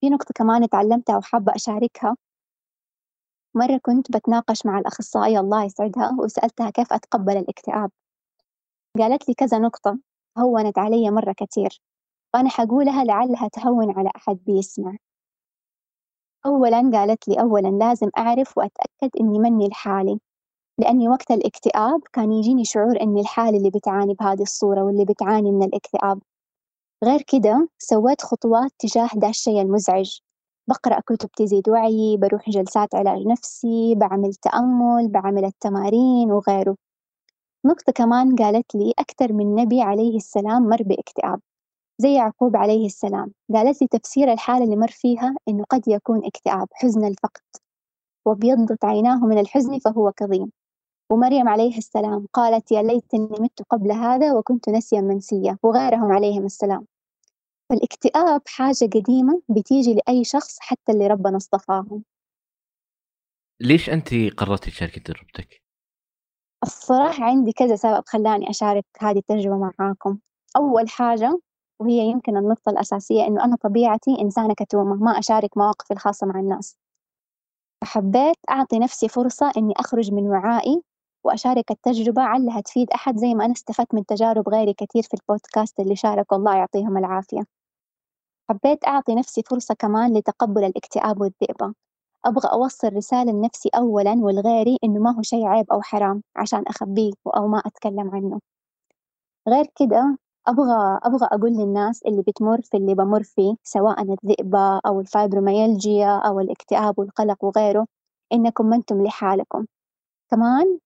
في 0.00 0.10
نقطة 0.10 0.32
كمان 0.34 0.62
اتعلمتها 0.64 1.16
وحابة 1.16 1.54
أشاركها. 1.56 2.16
مرة 3.56 3.80
كنت 3.82 4.12
بتناقش 4.16 4.66
مع 4.66 4.78
الأخصائية 4.78 5.40
الله 5.40 5.64
يسعدها 5.64 6.16
وسألتها 6.20 6.70
كيف 6.70 6.92
أتقبل 6.92 7.36
الاكتئاب. 7.36 7.90
قالت 8.98 9.28
لي 9.28 9.34
كذا 9.34 9.58
نقطة 9.58 9.98
هونت 10.38 10.78
علي 10.78 11.10
مرة 11.10 11.32
كتير 11.32 11.80
وأنا 12.34 12.48
حقولها 12.48 13.04
لعلها 13.04 13.48
تهون 13.48 13.90
على 13.98 14.10
أحد 14.16 14.38
بيسمع. 14.46 14.96
أولا 16.46 16.90
قالت 16.94 17.28
لي 17.28 17.40
أولا 17.40 17.68
لازم 17.68 18.10
أعرف 18.18 18.58
وأتأكد 18.58 19.10
إني 19.20 19.38
مني 19.38 19.68
لحالي. 19.68 20.20
لأني 20.78 21.08
وقت 21.08 21.30
الاكتئاب 21.30 22.00
كان 22.12 22.32
يجيني 22.32 22.64
شعور 22.64 23.00
إني 23.02 23.20
الحالة 23.20 23.58
اللي 23.58 23.70
بتعاني 23.70 24.14
بهذه 24.14 24.42
الصورة 24.42 24.82
واللي 24.82 25.04
بتعاني 25.04 25.52
من 25.52 25.62
الاكتئاب. 25.62 26.22
غير 27.04 27.22
كده 27.22 27.68
سويت 27.78 28.22
خطوات 28.22 28.70
تجاه 28.78 29.08
دا 29.14 29.28
الشيء 29.28 29.62
المزعج. 29.62 30.18
بقرأ 30.68 31.00
كتب 31.00 31.28
تزيد 31.30 31.68
وعيي 31.68 32.16
بروح 32.16 32.50
جلسات 32.50 32.94
علاج 32.94 33.26
نفسي 33.26 33.94
بعمل 33.94 34.34
تأمل 34.34 35.08
بعمل 35.08 35.44
التمارين 35.44 36.32
وغيره. 36.32 36.76
نقطة 37.66 37.92
كمان 37.92 38.36
قالت 38.36 38.74
لي 38.74 38.92
أكثر 38.98 39.32
من 39.32 39.54
نبي 39.54 39.80
عليه 39.80 40.16
السلام 40.16 40.62
مر 40.62 40.82
باكتئاب 40.82 41.40
زي 41.98 42.14
يعقوب 42.14 42.56
عليه 42.56 42.86
السلام. 42.86 43.32
قالت 43.54 43.82
لي 43.82 43.88
تفسير 43.88 44.32
الحالة 44.32 44.64
اللي 44.64 44.76
مر 44.76 44.88
فيها 44.90 45.34
إنه 45.48 45.64
قد 45.70 45.88
يكون 45.88 46.24
اكتئاب 46.24 46.68
حزن 46.72 47.04
الفقد. 47.04 47.42
وابيضت 48.26 48.84
عيناه 48.84 49.26
من 49.26 49.38
الحزن 49.38 49.78
فهو 49.78 50.12
كظيم. 50.12 50.50
ومريم 51.10 51.48
عليه 51.48 51.78
السلام 51.78 52.26
قالت 52.32 52.72
يا 52.72 52.82
ليتني 52.82 53.28
مت 53.40 53.62
قبل 53.70 53.92
هذا 53.92 54.32
وكنت 54.32 54.68
نسيا 54.68 55.00
منسيا 55.00 55.58
وغيرهم 55.62 56.12
عليهم 56.12 56.44
السلام. 56.44 56.86
فالاكتئاب 57.68 58.42
حاجة 58.46 58.84
قديمة 58.84 59.42
بتيجي 59.48 59.94
لأي 59.94 60.24
شخص 60.24 60.56
حتى 60.60 60.92
اللي 60.92 61.06
ربنا 61.06 61.36
اصطفاهم. 61.36 62.04
ليش 63.60 63.90
أنت 63.90 64.14
قررتي 64.36 64.70
تشاركي 64.70 65.00
تجربتك؟ 65.00 65.62
الصراحة 66.62 67.24
عندي 67.24 67.52
كذا 67.52 67.76
سبب 67.76 68.02
خلاني 68.06 68.50
أشارك 68.50 68.84
هذه 68.98 69.18
التجربة 69.18 69.72
معاكم. 69.78 70.18
أول 70.56 70.88
حاجة 70.88 71.40
وهي 71.80 72.10
يمكن 72.10 72.36
النقطة 72.36 72.70
الأساسية 72.70 73.26
إنه 73.26 73.44
أنا 73.44 73.56
طبيعتي 73.56 74.20
إنسانة 74.20 74.54
كتومة 74.54 74.94
ما 74.94 75.18
أشارك 75.18 75.56
مواقفي 75.56 75.94
الخاصة 75.94 76.26
مع 76.26 76.40
الناس. 76.40 76.76
فحبيت 77.82 78.36
أعطي 78.50 78.78
نفسي 78.78 79.08
فرصة 79.08 79.52
إني 79.56 79.74
أخرج 79.76 80.12
من 80.12 80.28
وعائي 80.28 80.82
وأشارك 81.24 81.70
التجربة 81.70 82.22
علها 82.22 82.60
تفيد 82.60 82.90
أحد 82.90 83.16
زي 83.16 83.34
ما 83.34 83.44
أنا 83.44 83.52
استفدت 83.52 83.94
من 83.94 84.06
تجارب 84.06 84.48
غيري 84.48 84.72
كثير 84.74 85.02
في 85.02 85.14
البودكاست 85.14 85.80
اللي 85.80 85.96
شاركوا 85.96 86.36
الله 86.36 86.56
يعطيهم 86.56 86.98
العافية. 86.98 87.44
حبيت 88.50 88.84
أعطي 88.86 89.14
نفسي 89.14 89.42
فرصة 89.42 89.74
كمان 89.74 90.16
لتقبل 90.16 90.64
الاكتئاب 90.64 91.20
والذئبة. 91.20 91.74
أبغى 92.24 92.48
أوصل 92.52 92.96
رسالة 92.96 93.32
لنفسي 93.32 93.68
أولا 93.74 94.12
ولغيري 94.12 94.78
إنه 94.84 95.00
ما 95.00 95.16
هو 95.16 95.22
شيء 95.22 95.46
عيب 95.46 95.72
أو 95.72 95.82
حرام 95.82 96.22
عشان 96.36 96.62
أخبيه 96.68 97.12
أو 97.36 97.48
ما 97.48 97.58
أتكلم 97.66 98.10
عنه. 98.10 98.40
غير 99.48 99.66
كده 99.76 100.18
أبغى 100.48 100.98
أبغى 101.02 101.28
أقول 101.32 101.50
للناس 101.52 102.02
اللي 102.02 102.22
بتمر 102.22 102.60
في 102.62 102.76
اللي 102.76 102.94
بمر 102.94 103.22
فيه 103.22 103.54
سواء 103.62 104.02
الذئبة 104.02 104.80
أو 104.86 105.00
الفايبروميالجيا 105.00 106.18
أو 106.18 106.40
الاكتئاب 106.40 106.98
والقلق 106.98 107.44
وغيره 107.44 107.86
إنكم 108.32 108.66
ما 108.66 108.76
أنتم 108.76 109.02
لحالكم. 109.04 109.66
كمان 110.30 110.78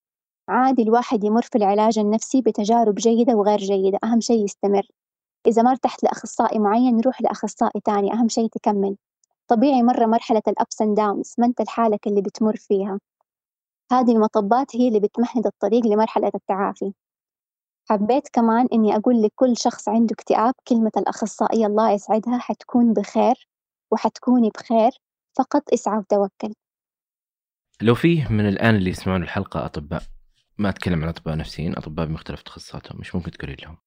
عادي 0.49 0.81
الواحد 0.83 1.23
يمر 1.23 1.41
في 1.41 1.57
العلاج 1.57 1.99
النفسي 1.99 2.41
بتجارب 2.41 2.95
جيدة 2.95 3.33
وغير 3.35 3.57
جيدة 3.57 3.99
أهم 4.03 4.19
شيء 4.21 4.43
يستمر. 4.45 4.87
إذا 5.47 5.61
ما 5.61 5.71
ارتحت 5.71 6.03
لأخصائي 6.03 6.59
معين 6.59 6.99
روح 6.99 7.21
لأخصائي 7.21 7.81
تاني 7.85 8.13
أهم 8.13 8.27
شيء 8.29 8.47
تكمل. 8.47 8.97
طبيعي 9.47 9.83
مرة 9.83 10.05
مرحلة 10.05 10.41
الأبس 10.47 10.81
أند 10.81 10.97
داونز 10.97 11.33
ما 11.37 11.45
أنت 11.45 11.61
لحالك 11.61 12.07
اللي 12.07 12.21
بتمر 12.21 12.55
فيها. 12.55 12.99
هذه 13.91 14.11
المطبات 14.11 14.75
هي 14.75 14.87
اللي 14.87 14.99
بتمهد 14.99 15.45
الطريق 15.45 15.85
لمرحلة 15.85 16.31
التعافي. 16.35 16.93
حبيت 17.89 18.27
كمان 18.33 18.67
إني 18.73 18.95
أقول 18.95 19.21
لكل 19.21 19.57
شخص 19.57 19.89
عنده 19.89 20.13
اكتئاب 20.13 20.53
كلمة 20.67 20.91
الأخصائية 20.97 21.65
الله 21.65 21.91
يسعدها 21.91 22.37
حتكون 22.37 22.93
بخير 22.93 23.47
وحتكوني 23.91 24.49
بخير 24.49 24.91
فقط 25.37 25.73
اسعى 25.73 25.97
وتوكل. 25.97 26.53
لو 27.81 27.95
فيه 27.95 28.27
من 28.27 28.47
الآن 28.47 28.75
اللي 28.75 28.89
يسمعون 28.89 29.23
الحلقة 29.23 29.65
أطباء 29.65 30.01
ما 30.57 30.69
أتكلم 30.69 31.03
عن 31.03 31.09
أطباء 31.09 31.35
نفسيين 31.37 31.77
أطباء 31.77 32.05
بمختلف 32.05 32.41
تخصصاتهم 32.41 32.99
مش 32.99 33.15
ممكن 33.15 33.31
تقولي 33.31 33.55
لهم؟ 33.55 33.77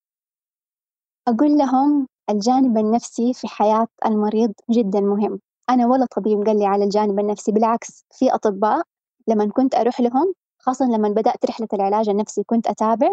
أقول 1.28 1.50
لهم 1.58 2.06
الجانب 2.30 2.78
النفسي 2.78 3.34
في 3.34 3.48
حياة 3.48 3.86
المريض 4.06 4.52
جدا 4.70 5.00
مهم. 5.00 5.40
أنا 5.70 5.86
ولا 5.86 6.06
طبيب 6.16 6.46
قال 6.46 6.58
لي 6.58 6.66
على 6.66 6.84
الجانب 6.84 7.18
النفسي 7.18 7.52
بالعكس 7.52 8.04
في 8.12 8.34
أطباء 8.34 8.82
لما 9.28 9.48
كنت 9.48 9.74
أروح 9.74 10.00
لهم 10.00 10.34
خاصة 10.58 10.84
لما 10.84 11.08
بدأت 11.08 11.46
رحلة 11.46 11.68
العلاج 11.72 12.08
النفسي 12.08 12.42
كنت 12.46 12.66
أتابع 12.66 13.08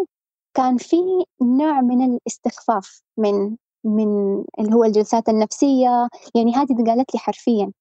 كان 0.54 0.78
في 0.78 0.96
نوع 1.42 1.82
من 1.82 2.06
الاستخفاف 2.06 3.02
من 3.18 3.56
من 3.86 4.38
اللي 4.60 4.74
هو 4.74 4.84
الجلسات 4.84 5.30
النفسية. 5.30 6.08
يعني 6.36 6.54
هذه 6.56 6.84
قالت 6.88 7.14
لي 7.14 7.20
حرفيا 7.20 7.72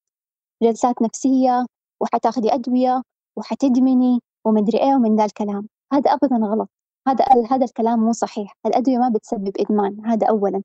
جلسات 0.62 1.03
نفسية 1.03 1.66
وحتاخدي 2.01 2.55
أدوية 2.55 3.03
وحتدمني. 3.36 4.20
ومدري 4.44 4.78
إيه 4.78 4.94
ومن 4.94 5.16
ذا 5.16 5.24
الكلام. 5.24 5.69
هذا 5.93 6.10
أبدا 6.10 6.36
غلط. 6.36 6.69
هذا 7.09 7.24
هذا 7.51 7.64
الكلام 7.64 8.01
مو 8.01 8.12
صحيح. 8.12 8.56
الأدوية 8.66 8.98
ما 8.98 9.09
بتسبب 9.09 9.52
إدمان. 9.60 10.06
هذا 10.06 10.27
أولا. 10.27 10.62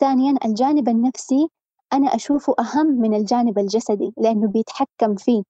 ثانيا 0.00 0.34
الجانب 0.44 0.88
النفسي 0.88 1.48
أنا 1.92 2.14
أشوفه 2.14 2.54
أهم 2.60 2.86
من 2.86 3.14
الجانب 3.14 3.58
الجسدي 3.58 4.12
لأنه 4.16 4.48
بيتحكم 4.48 5.14
فيه. 5.16 5.42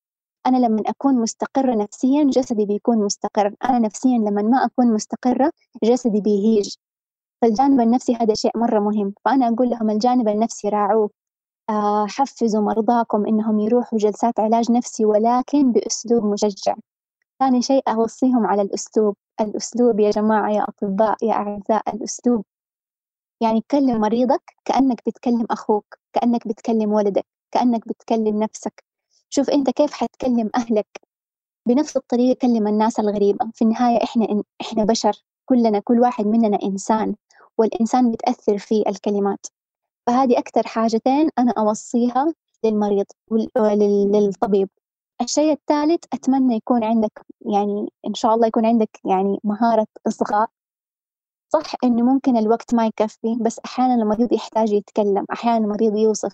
أنا 0.46 0.56
لما 0.56 0.82
أكون 0.86 1.20
مستقرة 1.20 1.74
نفسيا 1.74 2.24
جسدي 2.24 2.66
بيكون 2.66 2.98
مستقر. 2.98 3.54
أنا 3.64 3.78
نفسيا 3.78 4.18
لما 4.18 4.42
ما 4.42 4.64
أكون 4.64 4.94
مستقرة 4.94 5.52
جسدي 5.84 6.20
بيهيج. 6.20 6.74
فالجانب 7.42 7.80
النفسي 7.80 8.14
هذا 8.14 8.34
شيء 8.34 8.50
مرة 8.56 8.80
مهم. 8.80 9.14
فأنا 9.24 9.48
أقول 9.48 9.70
لهم 9.70 9.90
الجانب 9.90 10.28
النفسي 10.28 10.68
راعوه. 10.68 11.10
آه، 11.70 12.06
حفزوا 12.06 12.62
مرضاكم 12.62 13.26
إنهم 13.26 13.58
يروحوا 13.58 13.98
جلسات 13.98 14.40
علاج 14.40 14.72
نفسي 14.72 15.04
ولكن 15.04 15.72
بأسلوب 15.72 16.24
مشجع. 16.24 16.74
ثاني 17.40 17.62
شيء 17.62 17.82
أوصيهم 17.88 18.46
على 18.46 18.62
الأسلوب. 18.62 19.16
الأسلوب 19.40 20.00
يا 20.00 20.10
جماعة 20.10 20.50
يا 20.50 20.64
أطباء 20.68 21.16
يا 21.22 21.32
أعزاء 21.32 21.94
الأسلوب. 21.94 22.44
يعني 23.40 23.64
كلم 23.70 24.00
مريضك 24.00 24.42
كأنك 24.64 25.02
بتكلم 25.06 25.46
أخوك 25.50 25.98
كأنك 26.12 26.48
بتكلم 26.48 26.92
ولدك 26.92 27.26
كأنك 27.52 27.88
بتكلم 27.88 28.42
نفسك. 28.42 28.84
شوف 29.30 29.50
أنت 29.50 29.70
كيف 29.70 29.92
حتكلم 29.92 30.50
أهلك؟ 30.56 30.86
بنفس 31.68 31.96
الطريقة 31.96 32.38
كلم 32.42 32.66
الناس 32.66 33.00
الغريبة. 33.00 33.50
في 33.54 33.62
النهاية 33.62 34.04
إحنا 34.04 34.42
إحنا 34.60 34.84
بشر. 34.84 35.12
كلنا 35.46 35.78
كل 35.78 36.00
واحد 36.00 36.26
مننا 36.26 36.58
إنسان 36.62 37.14
والإنسان 37.58 38.10
بتأثر 38.10 38.58
فيه 38.58 38.82
الكلمات. 38.88 39.46
فهذه 40.06 40.38
أكثر 40.38 40.66
حاجتين 40.66 41.28
أنا 41.38 41.52
أوصيها 41.58 42.34
للمريض 42.64 43.06
وللطبيب 43.56 44.68
الشيء 45.20 45.52
الثالث 45.52 46.04
أتمنى 46.12 46.56
يكون 46.56 46.84
عندك 46.84 47.26
يعني 47.52 47.88
إن 48.06 48.14
شاء 48.14 48.34
الله 48.34 48.46
يكون 48.46 48.66
عندك 48.66 49.00
يعني 49.04 49.38
مهارة 49.44 49.86
إصغاء. 50.06 50.48
صح 51.52 51.74
إنه 51.84 52.02
ممكن 52.02 52.36
الوقت 52.36 52.74
ما 52.74 52.86
يكفي 52.86 53.36
بس 53.40 53.60
أحيانا 53.64 53.94
المريض 53.94 54.32
يحتاج 54.32 54.72
يتكلم 54.72 55.24
أحيانا 55.32 55.58
المريض 55.58 55.96
يوصف. 55.96 56.32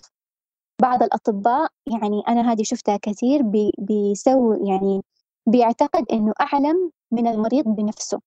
بعض 0.81 1.03
الأطباء 1.03 1.71
يعني 1.87 2.21
أنا 2.27 2.51
هذه 2.51 2.63
شفتها 2.63 2.97
كثير 3.01 3.41
بي 3.41 3.71
بيسوي 3.79 4.69
يعني 4.69 5.01
بيعتقد 5.47 6.05
إنه 6.11 6.33
أعلم 6.41 6.91
من 7.11 7.27
المريض 7.27 7.65
بنفسه. 7.65 8.21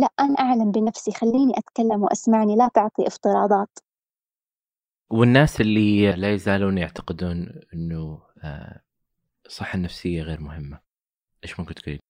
لا 0.00 0.08
أنا 0.20 0.34
أعلم 0.34 0.70
بنفسي 0.70 1.12
خليني 1.12 1.52
أتكلم 1.58 2.02
وأسمعني 2.02 2.56
لا 2.56 2.68
تعطي 2.74 3.06
افتراضات. 3.06 3.78
والناس 5.10 5.60
اللي 5.60 6.12
لا 6.12 6.32
يزالون 6.34 6.78
يعتقدون 6.78 7.48
إنه 7.74 8.22
آه، 8.42 8.80
الصحة 9.50 9.76
النفسية 9.76 10.22
غير 10.22 10.40
مهمة. 10.40 10.80
إيش 11.44 11.60
ممكن 11.60 11.74
تقولي؟ 11.74 12.00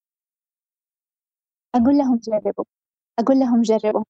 أقول 1.75 1.97
لهم 1.97 2.17
جربوا. 2.17 2.65
أقول 3.19 3.39
لهم 3.39 3.61
جربوا. 3.61 4.03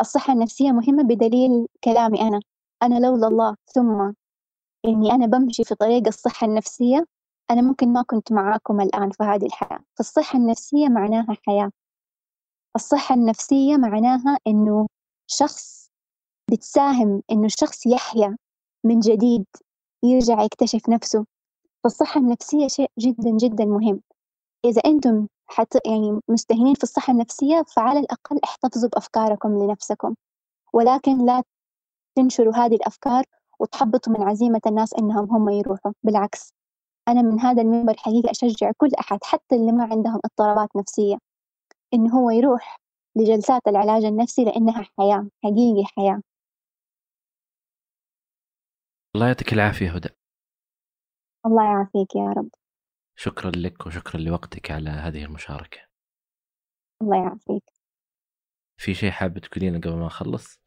الصحة 0.00 0.32
النفسية 0.32 0.70
مهمة 0.70 1.02
بدليل 1.02 1.66
كلامي 1.84 2.20
أنا. 2.20 2.40
أنا 2.82 3.06
لولا 3.06 3.26
الله 3.28 3.56
ثم 3.66 4.12
إني 4.84 5.10
أنا 5.12 5.26
بمشي 5.26 5.64
في 5.64 5.74
طريق 5.74 6.06
الصحة 6.06 6.46
النفسية 6.46 7.06
أنا 7.50 7.62
ممكن 7.62 7.92
ما 7.92 8.02
كنت 8.02 8.32
معاكم 8.32 8.80
الآن 8.80 9.10
في 9.10 9.24
هذه 9.24 9.46
الحياة. 9.46 9.80
فالصحة 9.98 10.38
النفسية 10.38 10.88
معناها 10.88 11.36
حياة. 11.46 11.70
الصحة 12.76 13.14
النفسية 13.14 13.76
معناها 13.76 14.38
إنه 14.46 14.86
شخص 15.26 15.90
بتساهم 16.50 17.22
إنه 17.30 17.46
الشخص 17.46 17.86
يحيا 17.86 18.36
من 18.84 19.00
جديد 19.00 19.46
يرجع 20.04 20.42
يكتشف 20.42 20.88
نفسه. 20.88 21.26
فالصحة 21.86 22.20
النفسية 22.20 22.68
شيء 22.68 22.90
جدا 22.98 23.30
جدا 23.30 23.64
مهم. 23.64 24.00
إذا 24.64 24.82
أنتم 24.86 25.26
حت 25.46 25.86
يعني 25.86 26.20
مستهينين 26.28 26.74
في 26.74 26.82
الصحة 26.82 27.12
النفسية 27.12 27.62
فعلى 27.76 28.00
الأقل 28.00 28.40
احتفظوا 28.44 28.88
بأفكاركم 28.88 29.48
لنفسكم. 29.48 30.14
ولكن 30.72 31.26
لا 31.26 31.42
تنشروا 32.16 32.56
هذه 32.56 32.74
الأفكار 32.74 33.24
وتحبطوا 33.60 34.12
من 34.12 34.22
عزيمة 34.22 34.60
الناس 34.66 34.94
إنهم 34.94 35.30
هم 35.30 35.48
يروحوا. 35.48 35.92
بالعكس 36.02 36.54
أنا 37.08 37.22
من 37.22 37.40
هذا 37.40 37.62
المنبر 37.62 37.96
حقيقة 37.96 38.30
أشجع 38.30 38.72
كل 38.76 38.90
أحد 39.00 39.18
حتى 39.24 39.56
اللي 39.56 39.72
ما 39.72 39.84
عندهم 39.84 40.20
اضطرابات 40.24 40.76
نفسية 40.76 41.16
إنه 41.94 42.18
هو 42.18 42.30
يروح 42.30 42.80
لجلسات 43.16 43.62
العلاج 43.68 44.04
النفسي 44.04 44.44
لأنها 44.44 44.86
حياة 44.98 45.28
حقيقي 45.44 45.84
حياة. 45.84 46.22
الله 49.14 49.26
يعطيك 49.26 49.52
العافية 49.52 49.90
هدى. 49.90 50.25
الله 51.46 51.64
يعافيك 51.64 52.16
يا 52.16 52.32
رب. 52.36 52.48
شكرا 53.16 53.50
لك 53.50 53.86
وشكرا 53.86 54.20
لوقتك 54.20 54.70
على 54.70 54.90
هذه 54.90 55.24
المشاركة. 55.24 55.78
الله 57.02 57.16
يعافيك. 57.16 57.72
في 58.76 58.94
شيء 58.94 59.10
حابة 59.10 59.40
تقولينه 59.40 59.78
قبل 59.78 59.96
ما 59.96 60.06
أخلص؟ 60.06 60.60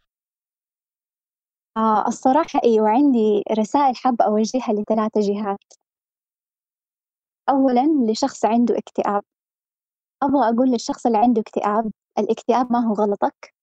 آه 1.78 2.08
الصراحة 2.08 2.60
أيوة 2.64 2.90
عندي 2.90 3.44
رسائل 3.60 3.96
حابة 3.96 4.26
أوجهها 4.26 4.74
لثلاثة 4.74 5.22
جهات. 5.22 5.74
أولا 7.50 8.12
لشخص 8.12 8.46
عنده 8.46 8.78
اكتئاب. 8.78 9.24
أبغى 10.24 10.50
أقول 10.50 10.72
للشخص 10.72 11.06
اللي 11.06 11.18
عنده 11.18 11.42
اكتئاب 11.42 11.92
الاكتئاب 12.20 12.72
ما 12.72 12.80
هو 12.80 12.94
غلطك 12.94 13.54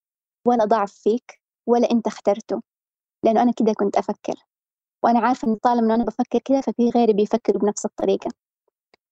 ولا 0.46 0.64
ضعف 0.64 0.92
فيك 0.92 1.40
ولا 1.66 1.90
أنت 1.90 2.06
اخترته. 2.06 2.62
لأنه 3.24 3.42
أنا 3.42 3.52
كده 3.52 3.72
كنت 3.72 3.96
أفكر. 3.96 4.34
وأنا 5.06 5.18
عارفة 5.20 5.48
إن 5.48 5.54
طالما 5.54 5.94
أنا 5.94 6.04
بفكر 6.04 6.38
كده 6.44 6.60
ففي 6.60 6.90
غيري 6.90 7.12
بيفكروا 7.12 7.60
بنفس 7.60 7.84
الطريقة. 7.84 8.30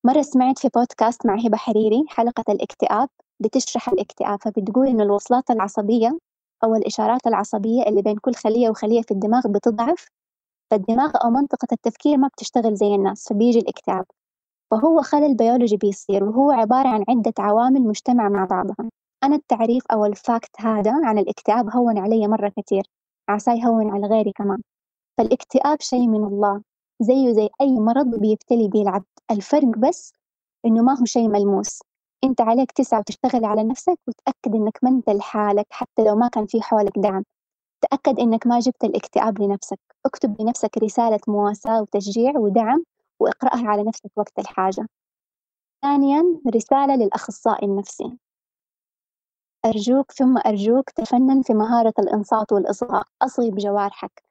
مرة 0.04 0.22
سمعت 0.22 0.58
في 0.58 0.68
بودكاست 0.74 1.26
مع 1.26 1.36
هبة 1.46 1.56
حريري 1.56 2.04
حلقة 2.08 2.44
الاكتئاب 2.48 3.08
بتشرح 3.40 3.88
الاكتئاب 3.88 4.38
فبتقول 4.42 4.86
إن 4.86 5.00
الوصلات 5.00 5.50
العصبية 5.50 6.18
أو 6.64 6.74
الإشارات 6.74 7.26
العصبية 7.26 7.82
اللي 7.82 8.02
بين 8.02 8.16
كل 8.16 8.34
خلية 8.34 8.70
وخلية 8.70 9.02
في 9.02 9.10
الدماغ 9.10 9.48
بتضعف 9.48 10.08
فالدماغ 10.70 11.12
أو 11.24 11.30
منطقة 11.30 11.68
التفكير 11.72 12.16
ما 12.16 12.28
بتشتغل 12.28 12.74
زي 12.74 12.94
الناس 12.94 13.28
فبيجي 13.28 13.58
الاكتئاب. 13.58 14.04
فهو 14.70 15.02
خلل 15.02 15.36
بيولوجي 15.36 15.76
بيصير 15.76 16.24
وهو 16.24 16.50
عبارة 16.50 16.88
عن 16.88 17.04
عدة 17.08 17.34
عوامل 17.38 17.82
مجتمعة 17.82 18.28
مع 18.28 18.44
بعضها. 18.44 18.90
أنا 19.24 19.36
التعريف 19.36 19.84
أو 19.92 20.06
ال 20.06 20.17
fact 20.17 20.60
هذا 20.60 21.06
عن 21.06 21.18
الاكتئاب 21.18 21.70
هون 21.76 21.98
علي 21.98 22.28
مرة 22.28 22.52
كتير 22.58 22.82
عسى 23.28 23.50
يهون 23.50 23.90
على 23.90 24.06
غيري 24.06 24.32
كمان. 24.32 24.62
فالاكتئاب 25.18 25.80
شيء 25.80 26.08
من 26.08 26.24
الله 26.24 26.62
زيه 27.00 27.32
زي 27.32 27.48
أي 27.60 27.70
مرض 27.80 28.20
بيبتلي 28.20 28.68
بيه 28.68 28.82
العبد 28.82 29.04
الفرق 29.30 29.78
بس 29.78 30.12
إنه 30.66 30.82
ما 30.82 30.98
هو 31.00 31.04
شيء 31.04 31.28
ملموس. 31.28 31.78
أنت 32.24 32.40
عليك 32.40 32.72
تسعى 32.72 33.00
وتشتغل 33.00 33.44
على 33.44 33.64
نفسك 33.64 33.98
وتأكد 34.08 34.54
إنك 34.54 34.78
ما 34.82 34.90
أنت 34.90 35.10
لحالك 35.10 35.66
حتى 35.70 36.04
لو 36.04 36.16
ما 36.16 36.28
كان 36.28 36.46
في 36.46 36.62
حولك 36.62 36.98
دعم. 36.98 37.24
تأكد 37.90 38.20
إنك 38.20 38.46
ما 38.46 38.58
جبت 38.58 38.84
الاكتئاب 38.84 39.42
لنفسك. 39.42 39.78
اكتب 40.06 40.42
لنفسك 40.42 40.78
رسالة 40.78 41.20
مواساة 41.28 41.82
وتشجيع 41.82 42.38
ودعم 42.38 42.84
وإقرأها 43.20 43.68
على 43.68 43.82
نفسك 43.82 44.10
وقت 44.16 44.38
الحاجة. 44.38 44.88
ثانيا 45.82 46.24
رسالة 46.54 46.96
للأخصائي 46.96 47.66
النفسي. 47.68 48.18
أرجوك 49.66 50.12
ثم 50.12 50.38
أرجوك 50.46 50.90
تفنن 50.90 51.42
في 51.42 51.54
مهارة 51.54 51.94
الإنصات 51.98 52.52
والإصغاء. 52.52 53.04
أصغي 53.22 53.50
بجوارحك. 53.50 54.23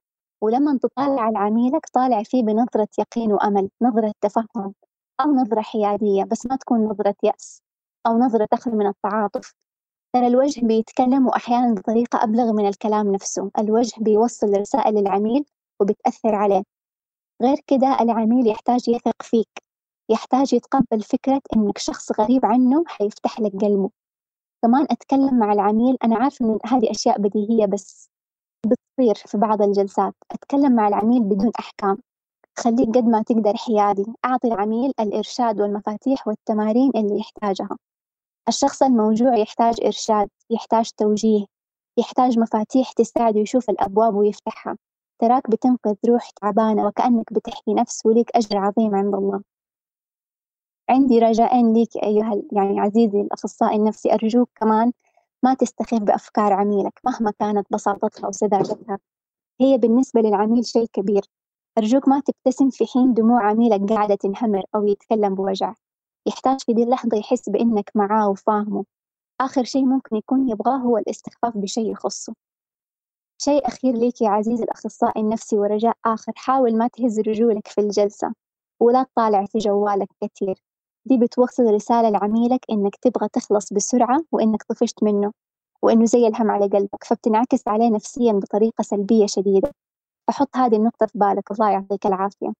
ولما 0.43 0.79
تطالع 0.81 1.31
عميلك 1.35 1.85
طالع 1.93 2.23
فيه 2.23 2.43
بنظرة 2.43 2.87
يقين 2.99 3.33
وأمل 3.33 3.69
نظرة 3.81 4.13
تفهم 4.21 4.73
أو 5.21 5.31
نظرة 5.31 5.61
حيادية 5.61 6.23
بس 6.23 6.45
ما 6.45 6.55
تكون 6.55 6.85
نظرة 6.85 7.15
يأس 7.23 7.61
أو 8.07 8.17
نظرة 8.17 8.45
تخلو 8.51 8.75
من 8.75 8.87
التعاطف. 8.87 9.53
ترى 10.15 10.27
الوجه 10.27 10.65
بيتكلم 10.65 11.27
وأحيانا 11.27 11.73
بطريقة 11.75 12.23
أبلغ 12.23 12.53
من 12.53 12.67
الكلام 12.67 13.11
نفسه 13.13 13.51
الوجه 13.59 14.03
بيوصل 14.03 14.59
رسائل 14.59 14.95
للعميل 14.95 15.45
وبتأثر 15.81 16.35
عليه. 16.35 16.63
غير 17.41 17.57
كده 17.67 17.97
العميل 18.01 18.47
يحتاج 18.47 18.89
يثق 18.89 19.21
فيك 19.23 19.63
يحتاج 20.09 20.53
يتقبل 20.53 21.01
فكرة 21.01 21.41
إنك 21.55 21.77
شخص 21.77 22.19
غريب 22.19 22.45
عنه 22.45 22.83
حيفتح 22.87 23.39
لك 23.39 23.51
قلبه 23.51 23.89
كمان 24.63 24.87
أتكلم 24.91 25.39
مع 25.39 25.53
العميل 25.53 25.97
أنا 26.03 26.17
عارفة 26.17 26.45
إن 26.45 26.59
هذه 26.65 26.91
أشياء 26.91 27.21
بديهية 27.21 27.65
بس 27.65 28.12
بتصير 28.65 29.15
في 29.15 29.37
بعض 29.37 29.61
الجلسات. 29.61 30.13
أتكلم 30.31 30.75
مع 30.75 30.87
العميل 30.87 31.23
بدون 31.23 31.51
أحكام. 31.59 31.97
خليك 32.59 32.89
قد 32.89 33.03
ما 33.05 33.23
تقدر 33.23 33.53
حيادي. 33.57 34.05
أعطي 34.25 34.47
العميل 34.47 34.93
الإرشاد 34.99 35.61
والمفاتيح 35.61 36.27
والتمارين 36.27 36.91
اللي 36.95 37.19
يحتاجها. 37.19 37.77
الشخص 38.47 38.83
الموجوع 38.83 39.37
يحتاج 39.37 39.75
إرشاد 39.85 40.29
يحتاج 40.49 40.89
توجيه 40.97 41.45
يحتاج 41.97 42.39
مفاتيح 42.39 42.91
تساعده 42.91 43.39
يشوف 43.39 43.69
الأبواب 43.69 44.15
ويفتحها. 44.15 44.77
تراك 45.21 45.49
بتنقذ 45.49 45.95
روح 46.09 46.29
تعبانة 46.29 46.87
وكأنك 46.87 47.33
بتحكي 47.33 47.73
نفس 47.73 48.05
وليك 48.05 48.31
أجر 48.35 48.57
عظيم 48.57 48.95
عند 48.95 49.15
الله. 49.15 49.41
عندي 50.89 51.19
رجاءين 51.19 51.73
ليك 51.73 51.97
أيها 52.03 52.41
يعني 52.51 52.79
عزيزي 52.79 53.21
الأخصائي 53.21 53.75
النفسي 53.75 54.13
أرجوك 54.13 54.49
كمان 54.55 54.91
ما 55.43 55.53
تستخف 55.53 55.99
بأفكار 55.99 56.53
عميلك 56.53 56.99
مهما 57.05 57.31
كانت 57.39 57.67
بساطتها 57.71 58.27
وسذاجتها. 58.27 58.99
هي 59.61 59.77
بالنسبة 59.77 60.21
للعميل 60.21 60.65
شيء 60.65 60.85
كبير. 60.93 61.21
أرجوك 61.77 62.07
ما 62.07 62.21
تبتسم 62.25 62.69
في 62.69 62.85
حين 62.85 63.13
دموع 63.13 63.49
عميلك 63.49 63.89
قاعدة 63.93 64.15
تنهمر 64.15 64.63
أو 64.75 64.85
يتكلم 64.87 65.35
بوجع. 65.35 65.73
يحتاج 66.27 66.61
في 66.61 66.73
دي 66.73 66.83
اللحظة 66.83 67.17
يحس 67.17 67.49
بإنك 67.49 67.91
معاه 67.95 68.29
وفاهمه. 68.29 68.85
آخر 69.41 69.63
شيء 69.63 69.85
ممكن 69.85 70.15
يكون 70.15 70.49
يبغاه 70.49 70.77
هو 70.77 70.97
الاستخفاف 70.97 71.57
بشيء 71.57 71.91
يخصه. 71.91 72.33
شيء 73.41 73.67
أخير 73.67 73.93
ليك 73.93 74.21
يا 74.21 74.29
عزيزي 74.29 74.63
الأخصائي 74.63 75.21
النفسي 75.21 75.57
ورجاء 75.57 75.97
آخر 76.05 76.31
حاول 76.35 76.77
ما 76.77 76.87
تهز 76.87 77.19
رجولك 77.19 77.67
في 77.67 77.81
الجلسة 77.81 78.33
ولا 78.79 79.03
تطالع 79.03 79.45
في 79.45 79.57
جوالك 79.57 80.09
كثير. 80.21 80.63
دي 81.05 81.17
بتوصل 81.17 81.63
رسالة 81.63 82.09
لعميلك 82.09 82.65
إنك 82.71 82.95
تبغى 82.95 83.27
تخلص 83.33 83.73
بسرعة 83.73 84.21
وإنك 84.31 84.63
طفشت 84.63 85.03
منه 85.03 85.31
وإنه 85.81 86.05
زي 86.05 86.27
الهم 86.27 86.51
على 86.51 86.67
قلبك 86.67 87.03
فبتنعكس 87.03 87.67
عليه 87.67 87.89
نفسيا 87.89 88.33
بطريقة 88.33 88.81
سلبية 88.81 89.25
شديدة. 89.25 89.71
فحط 90.27 90.57
هذه 90.57 90.75
النقطة 90.75 91.05
في 91.05 91.17
بالك 91.19 91.51
الله 91.51 91.69
يعطيك 91.71 92.05
العافية. 92.05 92.53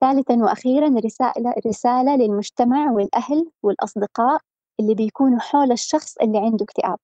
ثالثا 0.00 0.34
وأخيرا 0.34 1.00
رسالة 1.04 1.54
رسالة 1.66 2.16
للمجتمع 2.16 2.92
والأهل 2.92 3.50
والأصدقاء 3.62 4.40
اللي 4.80 4.94
بيكونوا 4.94 5.38
حول 5.38 5.72
الشخص 5.72 6.16
اللي 6.18 6.38
عنده 6.38 6.64
اكتئاب. 6.64 6.98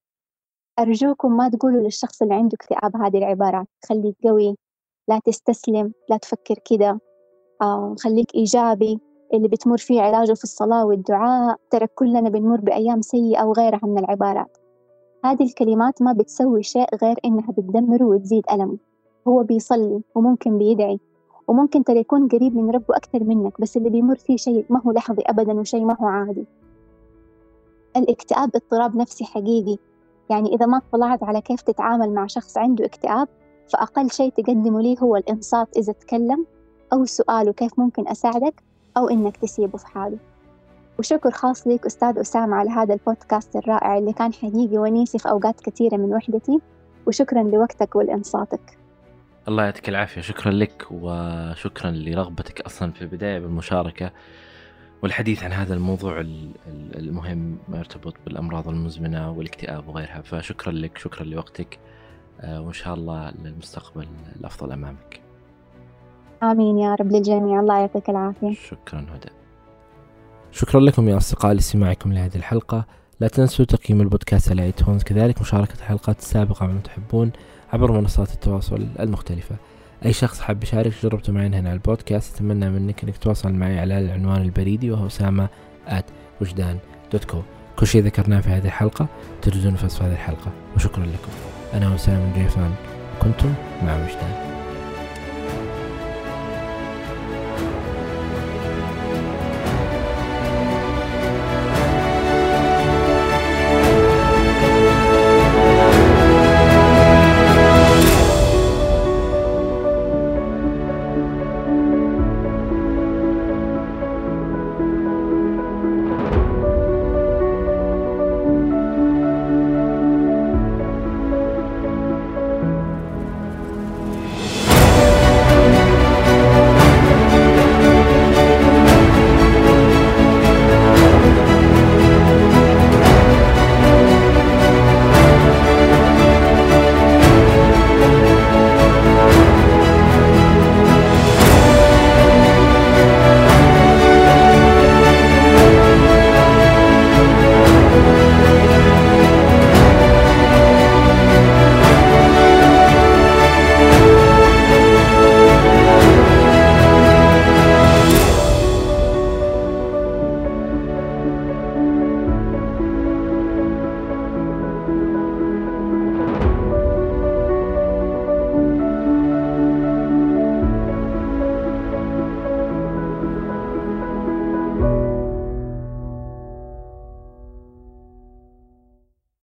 أرجوكم 0.78 1.36
ما 1.36 1.48
تقولوا 1.48 1.80
للشخص 1.82 2.22
اللي 2.22 2.34
عنده 2.34 2.54
اكتئاب 2.60 2.96
هذه 2.96 3.18
العبارات 3.18 3.66
خليك 3.88 4.16
قوي 4.24 4.56
لا 5.08 5.20
تستسلم 5.24 5.92
لا 6.10 6.16
تفكر 6.16 6.54
كده. 6.70 7.00
آه 7.62 7.94
خليك 8.04 8.34
إيجابي. 8.34 9.00
اللي 9.34 9.48
بتمر 9.48 9.78
فيه 9.78 10.00
علاجه 10.00 10.32
في 10.32 10.44
الصلاة 10.44 10.86
والدعاء 10.86 11.56
ترى 11.70 11.86
كلنا 11.86 12.28
بنمر 12.28 12.60
بأيام 12.60 13.02
سيئة 13.02 13.44
وغيرها 13.44 13.80
من 13.82 13.98
العبارات. 13.98 14.58
هذه 15.24 15.42
الكلمات 15.42 16.02
ما 16.02 16.12
بتسوي 16.12 16.62
شيء 16.62 16.86
غير 17.02 17.16
إنها 17.24 17.52
بتدمره 17.58 18.04
وتزيد 18.04 18.44
ألمه. 18.52 18.76
هو 19.28 19.42
بيصلي 19.42 20.00
وممكن 20.14 20.58
بيدعي 20.58 21.00
وممكن 21.48 21.84
ترى 21.84 21.98
يكون 21.98 22.28
قريب 22.28 22.56
من 22.56 22.70
ربه 22.70 22.96
أكثر 22.96 23.24
منك 23.24 23.60
بس 23.60 23.76
اللي 23.76 23.90
بيمر 23.90 24.16
فيه 24.16 24.36
شيء 24.36 24.66
ما 24.70 24.80
هو 24.86 24.92
لحظي 24.92 25.22
أبدا 25.26 25.52
وشيء 25.52 25.84
ما 25.84 25.96
هو 26.00 26.06
عادي. 26.06 26.44
الاكتئاب 27.96 28.50
اضطراب 28.54 28.96
نفسي 28.96 29.24
حقيقي. 29.24 29.76
يعني 30.30 30.54
إذا 30.54 30.66
ما 30.66 30.78
اطلعت 30.78 31.22
على 31.22 31.40
كيف 31.40 31.62
تتعامل 31.62 32.10
مع 32.10 32.26
شخص 32.26 32.58
عنده 32.58 32.84
اكتئاب 32.84 33.28
فأقل 33.68 34.10
شيء 34.10 34.32
تقدمه 34.32 34.80
ليه 34.80 34.98
هو 34.98 35.16
الإنصات 35.16 35.76
إذا 35.76 35.92
تكلم 35.92 36.46
أو 36.92 37.04
سؤاله 37.04 37.52
كيف 37.52 37.78
ممكن 37.78 38.08
أساعدك؟ 38.08 38.62
أو 38.96 39.08
إنك 39.08 39.36
تسيبه 39.36 39.78
في 39.78 39.86
حاله. 39.86 40.18
وشكر 40.98 41.30
خاص 41.30 41.66
ليك 41.66 41.86
أستاذ 41.86 42.18
أسامة 42.18 42.56
على 42.56 42.70
هذا 42.70 42.94
البودكاست 42.94 43.56
الرائع 43.56 43.98
اللي 43.98 44.12
كان 44.12 44.32
حقيقي 44.32 44.78
ونيسي 44.78 45.18
في 45.18 45.28
أوقات 45.30 45.60
كثيرة 45.60 45.96
من 45.96 46.14
وحدتي. 46.14 46.60
وشكرا 47.06 47.42
لوقتك 47.42 47.96
ولإنصاتك 47.96 48.78
الله 49.48 49.64
يعطيك 49.64 49.88
العافية. 49.88 50.20
شكرا 50.20 50.52
لك 50.52 50.86
وشكرا 50.90 51.90
لرغبتك 51.90 52.60
أصلا 52.60 52.92
في 52.92 53.02
البداية 53.02 53.38
بالمشاركة 53.38 54.12
والحديث 55.02 55.44
عن 55.44 55.52
هذا 55.52 55.74
الموضوع 55.74 56.24
المهم 56.94 57.58
ما 57.68 57.78
يرتبط 57.78 58.14
بالأمراض 58.24 58.68
المزمنة 58.68 59.30
والاكتئاب 59.30 59.88
وغيرها. 59.88 60.22
فشكرا 60.22 60.72
لك 60.72 60.98
شكرا 60.98 61.24
لوقتك 61.24 61.78
آه، 62.40 62.60
وإن 62.62 62.72
شاء 62.72 62.94
الله 62.94 63.30
للمستقبل 63.30 64.06
الأفضل 64.40 64.72
أمامك. 64.72 65.23
آمين 66.42 66.78
يا 66.78 66.94
رب 66.94 67.12
للجميع. 67.12 67.60
الله 67.60 67.78
يعطيك 67.78 68.10
العافية. 68.10 68.54
شكرا 68.54 69.06
هدى. 69.14 69.32
شكرا 70.52 70.80
لكم 70.80 71.08
يا 71.08 71.16
أصدقاء 71.16 71.52
لاستماعكم 71.52 72.12
لهذه 72.12 72.36
الحلقة. 72.36 72.84
لا 73.20 73.28
تنسوا 73.28 73.64
تقييم 73.64 74.00
البودكاست 74.00 74.50
على 74.50 74.62
iTunes 74.62 75.02
كذلك 75.02 75.40
مشاركة 75.40 75.74
الحلقات 75.74 76.18
السابقة 76.18 76.66
من 76.66 76.82
تحبون 76.82 77.32
عبر 77.72 77.92
منصات 77.92 78.32
التواصل 78.32 78.86
المختلفة. 79.00 79.56
أي 80.04 80.12
شخص 80.12 80.40
حاب 80.40 80.62
يشارك 80.62 80.94
تجربته 80.94 81.32
معي 81.32 81.46
هنا 81.46 81.56
على 81.58 81.72
البودكاست 81.72 82.36
أتمنى 82.36 82.70
منك 82.70 83.04
أنك 83.04 83.16
تتواصل 83.16 83.52
معي 83.52 83.80
على 83.80 83.98
العنوان 83.98 84.42
البريدي 84.42 84.90
وهو 84.90 85.06
أسامة 85.06 85.48
at 85.88 86.04
وجدان 86.40 86.78
dot 87.12 87.24
co 87.24 87.38
كل 87.78 87.86
شيء 87.86 88.02
ذكرناه 88.02 88.40
في 88.40 88.48
هذه 88.48 88.66
الحلقة 88.66 89.06
تجدونه 89.42 89.76
في 89.76 89.84
وصف 89.84 90.02
هذه 90.02 90.12
الحلقة. 90.12 90.50
وشكرا 90.76 91.04
لكم. 91.04 91.32
أنا 91.74 91.94
أسامة 91.94 92.34
جيفان 92.34 92.74
كنتم 93.22 93.54
مع 93.82 93.96
وجدان. 93.96 94.43